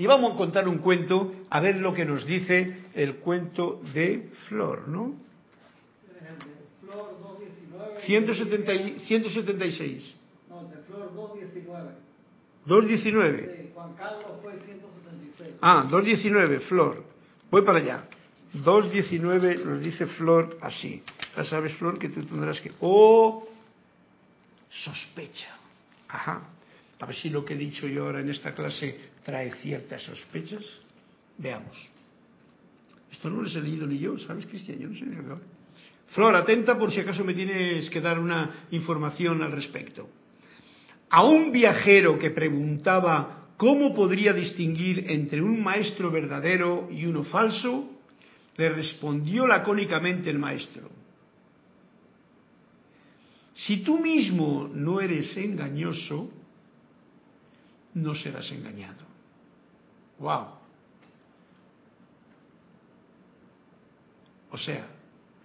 y 0.00 0.06
vamos 0.06 0.32
a 0.32 0.36
contar 0.38 0.66
un 0.66 0.78
cuento, 0.78 1.30
a 1.50 1.60
ver 1.60 1.76
lo 1.76 1.92
que 1.92 2.06
nos 2.06 2.24
dice 2.24 2.84
el 2.94 3.16
cuento 3.16 3.82
de 3.92 4.30
Flor, 4.48 4.88
¿no? 4.88 5.12
176. 8.06 10.16
No, 10.48 10.64
de 10.68 10.76
Flor 10.84 11.14
219. 11.14 11.90
2.19. 12.66 13.74
Juan 13.74 13.92
Carlos 13.92 14.24
fue 14.40 14.52
176. 14.52 15.56
Ah, 15.60 15.86
2.19, 15.90 16.60
Flor. 16.60 17.04
Voy 17.50 17.60
para 17.60 17.80
allá. 17.80 18.06
2.19 18.54 19.64
nos 19.66 19.84
dice 19.84 20.06
Flor 20.06 20.56
así. 20.62 21.02
Ya 21.36 21.44
sabes, 21.44 21.74
Flor, 21.74 21.98
que 21.98 22.08
tú 22.08 22.24
tendrás 22.24 22.58
que... 22.62 22.72
Oh, 22.80 23.46
sospecha. 24.70 25.50
Ajá. 26.08 26.40
A 27.00 27.06
ver 27.06 27.16
si 27.16 27.30
lo 27.30 27.44
que 27.44 27.54
he 27.54 27.56
dicho 27.56 27.88
yo 27.88 28.04
ahora 28.04 28.20
en 28.20 28.28
esta 28.28 28.54
clase 28.54 28.98
trae 29.24 29.52
ciertas 29.54 30.02
sospechas. 30.02 30.62
Veamos. 31.38 31.76
Esto 33.10 33.30
no 33.30 33.42
lo 33.42 33.48
he 33.48 33.62
leído 33.62 33.86
ni 33.86 33.98
yo, 33.98 34.18
¿sabes, 34.18 34.46
Cristian? 34.46 34.78
Yo 34.78 34.88
no 34.88 34.94
sé 34.94 35.06
ni 35.06 35.16
lo 35.16 35.40
Flor, 36.08 36.34
atenta 36.34 36.78
por 36.78 36.92
si 36.92 37.00
acaso 37.00 37.24
me 37.24 37.34
tienes 37.34 37.88
que 37.88 38.00
dar 38.00 38.18
una 38.18 38.66
información 38.72 39.42
al 39.42 39.52
respecto. 39.52 40.08
A 41.08 41.24
un 41.24 41.52
viajero 41.52 42.18
que 42.18 42.30
preguntaba 42.30 43.48
cómo 43.56 43.94
podría 43.94 44.32
distinguir 44.32 45.10
entre 45.10 45.40
un 45.40 45.62
maestro 45.62 46.10
verdadero 46.10 46.88
y 46.90 47.06
uno 47.06 47.22
falso, 47.24 47.90
le 48.56 48.68
respondió 48.70 49.46
lacónicamente 49.46 50.30
el 50.30 50.38
maestro. 50.38 50.90
Si 53.54 53.78
tú 53.78 53.98
mismo 53.98 54.68
no 54.72 55.00
eres 55.00 55.36
engañoso, 55.36 56.30
no 57.94 58.14
serás 58.14 58.50
engañado. 58.52 59.04
¡Wow! 60.18 60.46
O 64.52 64.58
sea, 64.58 64.86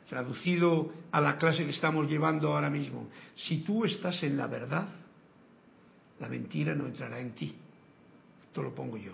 traducido 0.09 0.91
a 1.11 1.21
la 1.21 1.37
clase 1.37 1.63
que 1.63 1.71
estamos 1.71 2.09
llevando 2.09 2.53
ahora 2.53 2.69
mismo, 2.69 3.07
si 3.35 3.57
tú 3.59 3.85
estás 3.85 4.21
en 4.23 4.37
la 4.37 4.47
verdad, 4.47 4.87
la 6.19 6.27
mentira 6.27 6.75
no 6.75 6.87
entrará 6.87 7.19
en 7.19 7.31
ti. 7.33 7.55
Esto 8.47 8.61
lo 8.61 8.73
pongo 8.73 8.97
yo. 8.97 9.11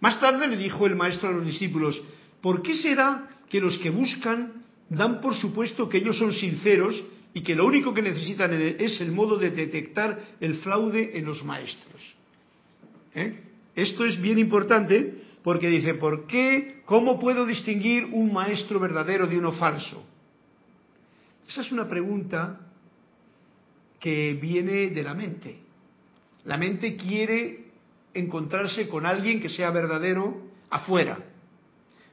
Más 0.00 0.20
tarde 0.20 0.46
le 0.46 0.56
dijo 0.56 0.86
el 0.86 0.96
maestro 0.96 1.28
a 1.28 1.32
los 1.32 1.44
discípulos, 1.44 2.00
¿por 2.40 2.62
qué 2.62 2.76
será 2.76 3.28
que 3.48 3.60
los 3.60 3.78
que 3.78 3.90
buscan 3.90 4.64
dan 4.88 5.20
por 5.20 5.34
supuesto 5.34 5.88
que 5.88 5.98
ellos 5.98 6.18
son 6.18 6.32
sinceros 6.32 7.02
y 7.32 7.42
que 7.42 7.54
lo 7.54 7.66
único 7.66 7.92
que 7.92 8.02
necesitan 8.02 8.52
es 8.52 9.00
el 9.00 9.12
modo 9.12 9.36
de 9.38 9.50
detectar 9.50 10.20
el 10.40 10.56
fraude 10.56 11.18
en 11.18 11.24
los 11.24 11.44
maestros? 11.44 12.15
¿Eh? 13.16 13.34
Esto 13.74 14.04
es 14.04 14.20
bien 14.20 14.38
importante 14.38 15.14
porque 15.42 15.68
dice, 15.68 15.94
¿por 15.94 16.26
qué? 16.26 16.82
¿Cómo 16.84 17.18
puedo 17.18 17.46
distinguir 17.46 18.04
un 18.12 18.32
maestro 18.32 18.78
verdadero 18.78 19.26
de 19.26 19.38
uno 19.38 19.52
falso? 19.52 20.04
Esa 21.48 21.62
es 21.62 21.72
una 21.72 21.88
pregunta 21.88 22.60
que 23.98 24.34
viene 24.34 24.88
de 24.88 25.02
la 25.02 25.14
mente. 25.14 25.58
La 26.44 26.58
mente 26.58 26.96
quiere 26.96 27.64
encontrarse 28.12 28.88
con 28.88 29.06
alguien 29.06 29.40
que 29.40 29.48
sea 29.48 29.70
verdadero 29.70 30.42
afuera. 30.68 31.18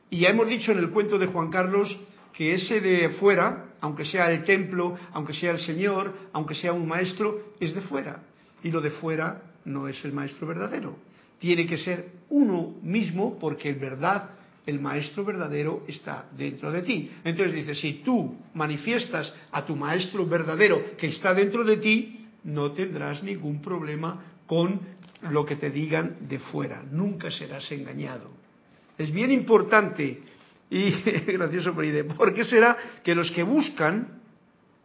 Y 0.10 0.20
ya 0.20 0.30
hemos 0.30 0.48
dicho 0.48 0.72
en 0.72 0.80
el 0.80 0.92
cuento 0.92 1.18
de 1.18 1.28
Juan 1.28 1.50
Carlos 1.50 2.00
que 2.32 2.56
ese 2.56 2.80
de 2.80 3.10
fuera, 3.20 3.74
aunque 3.82 4.06
sea 4.06 4.32
el 4.32 4.44
templo, 4.44 4.98
aunque 5.12 5.34
sea 5.34 5.52
el 5.52 5.60
Señor, 5.60 6.14
aunque 6.32 6.56
sea 6.56 6.72
un 6.72 6.88
maestro, 6.88 7.54
es 7.60 7.74
de 7.76 7.82
fuera. 7.82 8.24
Y 8.64 8.72
lo 8.72 8.80
de 8.80 8.92
fuera 8.92 9.53
no 9.66 9.88
es 9.88 10.04
el 10.06 10.14
maestro 10.14 10.48
verdadero. 10.48 10.96
Tiene 11.40 11.68
que 11.68 11.78
ser 11.78 12.12
uno 12.30 12.76
mismo 12.82 13.38
porque 13.40 13.70
en 13.70 13.80
verdad 13.80 14.30
el 14.66 14.80
maestro 14.80 15.26
verdadero 15.26 15.84
está 15.88 16.26
dentro 16.38 16.72
de 16.72 16.82
ti. 16.84 17.12
Entonces 17.24 17.54
dice, 17.54 17.76
si 17.76 18.02
tú 18.06 18.36
manifiestas 18.54 19.34
a 19.52 19.66
tu 19.66 19.76
maestro 19.76 20.26
verdadero 20.26 20.96
que 20.98 21.08
está 21.08 21.34
dentro 21.34 21.64
de 21.64 21.78
ti, 21.78 22.28
no 22.46 22.72
tendrás 22.72 23.24
ningún 23.24 23.62
problema 23.62 24.24
con 24.48 24.80
lo 25.30 25.46
que 25.46 25.56
te 25.56 25.70
digan 25.70 26.28
de 26.28 26.40
fuera, 26.40 26.84
nunca 26.92 27.32
serás 27.32 27.70
engañado. 27.72 28.30
Es 28.98 29.12
bien 29.12 29.32
importante 29.32 30.22
y 30.70 30.92
gracioso 31.28 31.74
por 31.74 32.16
¿por 32.16 32.34
qué 32.34 32.44
será 32.44 32.78
que 33.04 33.16
los 33.16 33.32
que 33.32 33.44
buscan, 33.44 34.20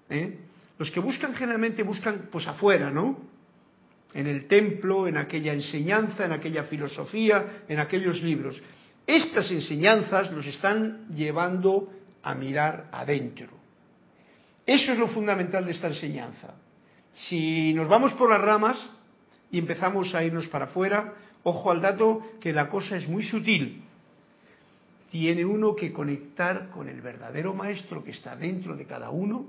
eh, 0.09 0.39
los 0.79 0.91
que 0.91 1.01
buscan 1.01 1.35
generalmente 1.35 1.83
buscan 1.83 2.29
pues 2.31 2.47
afuera, 2.47 2.91
¿no? 2.91 3.19
En 4.15 4.27
el 4.27 4.47
templo, 4.47 5.07
en 5.07 5.17
aquella 5.17 5.53
enseñanza, 5.53 6.25
en 6.25 6.33
aquella 6.33 6.65
filosofía, 6.65 7.65
en 7.69 7.79
aquellos 7.79 8.23
libros. 8.23 8.61
Estas 9.07 9.51
enseñanzas 9.51 10.33
los 10.33 10.47
están 10.47 11.09
llevando 11.15 11.93
a 12.23 12.35
mirar 12.35 12.89
adentro. 12.93 13.49
Eso 14.67 14.93
es 14.93 14.99
lo 14.99 15.09
fundamental 15.09 15.65
de 15.65 15.73
esta 15.73 15.89
enseñanza. 15.89 16.55
Si 17.15 17.73
nos 17.75 17.89
vamos 17.89 18.13
por 18.15 18.31
las 18.31 18.41
ramas 18.41 18.79
y 19.51 19.59
empezamos 19.59 20.15
a 20.15 20.23
irnos 20.23 20.47
para 20.49 20.67
afuera, 20.67 21.15
ojo 21.43 21.71
al 21.71 21.81
dato 21.81 22.23
que 22.41 22.53
la 22.53 22.69
cosa 22.69 22.97
es 22.97 23.09
muy 23.09 23.25
sutil. 23.25 23.83
Tiene 25.11 25.45
uno 25.45 25.75
que 25.75 25.93
conectar 25.93 26.69
con 26.69 26.89
el 26.89 27.01
verdadero 27.01 27.55
maestro 27.55 28.05
que 28.05 28.11
está 28.11 28.37
dentro 28.37 28.77
de 28.77 28.85
cada 28.85 29.09
uno 29.09 29.47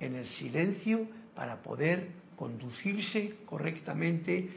en 0.00 0.14
el 0.14 0.26
silencio 0.26 1.06
para 1.34 1.62
poder 1.62 2.08
conducirse 2.36 3.38
correctamente, 3.46 4.48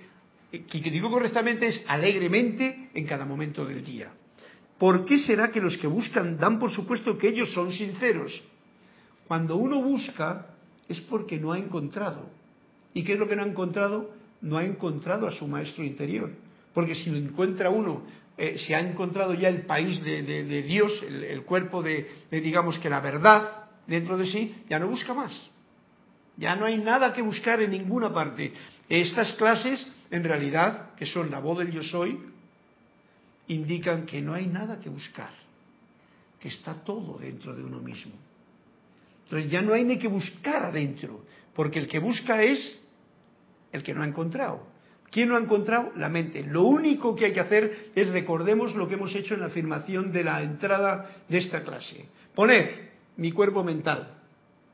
y 0.52 0.82
que 0.82 0.92
digo 0.92 1.10
correctamente 1.10 1.68
es 1.68 1.84
alegremente 1.88 2.90
en 2.94 3.06
cada 3.06 3.26
momento 3.26 3.66
del 3.66 3.84
día. 3.84 4.12
¿Por 4.78 5.06
qué 5.06 5.20
será 5.20 5.52
que 5.52 5.60
los 5.62 5.78
que 5.78 5.88
buscan 5.88 6.38
dan 6.38 6.58
por 6.58 6.72
supuesto 6.72 7.18
que 7.18 7.30
ellos 7.30 7.54
son 7.54 7.72
sinceros? 7.72 8.42
Cuando 9.28 9.58
uno 9.58 9.82
busca 9.82 10.56
es 10.88 11.00
porque 11.02 11.38
no 11.38 11.52
ha 11.52 11.60
encontrado. 11.60 12.30
¿Y 12.94 13.04
qué 13.04 13.14
es 13.14 13.20
lo 13.20 13.28
que 13.28 13.36
no 13.36 13.44
ha 13.44 13.48
encontrado? 13.48 14.10
No 14.42 14.58
ha 14.58 14.64
encontrado 14.64 15.28
a 15.28 15.32
su 15.32 15.48
maestro 15.48 15.84
interior. 15.84 16.32
Porque 16.74 16.96
si 16.96 17.10
lo 17.10 17.18
encuentra 17.18 17.70
uno, 17.70 18.04
eh, 18.38 18.58
si 18.58 18.74
ha 18.74 18.80
encontrado 18.80 19.34
ya 19.34 19.50
el 19.50 19.64
país 19.64 20.02
de, 20.02 20.64
Dios, 20.64 21.04
el, 21.04 21.44
cuerpo 21.44 21.84
de, 21.84 22.08
digamos 22.32 22.80
que 22.80 22.90
la 22.90 23.02
verdad, 23.02 23.66
dentro 23.86 24.18
de 24.18 24.26
sí, 24.28 24.56
ya 24.70 24.80
no 24.80 24.88
busca 24.88 25.14
más. 25.14 25.34
Ya 26.40 26.56
no 26.56 26.66
hay 26.66 26.78
nada 26.78 27.12
que 27.12 27.22
buscar 27.22 27.62
en 27.62 27.72
ninguna 27.72 28.14
parte. 28.14 28.54
Estas 28.88 29.34
clases, 29.34 29.86
en 30.10 30.24
realidad, 30.24 30.96
que 30.96 31.06
son 31.06 31.30
la 31.30 31.40
voz 31.40 31.60
del 31.60 31.72
yo 31.72 31.84
soy, 31.84 32.18
indican 33.50 34.06
que 34.06 34.22
no 34.22 34.34
hay 34.34 34.48
nada 34.48 34.80
que 34.80 34.88
buscar, 34.88 35.32
que 36.40 36.48
está 36.48 36.76
todo 36.76 37.18
dentro 37.20 37.54
de 37.54 37.62
uno 37.62 37.80
mismo. 37.80 38.14
Entonces 39.26 39.52
ya 39.52 39.62
no 39.62 39.74
hay 39.74 39.84
ni 39.84 40.00
que 40.00 40.08
buscar 40.08 40.64
adentro, 40.64 41.26
porque 41.54 41.80
el 41.80 41.90
que 41.90 42.00
busca 42.00 42.42
es 42.42 42.88
el 43.74 43.84
que 43.84 43.94
no 43.94 44.04
ha 44.04 44.08
encontrado. 44.08 44.66
¿Quién 45.12 45.28
no 45.28 45.36
ha 45.36 45.40
encontrado? 45.40 45.92
La 45.98 46.08
mente. 46.08 46.44
Lo 46.44 46.64
único 46.64 47.16
que 47.16 47.26
hay 47.26 47.34
que 47.34 47.40
hacer 47.42 47.92
es 47.96 48.08
recordemos 48.10 48.74
lo 48.76 48.88
que 48.88 48.94
hemos 48.94 49.14
hecho 49.14 49.34
en 49.34 49.42
la 49.42 49.48
afirmación 49.48 50.14
de 50.14 50.24
la 50.24 50.42
entrada 50.42 51.10
de 51.28 51.38
esta 51.38 51.64
clase. 51.64 52.06
Poner 52.34 52.92
mi 53.18 53.32
cuerpo 53.32 53.64
mental, 53.64 54.20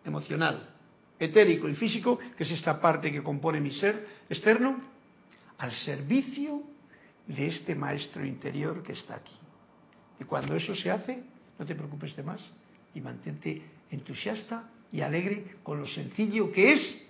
emocional, 0.05 0.75
etérico 1.20 1.70
y 1.70 1.76
físico, 1.76 2.20
que 2.38 2.43
es 2.43 2.51
esta 2.51 2.80
parte 2.80 3.11
que 3.11 3.24
compone 3.24 3.59
mi 3.59 3.72
ser 3.72 4.07
externo, 4.30 4.82
al 5.57 5.72
servicio 5.72 6.63
de 7.28 7.47
este 7.47 7.76
maestro 7.76 8.26
interior 8.26 8.84
que 8.84 8.93
está 8.93 9.16
aquí. 9.16 9.36
Y 10.20 10.24
cuando 10.24 10.55
eso 10.55 10.76
se 10.76 10.91
hace, 10.91 11.24
no 11.57 11.66
te 11.66 11.76
preocupes 11.76 12.16
de 12.16 12.24
más 12.24 12.41
y 12.93 13.01
mantente 13.01 13.61
entusiasta 13.91 14.70
y 14.91 15.01
alegre 15.01 15.57
con 15.63 15.80
lo 15.80 15.88
sencillo 15.88 16.51
que 16.51 16.74
es 16.74 17.01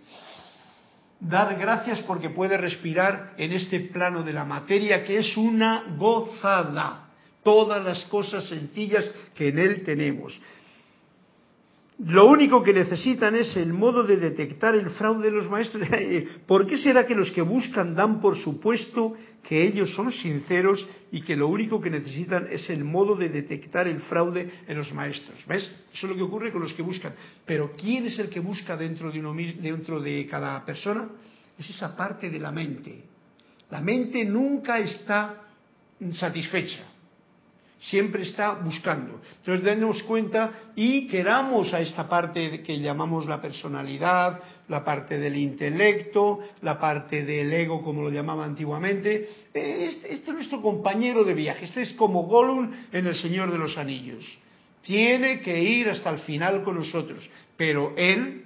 dar 1.19 1.57
gracias 1.57 2.01
porque 2.01 2.29
puede 2.29 2.57
respirar 2.57 3.33
en 3.37 3.51
este 3.53 3.79
plano 3.79 4.23
de 4.23 4.33
la 4.33 4.45
materia 4.45 5.03
que 5.03 5.19
es 5.19 5.37
una 5.37 5.95
gozada. 5.97 7.09
Todas 7.43 7.83
las 7.83 8.03
cosas 8.05 8.47
sencillas 8.47 9.05
que 9.35 9.49
en 9.49 9.59
él 9.59 9.83
tenemos. 9.85 10.39
Lo 11.97 12.27
único 12.27 12.61
que 12.61 12.73
necesitan 12.73 13.35
es 13.35 13.55
el 13.55 13.71
modo 13.71 14.03
de 14.03 14.17
detectar 14.17 14.75
el 14.75 14.89
fraude 14.89 15.29
de 15.29 15.35
los 15.35 15.49
maestros. 15.49 15.87
¿Por 16.47 16.67
qué 16.67 16.77
será 16.77 17.05
que 17.05 17.15
los 17.15 17.31
que 17.31 17.41
buscan 17.41 17.95
dan 17.95 18.19
por 18.19 18.37
supuesto 18.37 19.13
que 19.47 19.63
ellos 19.63 19.95
son 19.95 20.11
sinceros 20.11 20.85
y 21.11 21.21
que 21.21 21.37
lo 21.37 21.47
único 21.47 21.79
que 21.79 21.89
necesitan 21.89 22.47
es 22.51 22.69
el 22.69 22.83
modo 22.83 23.15
de 23.15 23.29
detectar 23.29 23.87
el 23.87 24.01
fraude 24.01 24.51
en 24.67 24.77
los 24.77 24.93
maestros? 24.93 25.39
¿Ves? 25.47 25.63
Eso 25.93 26.07
es 26.07 26.11
lo 26.11 26.15
que 26.17 26.23
ocurre 26.23 26.51
con 26.51 26.61
los 26.61 26.73
que 26.73 26.81
buscan. 26.81 27.13
Pero 27.45 27.71
¿quién 27.77 28.05
es 28.07 28.19
el 28.19 28.29
que 28.29 28.41
busca 28.41 28.75
dentro 28.75 29.09
de, 29.09 29.19
uno, 29.19 29.33
dentro 29.33 30.01
de 30.01 30.27
cada 30.27 30.65
persona? 30.65 31.07
Es 31.57 31.69
esa 31.69 31.95
parte 31.95 32.29
de 32.29 32.39
la 32.39 32.51
mente. 32.51 33.03
La 33.71 33.79
mente 33.79 34.25
nunca 34.25 34.79
está 34.79 35.43
satisfecha 36.11 36.94
siempre 37.81 38.23
está 38.23 38.53
buscando. 38.53 39.21
Entonces, 39.39 39.63
denos 39.63 40.01
cuenta 40.03 40.71
y 40.75 41.07
queramos 41.07 41.73
a 41.73 41.81
esta 41.81 42.07
parte 42.07 42.61
que 42.63 42.79
llamamos 42.79 43.25
la 43.25 43.41
personalidad, 43.41 44.41
la 44.67 44.83
parte 44.83 45.17
del 45.19 45.37
intelecto, 45.37 46.39
la 46.61 46.79
parte 46.79 47.23
del 47.23 47.51
ego, 47.53 47.81
como 47.83 48.01
lo 48.01 48.09
llamaba 48.09 48.45
antiguamente. 48.45 49.29
Este, 49.53 49.85
este, 49.85 50.13
es 50.13 50.27
nuestro 50.27 50.61
compañero 50.61 51.23
de 51.23 51.33
viaje, 51.33 51.65
este 51.65 51.83
es 51.83 51.93
como 51.93 52.23
Gollum 52.23 52.71
en 52.91 53.07
El 53.07 53.15
Señor 53.15 53.51
de 53.51 53.57
los 53.57 53.77
Anillos. 53.77 54.25
Tiene 54.81 55.41
que 55.41 55.61
ir 55.61 55.89
hasta 55.89 56.09
el 56.11 56.19
final 56.19 56.63
con 56.63 56.75
nosotros, 56.75 57.27
pero 57.57 57.93
él 57.97 58.45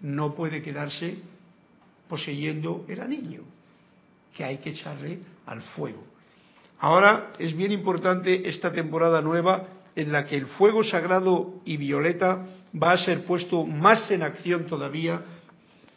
no 0.00 0.34
puede 0.34 0.62
quedarse 0.62 1.16
poseyendo 2.08 2.84
el 2.88 3.00
anillo, 3.00 3.42
que 4.36 4.44
hay 4.44 4.58
que 4.58 4.70
echarle 4.70 5.18
al 5.46 5.62
fuego. 5.62 6.13
Ahora 6.84 7.32
es 7.38 7.56
bien 7.56 7.72
importante 7.72 8.46
esta 8.46 8.70
temporada 8.70 9.22
nueva 9.22 9.68
en 9.96 10.12
la 10.12 10.26
que 10.26 10.36
el 10.36 10.48
fuego 10.48 10.84
sagrado 10.84 11.62
y 11.64 11.78
violeta 11.78 12.44
va 12.76 12.92
a 12.92 12.98
ser 12.98 13.24
puesto 13.24 13.64
más 13.64 14.10
en 14.10 14.22
acción 14.22 14.66
todavía 14.66 15.22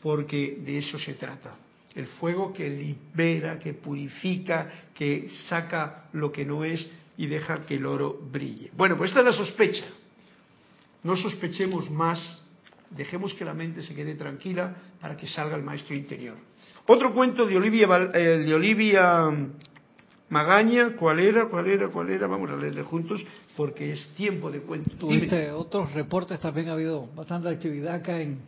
porque 0.02 0.60
de 0.62 0.78
eso 0.78 0.98
se 0.98 1.16
trata. 1.16 1.56
El 1.94 2.08
fuego 2.08 2.54
que 2.54 2.70
libera, 2.70 3.60
que 3.60 3.74
purifica, 3.74 4.72
que 4.96 5.28
saca 5.50 6.06
lo 6.14 6.32
que 6.32 6.46
no 6.46 6.64
es 6.64 6.88
y 7.18 7.28
deja 7.28 7.66
que 7.66 7.76
el 7.76 7.86
oro 7.86 8.18
brille. 8.32 8.72
Bueno, 8.78 8.96
pues 8.96 9.10
esta 9.10 9.20
es 9.20 9.26
la 9.26 9.34
sospecha. 9.34 9.88
No 11.04 11.18
sospechemos 11.18 11.92
más, 11.92 12.42
dejemos 12.92 13.34
que 13.34 13.44
la 13.44 13.54
mente 13.54 13.82
se 13.82 13.94
quede 13.94 14.16
tranquila 14.16 14.74
para 15.02 15.18
que 15.18 15.28
salga 15.28 15.58
el 15.58 15.64
maestro 15.64 15.98
interior. 15.98 16.38
Otro 16.86 17.14
cuento 17.14 17.46
de 17.46 17.58
Olivia, 17.58 18.10
eh, 18.14 18.20
de 18.46 18.56
Olivia 18.56 19.30
Magaña, 20.30 20.96
¿cuál 20.98 21.20
era? 21.20 21.46
¿Cuál 21.46 21.68
era? 21.68 21.88
¿Cuál 21.88 22.10
era? 22.10 22.28
Vamos 22.28 22.50
a 22.50 22.58
leerle 22.58 22.84
juntos 22.84 23.22
porque 23.56 23.94
es 23.94 24.06
tiempo 24.16 24.52
de 24.52 24.60
cuento. 24.60 24.92
Tuviste 24.98 25.52
otros 25.52 25.94
reportes, 25.94 26.40
también 26.40 26.68
ha 26.68 26.74
habido 26.74 27.08
bastante 27.16 27.48
actividad 27.48 27.96
acá 27.96 28.20
en, 28.20 28.40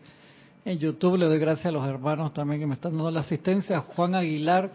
en 0.65 0.77
YouTube. 0.77 1.17
Le 1.17 1.25
doy 1.25 1.39
gracias 1.39 1.67
a 1.67 1.71
los 1.71 1.87
hermanos 1.87 2.33
también 2.33 2.59
que 2.59 2.67
me 2.67 2.73
están 2.73 2.93
dando 2.93 3.11
la 3.11 3.21
asistencia. 3.21 3.79
Juan 3.79 4.13
Aguilar, 4.13 4.71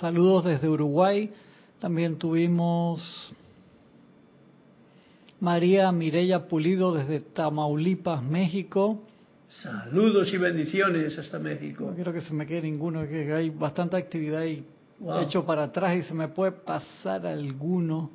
saludos 0.00 0.46
desde 0.46 0.68
Uruguay. 0.68 1.30
También 1.78 2.16
tuvimos 2.16 3.34
María 5.40 5.92
Mireya 5.92 6.48
Pulido 6.48 6.94
desde 6.94 7.20
Tamaulipas, 7.20 8.22
México. 8.22 9.02
Saludos 9.62 10.32
y 10.32 10.38
bendiciones 10.38 11.18
hasta 11.18 11.38
México. 11.38 11.84
No 11.84 11.94
quiero 11.94 12.14
que 12.14 12.22
se 12.22 12.32
me 12.32 12.46
quede 12.46 12.62
ninguno, 12.62 13.06
que 13.06 13.30
hay 13.30 13.50
bastante 13.50 13.98
actividad 13.98 14.42
y 14.46 14.64
hecho 15.20 15.44
para 15.44 15.64
atrás 15.64 15.96
y 15.96 16.02
se 16.02 16.14
me 16.14 16.28
puede 16.28 16.52
pasar 16.52 17.26
alguno. 17.26 18.10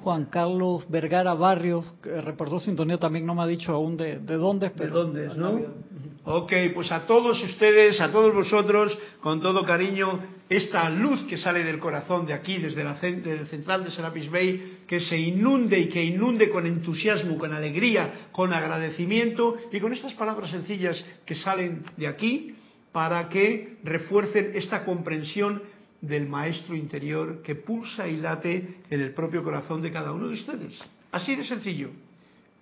Juan 0.00 0.26
Carlos 0.26 0.84
Vergara 0.90 1.32
Barrios, 1.34 1.86
que 2.02 2.20
reportó 2.20 2.60
sintonía, 2.60 2.98
también 2.98 3.24
no 3.24 3.34
me 3.34 3.42
ha 3.42 3.46
dicho 3.46 3.72
aún 3.72 3.96
de, 3.96 4.18
de 4.18 4.34
dónde, 4.34 4.70
pero... 4.70 5.06
¿De 5.06 5.28
dónde, 5.28 5.36
no? 5.36 5.84
Ok, 6.26 6.52
pues 6.74 6.90
a 6.90 7.06
todos 7.06 7.42
ustedes, 7.42 8.00
a 8.00 8.10
todos 8.10 8.34
vosotros, 8.34 8.96
con 9.20 9.42
todo 9.42 9.64
cariño, 9.64 10.20
esta 10.48 10.88
luz 10.88 11.24
que 11.24 11.36
sale 11.36 11.64
del 11.64 11.78
corazón 11.78 12.26
de 12.26 12.32
aquí, 12.32 12.58
desde 12.58 12.82
la 12.82 12.96
central 12.96 13.84
de 13.84 13.90
Serapis 13.90 14.30
Bay, 14.30 14.78
que 14.86 15.00
se 15.00 15.18
inunde 15.18 15.78
y 15.78 15.88
que 15.88 16.02
inunde 16.02 16.48
con 16.50 16.66
entusiasmo, 16.66 17.36
con 17.36 17.52
alegría, 17.52 18.28
con 18.32 18.52
agradecimiento 18.52 19.56
y 19.70 19.80
con 19.80 19.92
estas 19.92 20.14
palabras 20.14 20.50
sencillas 20.50 21.02
que 21.26 21.34
salen 21.34 21.84
de 21.96 22.06
aquí 22.06 22.53
para 22.94 23.28
que 23.28 23.78
refuercen 23.82 24.52
esta 24.54 24.84
comprensión 24.84 25.60
del 26.00 26.28
maestro 26.28 26.76
interior 26.76 27.42
que 27.42 27.56
pulsa 27.56 28.06
y 28.06 28.18
late 28.18 28.76
en 28.88 29.00
el 29.00 29.12
propio 29.12 29.42
corazón 29.42 29.82
de 29.82 29.90
cada 29.90 30.12
uno 30.12 30.28
de 30.28 30.34
ustedes. 30.34 30.78
Así 31.10 31.34
de 31.34 31.42
sencillo. 31.42 31.90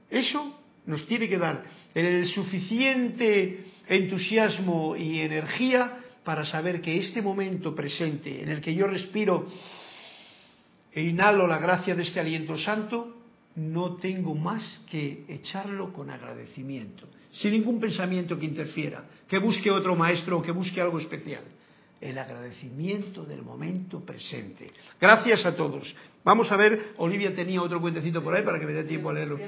Eso 0.08 0.58
nos 0.86 1.06
tiene 1.06 1.28
que 1.28 1.36
dar 1.36 1.62
el 1.94 2.24
suficiente 2.28 3.62
entusiasmo 3.86 4.96
y 4.96 5.20
energía 5.20 5.98
para 6.24 6.46
saber 6.46 6.80
que 6.80 6.98
este 6.98 7.20
momento 7.20 7.74
presente 7.74 8.42
en 8.42 8.48
el 8.48 8.62
que 8.62 8.74
yo 8.74 8.86
respiro 8.86 9.46
e 10.94 11.02
inhalo 11.02 11.46
la 11.46 11.58
gracia 11.58 11.94
de 11.94 12.04
este 12.04 12.20
aliento 12.20 12.56
santo, 12.56 13.18
no 13.56 13.96
tengo 13.96 14.34
más 14.34 14.62
que 14.90 15.26
echarlo 15.28 15.92
con 15.92 16.08
agradecimiento, 16.08 17.06
sin 17.32 17.52
ningún 17.52 17.80
pensamiento 17.80 18.38
que 18.38 18.46
interfiera, 18.46 19.04
que 19.28 19.38
busque 19.38 19.70
otro 19.70 19.96
maestro 19.96 20.38
o 20.38 20.42
que 20.42 20.52
busque 20.52 20.80
algo 20.80 20.98
especial 20.98 21.42
el 22.02 22.18
agradecimiento 22.18 23.24
del 23.24 23.42
momento 23.42 24.00
presente. 24.00 24.72
Gracias 25.00 25.46
a 25.46 25.54
todos. 25.54 25.94
Vamos 26.24 26.50
a 26.50 26.56
ver, 26.56 26.94
Olivia 26.96 27.32
tenía 27.34 27.62
otro 27.62 27.80
cuentecito 27.80 28.22
por 28.22 28.34
ahí 28.34 28.42
para 28.42 28.58
que 28.58 28.66
me 28.66 28.72
dé 28.72 28.84
tiempo 28.84 29.10
a 29.10 29.12
leerlo. 29.12 29.38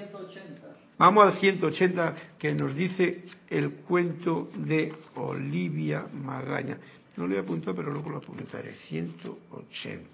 Vamos 0.97 1.27
al 1.27 1.41
180 1.41 2.15
que 2.39 2.55
nos 2.55 2.75
dice 2.77 3.25
el 3.51 3.73
cuento 3.73 4.51
de 4.55 4.95
Olivia 5.17 6.07
Magaña. 6.13 6.79
No 7.17 7.27
lo 7.27 7.35
he 7.35 7.41
apuntado, 7.41 7.75
pero 7.75 7.91
luego 7.91 8.11
lo 8.11 8.19
apuntaré. 8.19 8.75
180. 8.89 10.09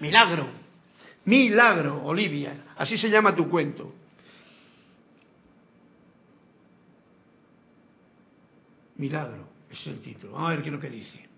Milagro. 0.00 0.46
Milagro, 1.24 2.02
Olivia. 2.04 2.64
Así 2.76 2.98
se 2.98 3.08
llama 3.08 3.34
tu 3.34 3.48
cuento. 3.48 3.94
Milagro. 9.00 9.48
Es 9.70 9.86
el 9.86 10.00
título. 10.00 10.34
Vamos 10.34 10.50
a 10.50 10.54
ver 10.54 10.62
qué 10.62 10.68
es 10.68 10.74
lo 10.74 10.80
que 10.80 10.90
dice. 10.90 11.28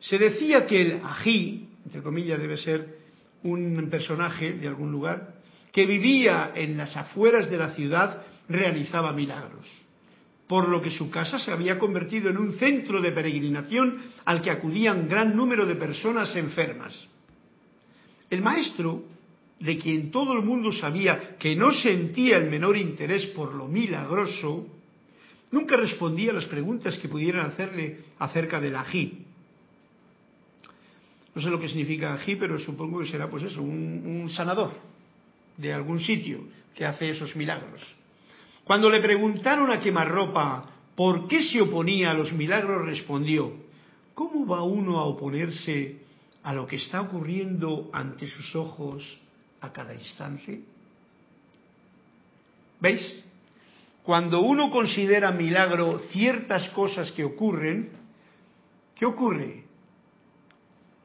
Se 0.00 0.18
decía 0.18 0.66
que 0.66 0.80
el 0.80 1.00
ají, 1.04 1.68
entre 1.84 2.02
comillas, 2.02 2.40
debe 2.40 2.56
ser 2.56 2.98
un 3.42 3.88
personaje 3.90 4.54
de 4.54 4.68
algún 4.68 4.90
lugar, 4.90 5.34
que 5.70 5.86
vivía 5.86 6.52
en 6.54 6.76
las 6.76 6.96
afueras 6.96 7.50
de 7.50 7.58
la 7.58 7.70
ciudad, 7.74 8.22
realizaba 8.48 9.12
milagros, 9.12 9.66
por 10.46 10.68
lo 10.68 10.80
que 10.80 10.90
su 10.90 11.10
casa 11.10 11.38
se 11.38 11.50
había 11.50 11.78
convertido 11.78 12.30
en 12.30 12.38
un 12.38 12.54
centro 12.54 13.02
de 13.02 13.12
peregrinación 13.12 13.98
al 14.24 14.40
que 14.40 14.50
acudían 14.50 15.08
gran 15.08 15.36
número 15.36 15.66
de 15.66 15.74
personas 15.74 16.34
enfermas. 16.36 16.94
El 18.30 18.40
maestro, 18.40 19.04
de 19.60 19.76
quien 19.78 20.10
todo 20.10 20.32
el 20.32 20.42
mundo 20.44 20.72
sabía 20.72 21.36
que 21.38 21.56
no 21.56 21.72
sentía 21.72 22.36
el 22.38 22.50
menor 22.50 22.76
interés 22.76 23.26
por 23.26 23.54
lo 23.54 23.66
milagroso, 23.66 24.73
Nunca 25.50 25.76
respondía 25.76 26.30
a 26.30 26.34
las 26.34 26.46
preguntas 26.46 26.98
que 26.98 27.08
pudieran 27.08 27.46
hacerle 27.46 28.04
acerca 28.18 28.60
del 28.60 28.76
ají. 28.76 29.24
No 31.34 31.42
sé 31.42 31.48
lo 31.48 31.60
que 31.60 31.68
significa 31.68 32.14
ají, 32.14 32.36
pero 32.36 32.58
supongo 32.58 33.00
que 33.00 33.08
será 33.08 33.28
pues 33.28 33.44
eso, 33.44 33.62
un, 33.62 34.30
sanador. 34.30 34.72
de 35.56 35.72
algún 35.72 36.00
sitio 36.00 36.40
que 36.74 36.84
hace 36.84 37.10
esos 37.10 37.36
milagros. 37.36 37.80
Cuando 38.64 38.90
le 38.90 39.00
preguntaron 39.00 39.70
a 39.70 39.78
quemarropa 39.78 40.66
por 40.96 41.28
qué 41.28 41.42
se 41.44 41.60
oponía 41.60 42.10
a 42.10 42.14
los 42.14 42.32
milagros, 42.32 42.86
respondió, 42.86 43.52
¿cómo 44.14 44.46
va 44.46 44.62
uno 44.62 44.98
a 44.98 45.04
oponerse 45.04 45.98
a 46.42 46.52
lo 46.52 46.66
que 46.66 46.76
está 46.76 47.00
ocurriendo 47.00 47.90
ante 47.92 48.26
sus 48.26 48.54
ojos 48.56 49.18
a 49.60 49.72
cada 49.72 49.94
instante? 49.94 50.62
¿Veis? 52.80 53.24
Cuando 54.04 54.42
uno 54.42 54.70
considera 54.70 55.32
milagro 55.32 56.00
ciertas 56.12 56.68
cosas 56.70 57.10
que 57.12 57.24
ocurren, 57.24 57.88
¿qué 58.94 59.06
ocurre? 59.06 59.64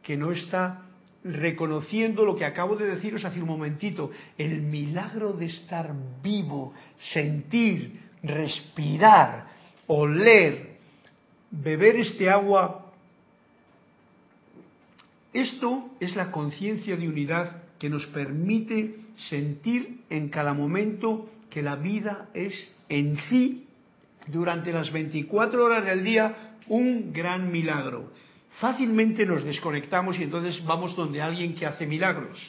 Que 0.04 0.18
no 0.18 0.34
está 0.34 0.82
reconociendo 1.24 2.26
lo 2.26 2.36
que 2.36 2.44
acabo 2.44 2.76
de 2.76 2.88
deciros 2.88 3.24
hace 3.24 3.42
un 3.42 3.48
momentito, 3.48 4.12
el 4.38 4.62
milagro 4.62 5.32
de 5.32 5.46
estar 5.46 5.94
vivo, 6.22 6.74
sentir, 6.98 8.02
respirar, 8.22 9.48
oler, 9.88 10.78
beber 11.52 11.96
este 11.98 12.30
agua. 12.30 12.92
Esto 15.32 15.92
es 16.02 16.18
la 16.18 16.32
conciencia 16.32 16.98
de 16.98 17.08
unidad 17.08 17.64
que 17.80 17.90
nos 17.90 18.06
permite 18.08 18.98
sentir 19.30 20.02
en 20.10 20.28
cada 20.28 20.54
momento 20.54 21.30
que 21.50 21.62
la 21.62 21.76
vida 21.76 22.30
es 22.34 22.54
en 22.90 23.18
sí, 23.30 23.68
durante 24.28 24.72
las 24.72 24.92
24 24.92 25.66
horas 25.66 25.86
del 25.86 26.04
día, 26.04 26.56
un 26.68 27.12
gran 27.12 27.52
milagro 27.52 28.12
fácilmente 28.60 29.26
nos 29.26 29.44
desconectamos 29.44 30.20
y 30.20 30.24
entonces 30.24 30.64
vamos 30.66 30.96
donde 30.96 31.22
alguien 31.22 31.56
que 31.56 31.66
hace 31.66 31.88
milagros, 31.88 32.40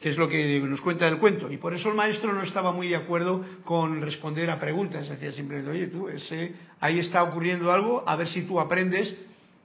que 0.00 0.10
es 0.10 0.16
lo 0.16 0.28
que 0.28 0.60
nos 0.60 0.80
cuenta 0.80 1.08
el 1.08 1.18
cuento. 1.18 1.50
Y 1.50 1.56
por 1.56 1.74
eso 1.74 1.88
el 1.88 1.96
maestro 1.96 2.32
no 2.32 2.42
estaba 2.42 2.72
muy 2.72 2.88
de 2.88 2.96
acuerdo 2.96 3.44
con 3.64 4.00
responder 4.00 4.50
a 4.50 4.60
preguntas. 4.60 5.08
Decía 5.08 5.32
simplemente, 5.32 5.70
oye, 5.70 5.88
tú, 5.88 6.08
ese, 6.08 6.54
ahí 6.80 7.00
está 7.00 7.24
ocurriendo 7.24 7.72
algo, 7.72 8.04
a 8.06 8.16
ver 8.16 8.28
si 8.28 8.42
tú 8.42 8.60
aprendes 8.60 9.14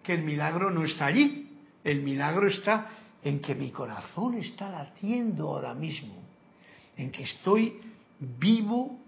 que 0.01 0.13
el 0.13 0.23
milagro 0.23 0.71
no 0.71 0.83
está 0.83 1.05
allí. 1.05 1.49
El 1.83 2.01
milagro 2.01 2.47
está 2.47 2.89
en 3.23 3.39
que 3.39 3.55
mi 3.55 3.69
corazón 3.71 4.35
está 4.35 4.69
latiendo 4.69 5.49
ahora 5.49 5.73
mismo, 5.73 6.15
en 6.97 7.11
que 7.11 7.23
estoy 7.23 7.79
vivo, 8.19 8.99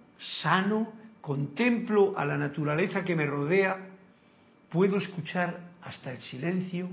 sano, 0.41 0.91
contemplo 1.21 2.13
a 2.17 2.25
la 2.25 2.37
naturaleza 2.37 3.03
que 3.03 3.15
me 3.15 3.25
rodea, 3.25 3.77
puedo 4.69 4.97
escuchar 4.97 5.59
hasta 5.81 6.11
el 6.11 6.19
silencio, 6.19 6.89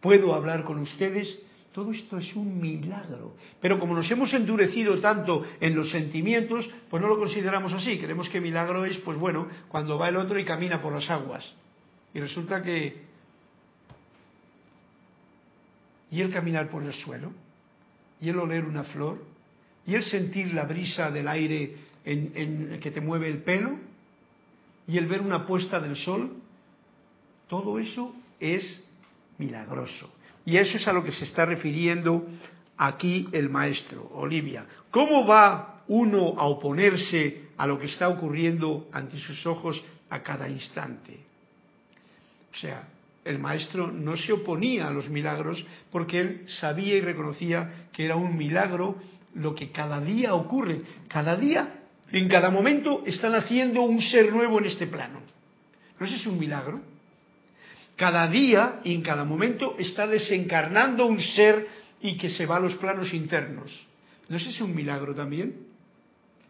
puedo 0.00 0.34
hablar 0.34 0.64
con 0.64 0.78
ustedes, 0.78 1.38
todo 1.72 1.90
esto 1.90 2.16
es 2.16 2.34
un 2.34 2.58
milagro. 2.60 3.34
Pero 3.60 3.78
como 3.78 3.94
nos 3.94 4.10
hemos 4.10 4.32
endurecido 4.32 4.98
tanto 4.98 5.44
en 5.60 5.74
los 5.74 5.90
sentimientos, 5.90 6.66
pues 6.88 7.02
no 7.02 7.08
lo 7.08 7.18
consideramos 7.18 7.72
así. 7.74 7.98
Creemos 7.98 8.30
que 8.30 8.40
milagro 8.40 8.86
es, 8.86 8.96
pues 8.98 9.18
bueno, 9.18 9.48
cuando 9.68 9.98
va 9.98 10.08
el 10.08 10.16
otro 10.16 10.38
y 10.38 10.44
camina 10.46 10.80
por 10.80 10.94
las 10.94 11.10
aguas. 11.10 11.52
Y 12.14 12.20
resulta 12.20 12.62
que... 12.62 13.04
Y 16.10 16.22
el 16.22 16.32
caminar 16.32 16.70
por 16.70 16.82
el 16.82 16.94
suelo, 16.94 17.32
y 18.22 18.30
el 18.30 18.38
oler 18.38 18.64
una 18.64 18.84
flor, 18.84 19.22
y 19.86 19.94
el 19.94 20.02
sentir 20.04 20.52
la 20.52 20.64
brisa 20.64 21.10
del 21.10 21.28
aire 21.28 21.76
en, 22.04 22.78
que 22.80 22.90
te 22.90 23.00
mueve 23.00 23.28
el 23.28 23.42
pelo, 23.42 23.78
y 24.88 24.98
el 24.98 25.06
ver 25.06 25.20
una 25.20 25.46
puesta 25.46 25.80
del 25.80 25.96
sol, 25.96 26.34
todo 27.48 27.78
eso 27.78 28.14
es 28.38 28.84
milagroso. 29.38 30.12
Y 30.44 30.56
eso 30.56 30.76
es 30.76 30.86
a 30.86 30.92
lo 30.92 31.02
que 31.02 31.12
se 31.12 31.24
está 31.24 31.44
refiriendo 31.44 32.26
aquí 32.76 33.28
el 33.32 33.48
maestro, 33.48 34.08
Olivia. 34.14 34.66
¿Cómo 34.90 35.26
va 35.26 35.82
uno 35.88 36.34
a 36.38 36.46
oponerse 36.46 37.46
a 37.56 37.66
lo 37.66 37.78
que 37.78 37.86
está 37.86 38.08
ocurriendo 38.08 38.88
ante 38.92 39.18
sus 39.18 39.44
ojos 39.46 39.82
a 40.08 40.22
cada 40.22 40.48
instante? 40.48 41.18
O 42.52 42.56
sea, 42.56 42.88
el 43.24 43.40
maestro 43.40 43.90
no 43.90 44.16
se 44.16 44.32
oponía 44.32 44.86
a 44.86 44.92
los 44.92 45.08
milagros 45.08 45.64
porque 45.90 46.20
él 46.20 46.44
sabía 46.60 46.94
y 46.94 47.00
reconocía 47.00 47.88
que 47.92 48.04
era 48.04 48.14
un 48.14 48.36
milagro 48.36 48.96
lo 49.36 49.54
que 49.54 49.70
cada 49.70 50.00
día 50.00 50.34
ocurre. 50.34 50.82
Cada 51.08 51.36
día, 51.36 51.80
en 52.10 52.28
cada 52.28 52.50
momento, 52.50 53.02
están 53.06 53.34
haciendo 53.34 53.82
un 53.82 54.00
ser 54.00 54.32
nuevo 54.32 54.58
en 54.58 54.66
este 54.66 54.86
plano. 54.86 55.20
¿No 55.98 56.06
es 56.06 56.26
un 56.26 56.38
milagro? 56.38 56.80
Cada 57.96 58.26
día 58.28 58.80
y 58.84 58.94
en 58.94 59.02
cada 59.02 59.24
momento 59.24 59.76
está 59.78 60.06
desencarnando 60.06 61.06
un 61.06 61.20
ser 61.20 61.66
y 62.02 62.16
que 62.16 62.28
se 62.28 62.44
va 62.44 62.56
a 62.56 62.60
los 62.60 62.74
planos 62.74 63.14
internos. 63.14 63.86
¿No 64.28 64.36
es 64.36 64.46
ese 64.46 64.62
un 64.62 64.74
milagro 64.74 65.14
también? 65.14 65.66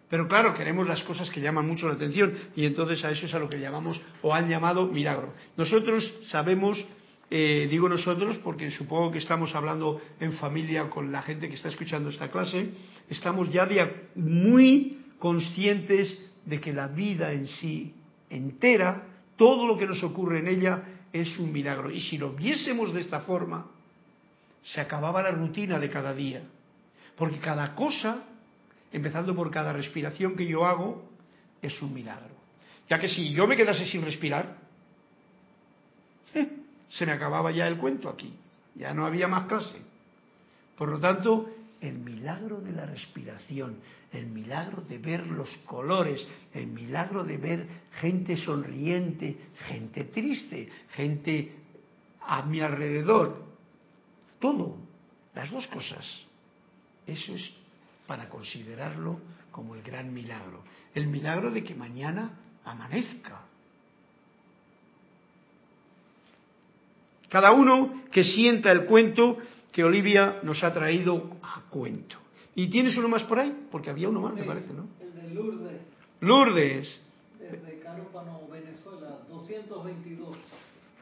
Pero 0.09 0.28
claro, 0.28 0.55
queremos 0.55 0.87
las 0.87 1.03
cosas 1.03 1.30
que 1.30 1.41
llaman 1.41 1.66
mucho 1.66 1.89
la 1.89 1.95
atención 1.95 2.32
y 2.55 2.64
entonces 2.64 3.05
a 3.05 3.11
eso 3.11 3.26
es 3.26 3.34
a 3.34 3.39
lo 3.39 3.49
que 3.49 3.59
llamamos 3.59 4.01
o 4.22 4.34
han 4.34 4.49
llamado 4.49 4.87
milagro. 4.87 5.34
Nosotros 5.57 6.12
sabemos, 6.30 6.84
eh, 7.28 7.66
digo 7.68 7.88
nosotros 7.88 8.38
porque 8.38 8.70
supongo 8.70 9.10
que 9.10 9.18
estamos 9.18 9.54
hablando 9.54 10.00
en 10.20 10.32
familia 10.34 10.88
con 10.88 11.10
la 11.10 11.22
gente 11.22 11.48
que 11.48 11.56
está 11.56 11.68
escuchando 11.68 12.08
esta 12.08 12.30
clase, 12.30 12.70
estamos 13.10 13.50
ya 13.50 13.68
muy 14.14 14.98
conscientes 15.18 16.16
de 16.44 16.60
que 16.60 16.72
la 16.72 16.86
vida 16.86 17.32
en 17.32 17.48
sí 17.48 17.92
entera, 18.30 19.02
todo 19.36 19.66
lo 19.66 19.76
que 19.76 19.86
nos 19.86 20.02
ocurre 20.02 20.38
en 20.38 20.48
ella, 20.48 20.82
es 21.12 21.38
un 21.38 21.52
milagro. 21.52 21.90
Y 21.90 22.00
si 22.00 22.16
lo 22.18 22.32
viésemos 22.32 22.94
de 22.94 23.00
esta 23.00 23.20
forma, 23.20 23.66
se 24.62 24.80
acababa 24.80 25.22
la 25.22 25.32
rutina 25.32 25.78
de 25.78 25.90
cada 25.90 26.14
día. 26.14 26.42
Porque 27.16 27.38
cada 27.38 27.74
cosa, 27.74 28.22
empezando 28.92 29.34
por 29.34 29.50
cada 29.50 29.72
respiración 29.72 30.36
que 30.36 30.46
yo 30.46 30.64
hago, 30.64 31.08
es 31.62 31.80
un 31.82 31.92
milagro. 31.92 32.34
Ya 32.88 32.98
que 32.98 33.08
si 33.08 33.32
yo 33.32 33.46
me 33.46 33.56
quedase 33.56 33.86
sin 33.86 34.02
respirar, 34.02 34.58
se 36.89 37.07
me 37.07 37.12
acababa 37.12 37.51
ya 37.51 37.66
el 37.66 37.78
cuento 37.78 38.09
aquí. 38.09 38.32
Ya 38.74 38.93
no 38.95 39.07
había 39.07 39.28
más 39.28 39.47
clase. 39.47 39.80
Por 40.76 40.91
lo 40.91 40.99
tanto, 40.99 41.49
el 41.80 41.99
milagro 41.99 42.61
de 42.61 42.72
la 42.72 42.87
respiración, 42.87 43.78
el 44.12 44.26
milagro 44.26 44.82
de 44.82 44.99
ver 44.99 45.26
los 45.26 45.49
colores, 45.66 46.26
el 46.53 46.66
milagro 46.66 47.24
de 47.24 47.37
ver 47.37 47.66
gente 48.01 48.37
sonriente, 48.37 49.37
gente 49.68 50.05
triste, 50.05 50.68
gente 50.91 51.53
a 52.22 52.43
mi 52.43 52.61
alrededor, 52.61 53.45
todo, 54.39 54.76
las 55.34 55.51
dos 55.51 55.66
cosas. 55.68 56.05
Eso 57.07 57.34
es 57.34 57.53
para 58.07 58.28
considerarlo 58.28 59.20
como 59.51 59.74
el 59.74 59.82
gran 59.82 60.12
milagro, 60.12 60.62
el 60.95 61.07
milagro 61.07 61.51
de 61.51 61.64
que 61.64 61.74
mañana 61.74 62.30
amanezca. 62.64 63.43
Cada 67.28 67.52
uno 67.52 68.02
que 68.12 68.24
sienta 68.24 68.70
el 68.72 68.84
cuento 68.84 69.38
que 69.72 69.84
Olivia 69.84 70.40
nos 70.42 70.62
ha 70.64 70.72
traído 70.72 71.36
a 71.42 71.62
cuento. 71.68 72.16
¿Y 72.54 72.68
tienes 72.68 72.96
uno 72.96 73.08
más 73.08 73.24
por 73.24 73.38
ahí? 73.38 73.52
Porque 73.70 73.90
había 73.90 74.08
uno 74.08 74.20
más, 74.20 74.34
me 74.34 74.44
parece, 74.44 74.72
¿no? 74.72 74.88
El 75.00 75.14
de 75.14 75.34
Lourdes. 75.34 75.80
Lourdes. 76.20 77.00
Desde 77.38 77.80
Carúpano, 77.80 78.40
Venezuela, 78.50 79.18
222. 79.28 80.36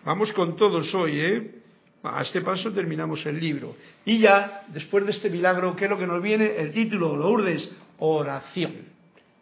Vamos 0.04 0.32
con 0.32 0.56
todos 0.56 0.92
hoy, 0.94 1.20
¿eh? 1.20 1.54
A 2.02 2.22
este 2.22 2.40
paso 2.40 2.72
terminamos 2.72 3.24
el 3.24 3.38
libro. 3.38 3.76
Y 4.04 4.18
ya, 4.18 4.64
después 4.68 5.06
de 5.06 5.12
este 5.12 5.30
milagro, 5.30 5.74
¿qué 5.76 5.84
es 5.84 5.90
lo 5.90 5.98
que 5.98 6.06
nos 6.06 6.22
viene? 6.22 6.56
El 6.56 6.72
título, 6.72 7.16
Lourdes, 7.16 7.70
oración. 7.98 8.93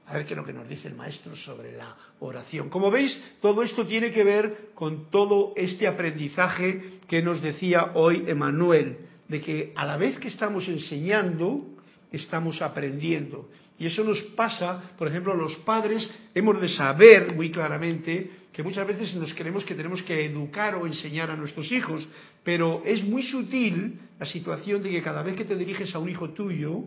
A 0.07 0.15
ver 0.15 0.27
qué 0.27 0.35
es 0.35 0.37
lo 0.37 0.45
que 0.45 0.53
nos 0.53 0.69
dice 0.69 0.89
el 0.89 0.95
maestro 0.95 1.35
sobre 1.37 1.77
la 1.77 1.97
oración. 2.21 2.69
Como 2.69 2.91
veis, 2.91 3.19
todo 3.41 3.63
esto 3.63 3.87
tiene 3.87 4.11
que 4.11 4.25
ver 4.25 4.71
con 4.75 5.11
todo 5.11 5.53
este 5.57 5.87
aprendizaje 5.87 7.01
que 7.07 7.23
nos 7.23 7.41
decía 7.41 7.93
hoy 7.95 8.25
Emanuel 8.27 8.99
de 9.29 9.41
que 9.41 9.73
a 9.77 9.87
la 9.87 9.97
vez 9.97 10.19
que 10.19 10.29
estamos 10.29 10.69
enseñando, 10.69 11.65
estamos 12.11 12.61
aprendiendo. 12.61 13.49
Y 13.79 13.87
eso 13.87 14.05
nos 14.05 14.21
pasa, 14.37 14.93
por 14.99 15.09
ejemplo, 15.09 15.35
los 15.35 15.57
padres 15.57 16.09
hemos 16.35 16.61
de 16.61 16.69
saber 16.69 17.35
muy 17.35 17.51
claramente 17.51 18.31
que 18.53 18.63
muchas 18.63 18.87
veces 18.87 19.15
nos 19.15 19.33
creemos 19.33 19.65
que 19.65 19.75
tenemos 19.75 20.03
que 20.03 20.27
educar 20.27 20.75
o 20.75 20.87
enseñar 20.87 21.31
a 21.31 21.37
nuestros 21.37 21.73
hijos, 21.73 22.07
pero 22.45 22.83
es 22.85 23.03
muy 23.03 23.23
sutil 23.23 23.99
la 24.21 24.27
situación 24.27 24.83
de 24.83 24.91
que 24.91 25.03
cada 25.03 25.23
vez 25.23 25.37
que 25.37 25.47
te 25.47 25.57
diriges 25.57 25.95
a 25.95 25.99
un 25.99 26.11
hijo 26.11 26.31
tuyo, 26.31 26.85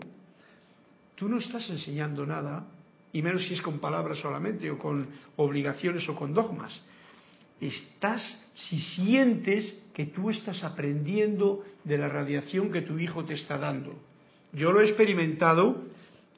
tú 1.15 1.27
no 1.27 1.39
estás 1.39 1.67
enseñando 1.71 2.25
nada, 2.25 2.67
y 3.15 3.21
menos 3.21 3.47
si 3.47 3.53
es 3.53 3.61
con 3.61 3.79
palabras 3.79 4.19
solamente, 4.19 4.69
o 4.69 4.77
con 4.77 5.07
obligaciones 5.37 6.07
o 6.09 6.15
con 6.15 6.33
dogmas. 6.33 6.81
Estás, 7.61 8.21
si 8.67 8.77
sientes 8.77 9.73
que 9.93 10.07
tú 10.07 10.29
estás 10.29 10.61
aprendiendo 10.65 11.63
de 11.85 11.97
la 11.97 12.09
radiación 12.09 12.73
que 12.73 12.81
tu 12.81 12.99
hijo 12.99 13.23
te 13.23 13.35
está 13.35 13.57
dando. 13.57 13.95
Yo 14.51 14.73
lo 14.73 14.81
he 14.81 14.87
experimentado 14.87 15.83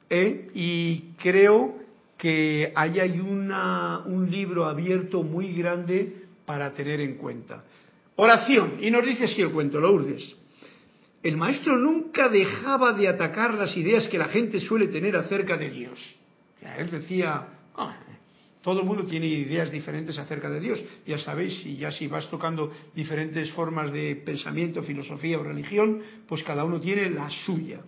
¿eh? 0.08 0.50
y 0.54 1.14
creo 1.20 1.74
que 2.16 2.72
ahí 2.76 3.00
hay 3.00 3.18
una, 3.18 4.04
un 4.06 4.30
libro 4.30 4.64
abierto 4.64 5.24
muy 5.24 5.52
grande 5.54 6.26
para 6.46 6.74
tener 6.74 7.00
en 7.00 7.16
cuenta. 7.16 7.64
Oración, 8.14 8.74
y 8.80 8.92
nos 8.92 9.04
dice 9.04 9.24
así 9.24 9.42
el 9.42 9.50
cuento, 9.50 9.80
Lourdes. 9.80 10.32
el 11.24 11.36
maestro 11.36 11.76
nunca 11.76 12.28
dejaba 12.28 12.92
de 12.92 13.08
atacar 13.08 13.54
las 13.54 13.76
ideas 13.76 14.06
que 14.06 14.18
la 14.18 14.28
gente 14.28 14.60
suele 14.60 14.86
tener 14.86 15.16
acerca 15.16 15.56
de 15.56 15.70
Dios. 15.70 16.17
Él 16.78 16.90
decía, 16.90 17.46
ah, 17.76 17.96
todo 18.62 18.80
el 18.80 18.86
mundo 18.86 19.06
tiene 19.06 19.26
ideas 19.26 19.70
diferentes 19.70 20.18
acerca 20.18 20.50
de 20.50 20.60
Dios. 20.60 20.82
Ya 21.06 21.18
sabéis, 21.18 21.64
y 21.64 21.76
ya 21.76 21.92
si 21.92 22.06
vas 22.06 22.28
tocando 22.28 22.72
diferentes 22.94 23.50
formas 23.52 23.92
de 23.92 24.16
pensamiento, 24.16 24.82
filosofía 24.82 25.38
o 25.38 25.44
religión, 25.44 26.02
pues 26.28 26.42
cada 26.42 26.64
uno 26.64 26.80
tiene 26.80 27.08
la 27.10 27.30
suya. 27.30 27.80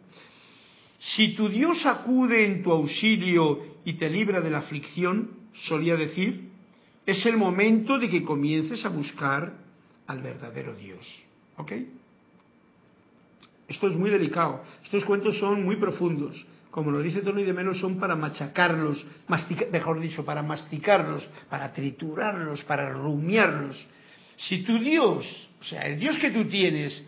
Si 0.98 1.34
tu 1.34 1.48
Dios 1.48 1.84
acude 1.86 2.44
en 2.44 2.62
tu 2.62 2.70
auxilio 2.70 3.78
y 3.84 3.94
te 3.94 4.08
libra 4.08 4.40
de 4.40 4.50
la 4.50 4.58
aflicción, 4.58 5.30
solía 5.66 5.96
decir, 5.96 6.50
es 7.06 7.24
el 7.26 7.36
momento 7.36 7.98
de 7.98 8.08
que 8.08 8.22
comiences 8.22 8.84
a 8.84 8.90
buscar 8.90 9.54
al 10.06 10.22
verdadero 10.22 10.74
Dios. 10.74 11.06
¿Ok? 11.56 11.72
Esto 13.66 13.88
es 13.88 13.96
muy 13.96 14.10
delicado. 14.10 14.62
Estos 14.84 15.04
cuentos 15.04 15.38
son 15.38 15.64
muy 15.64 15.76
profundos. 15.76 16.44
Como 16.70 16.90
lo 16.90 17.00
dice 17.00 17.22
Tony 17.22 17.42
de 17.42 17.52
Menos, 17.52 17.80
son 17.80 17.98
para 17.98 18.14
machacarlos, 18.14 19.04
mejor 19.72 20.00
dicho, 20.00 20.24
para 20.24 20.42
masticarlos, 20.42 21.28
para 21.48 21.72
triturarlos, 21.72 22.62
para 22.62 22.90
rumiarlos. 22.90 23.84
Si 24.36 24.62
tu 24.62 24.78
Dios, 24.78 25.26
o 25.60 25.64
sea, 25.64 25.82
el 25.82 25.98
Dios 25.98 26.16
que 26.18 26.30
tú 26.30 26.44
tienes, 26.44 27.04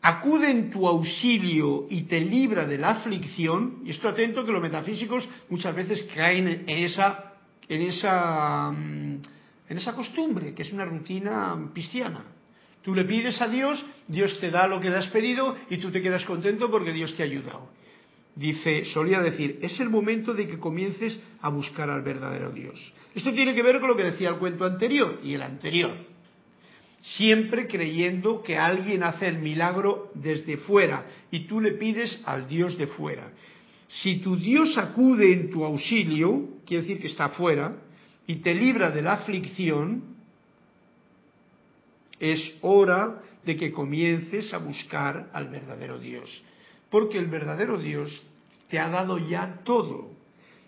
acude 0.00 0.50
en 0.50 0.70
tu 0.70 0.86
auxilio 0.86 1.86
y 1.90 2.02
te 2.02 2.20
libra 2.20 2.66
de 2.66 2.78
la 2.78 2.90
aflicción, 2.90 3.82
y 3.84 3.90
esto 3.90 4.08
atento 4.08 4.44
que 4.44 4.52
los 4.52 4.62
metafísicos 4.62 5.28
muchas 5.48 5.74
veces 5.74 6.04
caen 6.14 6.64
en 6.66 6.78
esa, 6.84 7.32
en 7.68 7.82
esa, 7.82 8.70
mm, 8.70 9.18
en 9.70 9.78
esa 9.78 9.92
costumbre, 9.92 10.54
que 10.54 10.62
es 10.62 10.72
una 10.72 10.84
rutina 10.84 11.56
cristiana. 11.72 12.22
Tú 12.82 12.94
le 12.94 13.04
pides 13.04 13.40
a 13.40 13.48
Dios, 13.48 13.84
Dios 14.06 14.38
te 14.40 14.50
da 14.50 14.68
lo 14.68 14.78
que 14.78 14.90
le 14.90 14.98
has 14.98 15.08
pedido 15.08 15.56
y 15.70 15.78
tú 15.78 15.90
te 15.90 16.02
quedas 16.02 16.24
contento 16.26 16.70
porque 16.70 16.92
Dios 16.92 17.16
te 17.16 17.22
ha 17.22 17.26
ayudado. 17.26 17.70
Dice, 18.36 18.84
solía 18.86 19.20
decir, 19.20 19.60
es 19.62 19.78
el 19.78 19.90
momento 19.90 20.34
de 20.34 20.48
que 20.48 20.58
comiences 20.58 21.20
a 21.40 21.48
buscar 21.50 21.88
al 21.88 22.02
verdadero 22.02 22.50
Dios. 22.50 22.92
Esto 23.14 23.32
tiene 23.32 23.54
que 23.54 23.62
ver 23.62 23.78
con 23.78 23.88
lo 23.88 23.96
que 23.96 24.04
decía 24.04 24.30
el 24.30 24.38
cuento 24.38 24.64
anterior 24.64 25.20
y 25.22 25.34
el 25.34 25.42
anterior. 25.42 25.92
Siempre 27.00 27.68
creyendo 27.68 28.42
que 28.42 28.56
alguien 28.56 29.04
hace 29.04 29.28
el 29.28 29.38
milagro 29.38 30.10
desde 30.14 30.56
fuera 30.56 31.06
y 31.30 31.40
tú 31.40 31.60
le 31.60 31.72
pides 31.72 32.20
al 32.24 32.48
Dios 32.48 32.76
de 32.76 32.88
fuera. 32.88 33.30
Si 33.86 34.16
tu 34.16 34.36
Dios 34.36 34.76
acude 34.78 35.32
en 35.32 35.50
tu 35.50 35.64
auxilio, 35.64 36.48
quiere 36.66 36.82
decir 36.82 37.00
que 37.00 37.08
está 37.08 37.28
fuera, 37.28 37.76
y 38.26 38.36
te 38.36 38.54
libra 38.54 38.90
de 38.90 39.02
la 39.02 39.12
aflicción, 39.14 40.16
es 42.18 42.54
hora 42.62 43.22
de 43.44 43.56
que 43.56 43.70
comiences 43.70 44.52
a 44.54 44.58
buscar 44.58 45.30
al 45.32 45.48
verdadero 45.48 45.98
Dios. 45.98 46.42
Porque 46.94 47.18
el 47.18 47.26
verdadero 47.26 47.76
Dios 47.76 48.22
te 48.70 48.78
ha 48.78 48.88
dado 48.88 49.18
ya 49.18 49.62
todo. 49.64 50.12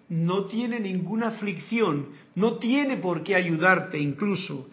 No 0.08 0.46
tiene 0.46 0.80
ninguna 0.80 1.28
aflicción, 1.28 2.08
no 2.34 2.56
tiene 2.56 2.96
por 2.96 3.22
qué 3.22 3.36
ayudarte 3.36 4.00
incluso. 4.00 4.66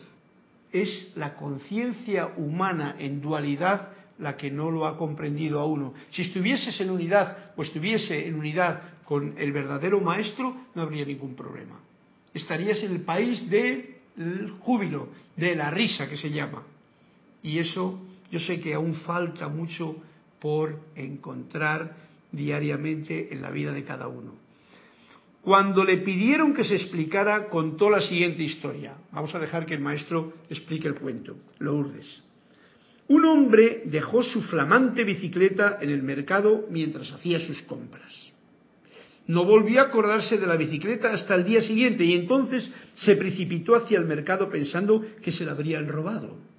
Es 0.72 1.12
la 1.16 1.36
conciencia 1.36 2.34
humana 2.38 2.96
en 2.98 3.22
dualidad 3.22 3.90
la 4.18 4.36
que 4.36 4.50
no 4.50 4.72
lo 4.72 4.88
ha 4.88 4.98
comprendido 4.98 5.60
a 5.60 5.68
uno. 5.68 5.94
Si 6.10 6.24
estuvieses 6.24 6.82
en 6.82 6.90
unidad 6.90 7.52
o 7.56 7.62
estuviese 7.62 8.28
en 8.28 8.34
unidad 8.34 9.04
con 9.06 9.36
el 9.38 9.52
verdadero 9.52 10.02
maestro, 10.02 10.56
no 10.74 10.82
habría 10.82 11.06
ningún 11.06 11.36
problema. 11.36 11.80
Estarías 12.34 12.82
en 12.82 12.94
el 12.94 13.02
país 13.02 13.48
del 13.48 14.56
júbilo, 14.62 15.10
de 15.36 15.56
la 15.56 15.70
risa 15.70 16.10
que 16.10 16.18
se 16.18 16.32
llama. 16.32 16.64
Y 17.44 17.60
eso 17.60 18.00
yo 18.32 18.40
sé 18.40 18.60
que 18.60 18.74
aún 18.74 18.96
falta 18.96 19.48
mucho 19.50 19.98
por 20.44 20.78
encontrar 20.98 21.96
diariamente 22.34 23.34
en 23.34 23.42
la 23.42 23.50
vida 23.50 23.72
de 23.72 23.86
cada 23.86 24.10
uno. 24.10 24.36
Cuando 25.42 25.86
le 25.86 26.00
pidieron 26.00 26.54
que 26.54 26.66
se 26.66 26.76
explicara, 26.76 27.48
contó 27.48 27.90
la 27.90 28.02
siguiente 28.02 28.44
historia. 28.44 28.94
Vamos 29.14 29.34
a 29.34 29.40
dejar 29.40 29.66
que 29.66 29.76
el 29.76 29.80
maestro 29.80 30.34
explique 30.50 30.86
el 30.90 30.96
cuento. 30.96 31.38
Lourdes. 31.60 32.24
Un 33.08 33.24
hombre 33.24 33.84
dejó 33.86 34.22
su 34.22 34.42
flamante 34.42 35.06
bicicleta 35.06 35.78
en 35.80 35.90
el 35.90 36.04
mercado 36.04 36.66
mientras 36.70 37.10
hacía 37.14 37.40
sus 37.40 37.62
compras. 37.62 38.12
No 39.28 39.46
volvió 39.46 39.80
a 39.80 39.86
acordarse 39.86 40.38
de 40.38 40.48
la 40.48 40.58
bicicleta 40.58 41.14
hasta 41.14 41.36
el 41.36 41.46
día 41.46 41.62
siguiente 41.62 42.04
y 42.04 42.16
entonces 42.16 42.70
se 42.96 43.16
precipitó 43.16 43.76
hacia 43.76 43.98
el 43.98 44.06
mercado 44.06 44.50
pensando 44.50 45.06
que 45.22 45.32
se 45.32 45.46
la 45.46 45.54
habrían 45.54 45.88
robado 45.88 46.53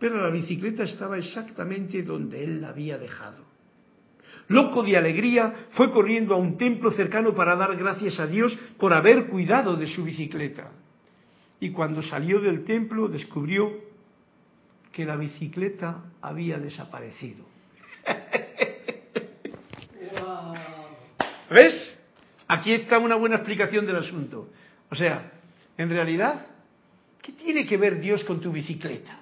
pero 0.00 0.16
la 0.16 0.30
bicicleta 0.30 0.82
estaba 0.84 1.18
exactamente 1.18 2.02
donde 2.02 2.42
él 2.42 2.62
la 2.62 2.70
había 2.70 2.96
dejado. 2.96 3.44
Loco 4.48 4.82
de 4.82 4.96
alegría, 4.96 5.68
fue 5.72 5.90
corriendo 5.90 6.34
a 6.34 6.38
un 6.38 6.56
templo 6.56 6.90
cercano 6.92 7.34
para 7.34 7.54
dar 7.54 7.76
gracias 7.76 8.18
a 8.18 8.26
Dios 8.26 8.58
por 8.78 8.94
haber 8.94 9.26
cuidado 9.26 9.76
de 9.76 9.86
su 9.86 10.02
bicicleta. 10.02 10.72
Y 11.60 11.70
cuando 11.70 12.02
salió 12.02 12.40
del 12.40 12.64
templo 12.64 13.06
descubrió 13.08 13.72
que 14.90 15.04
la 15.04 15.16
bicicleta 15.16 16.02
había 16.22 16.58
desaparecido. 16.58 17.44
¿Ves? 21.50 21.98
Aquí 22.48 22.72
está 22.72 22.98
una 22.98 23.16
buena 23.16 23.36
explicación 23.36 23.86
del 23.86 23.96
asunto. 23.96 24.48
O 24.90 24.96
sea, 24.96 25.30
en 25.76 25.90
realidad, 25.90 26.46
¿qué 27.20 27.32
tiene 27.32 27.66
que 27.66 27.76
ver 27.76 28.00
Dios 28.00 28.24
con 28.24 28.40
tu 28.40 28.50
bicicleta? 28.50 29.20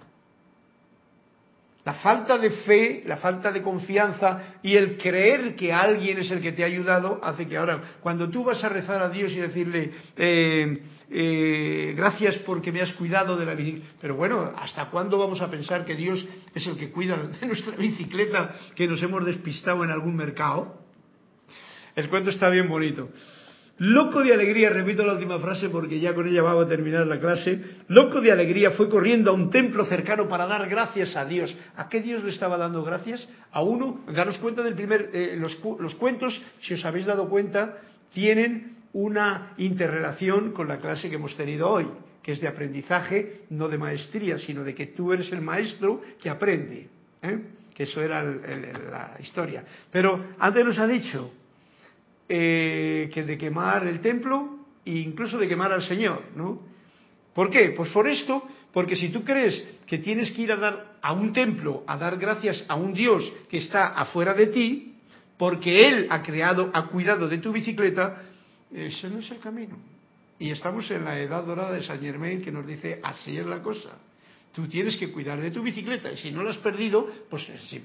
La 1.88 1.94
falta 1.94 2.36
de 2.36 2.50
fe, 2.50 3.02
la 3.06 3.16
falta 3.16 3.50
de 3.50 3.62
confianza 3.62 4.58
y 4.62 4.76
el 4.76 4.98
creer 4.98 5.56
que 5.56 5.72
alguien 5.72 6.18
es 6.18 6.30
el 6.30 6.42
que 6.42 6.52
te 6.52 6.62
ha 6.62 6.66
ayudado 6.66 7.18
hace 7.22 7.48
que 7.48 7.56
ahora, 7.56 7.80
cuando 8.02 8.28
tú 8.28 8.44
vas 8.44 8.62
a 8.62 8.68
rezar 8.68 9.00
a 9.00 9.08
Dios 9.08 9.32
y 9.32 9.36
decirle, 9.36 9.92
eh, 10.14 10.82
eh, 11.10 11.94
gracias 11.96 12.36
porque 12.44 12.72
me 12.72 12.82
has 12.82 12.92
cuidado 12.92 13.38
de 13.38 13.46
la 13.46 13.54
bicicleta, 13.54 13.86
pero 14.02 14.16
bueno, 14.16 14.52
¿hasta 14.58 14.90
cuándo 14.90 15.16
vamos 15.16 15.40
a 15.40 15.50
pensar 15.50 15.86
que 15.86 15.94
Dios 15.94 16.28
es 16.54 16.66
el 16.66 16.76
que 16.76 16.90
cuida 16.90 17.16
de 17.16 17.46
nuestra 17.46 17.74
bicicleta 17.74 18.54
que 18.74 18.86
nos 18.86 19.02
hemos 19.02 19.24
despistado 19.24 19.82
en 19.82 19.90
algún 19.90 20.14
mercado? 20.14 20.82
El 21.96 22.10
cuento 22.10 22.28
está 22.28 22.50
bien 22.50 22.68
bonito. 22.68 23.08
Loco 23.78 24.24
de 24.24 24.32
alegría, 24.32 24.70
repito 24.70 25.06
la 25.06 25.12
última 25.12 25.38
frase 25.38 25.68
porque 25.68 26.00
ya 26.00 26.12
con 26.12 26.26
ella 26.26 26.42
vamos 26.42 26.66
a 26.66 26.68
terminar 26.68 27.06
la 27.06 27.20
clase, 27.20 27.62
loco 27.86 28.20
de 28.20 28.32
alegría 28.32 28.72
fue 28.72 28.88
corriendo 28.90 29.30
a 29.30 29.34
un 29.34 29.50
templo 29.50 29.84
cercano 29.86 30.28
para 30.28 30.46
dar 30.46 30.68
gracias 30.68 31.14
a 31.14 31.24
Dios. 31.24 31.56
¿A 31.76 31.88
qué 31.88 32.00
Dios 32.00 32.24
le 32.24 32.30
estaba 32.30 32.56
dando 32.56 32.82
gracias? 32.82 33.28
A 33.52 33.62
uno, 33.62 34.00
daros 34.12 34.38
cuenta 34.38 34.64
del 34.64 34.74
primer, 34.74 35.10
eh, 35.12 35.36
los, 35.38 35.56
los 35.78 35.94
cuentos, 35.94 36.42
si 36.62 36.74
os 36.74 36.84
habéis 36.84 37.06
dado 37.06 37.28
cuenta, 37.28 37.78
tienen 38.12 38.78
una 38.94 39.52
interrelación 39.58 40.50
con 40.50 40.66
la 40.66 40.78
clase 40.78 41.08
que 41.08 41.14
hemos 41.14 41.36
tenido 41.36 41.70
hoy, 41.70 41.86
que 42.20 42.32
es 42.32 42.40
de 42.40 42.48
aprendizaje, 42.48 43.42
no 43.50 43.68
de 43.68 43.78
maestría, 43.78 44.40
sino 44.40 44.64
de 44.64 44.74
que 44.74 44.86
tú 44.88 45.12
eres 45.12 45.30
el 45.30 45.40
maestro 45.40 46.02
que 46.20 46.28
aprende. 46.28 46.88
¿eh? 47.22 47.38
Que 47.72 47.84
eso 47.84 48.02
era 48.02 48.24
la 48.24 49.16
historia. 49.20 49.62
Pero 49.92 50.34
antes 50.40 50.64
nos 50.64 50.78
ha 50.80 50.86
dicho, 50.88 51.32
eh, 52.28 53.10
que 53.12 53.22
de 53.22 53.38
quemar 53.38 53.86
el 53.86 54.00
templo 54.00 54.58
e 54.84 54.98
incluso 54.98 55.38
de 55.38 55.48
quemar 55.48 55.72
al 55.72 55.82
Señor, 55.82 56.22
¿no? 56.36 56.60
¿Por 57.34 57.50
qué? 57.50 57.70
Pues 57.70 57.90
por 57.90 58.08
esto, 58.08 58.46
porque 58.72 58.96
si 58.96 59.10
tú 59.10 59.24
crees 59.24 59.62
que 59.86 59.98
tienes 59.98 60.30
que 60.32 60.42
ir 60.42 60.52
a 60.52 60.56
dar 60.56 60.98
a 61.00 61.12
un 61.12 61.32
templo 61.32 61.84
a 61.86 61.96
dar 61.96 62.18
gracias 62.18 62.64
a 62.68 62.74
un 62.74 62.92
Dios 62.92 63.32
que 63.48 63.58
está 63.58 63.88
afuera 63.88 64.34
de 64.34 64.48
ti, 64.48 64.94
porque 65.36 65.86
Él 65.86 66.06
ha 66.10 66.22
creado, 66.22 66.70
ha 66.74 66.86
cuidado 66.86 67.28
de 67.28 67.38
tu 67.38 67.52
bicicleta, 67.52 68.22
ese 68.72 69.08
no 69.08 69.20
es 69.20 69.30
el 69.30 69.38
camino. 69.38 69.76
Y 70.38 70.50
estamos 70.50 70.90
en 70.90 71.04
la 71.04 71.18
edad 71.18 71.44
dorada 71.44 71.72
de 71.72 71.82
Saint 71.82 72.02
Germain 72.02 72.42
que 72.42 72.52
nos 72.52 72.66
dice, 72.66 73.00
así 73.02 73.36
es 73.36 73.46
la 73.46 73.62
cosa. 73.62 73.90
Tú 74.58 74.66
tienes 74.66 74.96
que 74.96 75.12
cuidar 75.12 75.40
de 75.40 75.52
tu 75.52 75.62
bicicleta 75.62 76.10
y 76.10 76.16
si 76.16 76.32
no 76.32 76.42
la 76.42 76.50
has 76.50 76.56
perdido, 76.56 77.06
pues 77.30 77.48
este, 77.48 77.80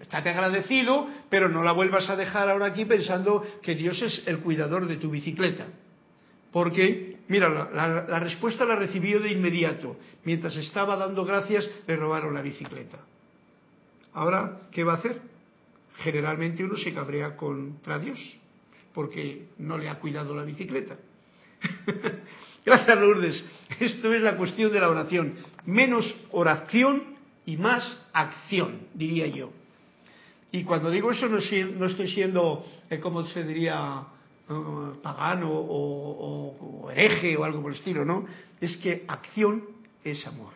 estate 0.00 0.30
agradecido, 0.30 1.06
pero 1.28 1.50
no 1.50 1.62
la 1.62 1.72
vuelvas 1.72 2.08
a 2.08 2.16
dejar 2.16 2.48
ahora 2.48 2.64
aquí 2.64 2.86
pensando 2.86 3.44
que 3.60 3.74
Dios 3.74 4.00
es 4.00 4.26
el 4.26 4.38
cuidador 4.38 4.86
de 4.86 4.96
tu 4.96 5.10
bicicleta. 5.10 5.66
Porque, 6.50 7.18
mira, 7.28 7.50
la, 7.50 8.06
la 8.08 8.20
respuesta 8.20 8.64
la 8.64 8.74
recibió 8.74 9.20
de 9.20 9.32
inmediato. 9.32 9.98
Mientras 10.24 10.56
estaba 10.56 10.96
dando 10.96 11.26
gracias, 11.26 11.68
le 11.86 11.94
robaron 11.94 12.32
la 12.32 12.40
bicicleta. 12.40 13.00
Ahora, 14.14 14.62
¿qué 14.72 14.82
va 14.82 14.94
a 14.94 14.96
hacer? 14.96 15.20
Generalmente 15.98 16.64
uno 16.64 16.78
se 16.78 16.94
cabrea 16.94 17.36
contra 17.36 17.98
Dios, 17.98 18.18
porque 18.94 19.48
no 19.58 19.76
le 19.76 19.90
ha 19.90 19.98
cuidado 19.98 20.34
la 20.34 20.44
bicicleta. 20.44 20.96
Gracias, 22.64 22.98
Lourdes. 22.98 23.44
Esto 23.78 24.12
es 24.12 24.22
la 24.22 24.36
cuestión 24.36 24.72
de 24.72 24.80
la 24.80 24.88
oración. 24.88 25.34
Menos 25.66 26.14
oración 26.30 27.14
y 27.44 27.56
más 27.56 27.98
acción, 28.12 28.88
diría 28.94 29.26
yo. 29.26 29.50
Y 30.50 30.64
cuando 30.64 30.90
digo 30.90 31.10
eso 31.10 31.28
no, 31.28 31.38
estoy 31.38 32.08
siendo, 32.10 32.64
eh, 32.88 33.00
como 33.00 33.24
se 33.26 33.42
diría, 33.42 34.04
uh, 34.48 35.02
pagano 35.02 35.50
o, 35.50 36.90
hereje 36.90 37.36
o 37.36 37.44
algo 37.44 37.60
por 37.60 37.72
el 37.72 37.78
estilo, 37.78 38.04
¿no? 38.04 38.24
Es 38.60 38.76
que 38.76 39.04
acción 39.08 39.64
es 40.04 40.24
amor. 40.26 40.52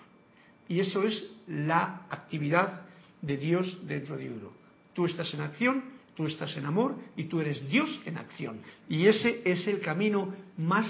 Y 0.68 0.80
eso 0.80 1.02
es 1.02 1.30
la 1.48 2.06
actividad 2.10 2.82
de 3.22 3.36
Dios 3.36 3.78
dentro 3.86 4.16
de 4.16 4.30
uno. 4.30 4.52
Tú 4.94 5.06
estás 5.06 5.32
en 5.34 5.40
acción, 5.40 5.84
tú 6.14 6.26
estás 6.26 6.56
en 6.56 6.66
amor 6.66 6.94
y 7.16 7.24
tú 7.24 7.40
eres 7.40 7.68
Dios 7.68 7.88
en 8.04 8.18
acción. 8.18 8.60
Y 8.88 9.06
ese 9.06 9.42
es 9.44 9.66
el 9.66 9.80
camino 9.80 10.32
más, 10.56 10.86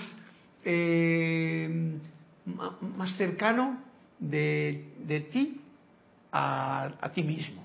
eh, 0.70 1.98
más 2.96 3.16
cercano 3.16 3.80
de, 4.18 4.92
de 4.98 5.20
ti 5.20 5.60
a, 6.30 6.90
a 7.00 7.08
ti 7.10 7.22
mismo. 7.22 7.64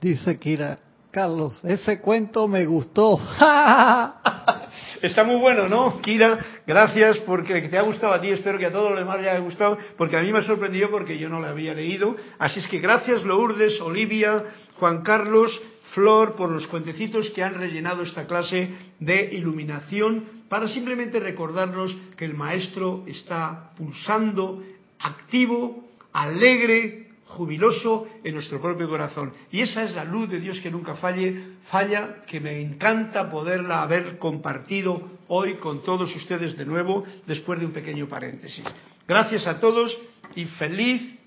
Dice 0.00 0.38
Kira, 0.38 0.78
Carlos, 1.10 1.64
ese 1.64 2.00
cuento 2.00 2.46
me 2.46 2.64
gustó. 2.64 3.18
Está 5.02 5.24
muy 5.24 5.36
bueno, 5.36 5.68
¿no? 5.68 6.00
Kira, 6.00 6.38
gracias 6.64 7.18
porque 7.18 7.60
te 7.62 7.76
ha 7.76 7.82
gustado 7.82 8.12
a 8.12 8.20
ti, 8.20 8.30
espero 8.30 8.58
que 8.58 8.66
a 8.66 8.72
todos 8.72 8.90
los 8.90 9.00
demás 9.00 9.18
les 9.18 9.28
haya 9.28 9.40
gustado, 9.40 9.78
porque 9.96 10.16
a 10.16 10.22
mí 10.22 10.32
me 10.32 10.42
sorprendió 10.42 10.90
porque 10.92 11.18
yo 11.18 11.28
no 11.28 11.40
lo 11.40 11.48
había 11.48 11.74
leído. 11.74 12.14
Así 12.38 12.60
es 12.60 12.68
que 12.68 12.78
gracias 12.78 13.24
Lourdes, 13.24 13.80
Olivia, 13.80 14.44
Juan 14.78 15.02
Carlos, 15.02 15.60
Flor, 15.92 16.36
por 16.36 16.50
los 16.50 16.66
cuentecitos 16.68 17.30
que 17.30 17.42
han 17.42 17.54
rellenado 17.54 18.02
esta 18.02 18.26
clase 18.26 18.70
de 19.00 19.30
iluminación 19.32 20.43
para 20.54 20.68
simplemente 20.68 21.18
recordarnos 21.18 21.92
que 22.16 22.24
el 22.24 22.34
Maestro 22.34 23.02
está 23.08 23.72
pulsando, 23.76 24.62
activo, 25.00 25.88
alegre, 26.12 27.08
jubiloso 27.26 28.06
en 28.22 28.34
nuestro 28.34 28.62
propio 28.62 28.88
corazón. 28.88 29.32
Y 29.50 29.62
esa 29.62 29.82
es 29.82 29.96
la 29.96 30.04
luz 30.04 30.30
de 30.30 30.38
Dios 30.38 30.60
que 30.60 30.70
nunca 30.70 30.94
falle, 30.94 31.56
falla, 31.64 32.22
que 32.28 32.38
me 32.38 32.60
encanta 32.60 33.28
poderla 33.32 33.82
haber 33.82 34.16
compartido 34.18 35.02
hoy 35.26 35.54
con 35.54 35.82
todos 35.82 36.14
ustedes 36.14 36.56
de 36.56 36.64
nuevo, 36.64 37.02
después 37.26 37.58
de 37.58 37.66
un 37.66 37.72
pequeño 37.72 38.08
paréntesis. 38.08 38.62
Gracias 39.08 39.48
a 39.48 39.58
todos 39.58 39.98
y 40.36 40.44
feliz 40.44 41.18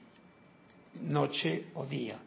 noche 1.01 1.65
o 1.73 1.85
día. 1.85 2.17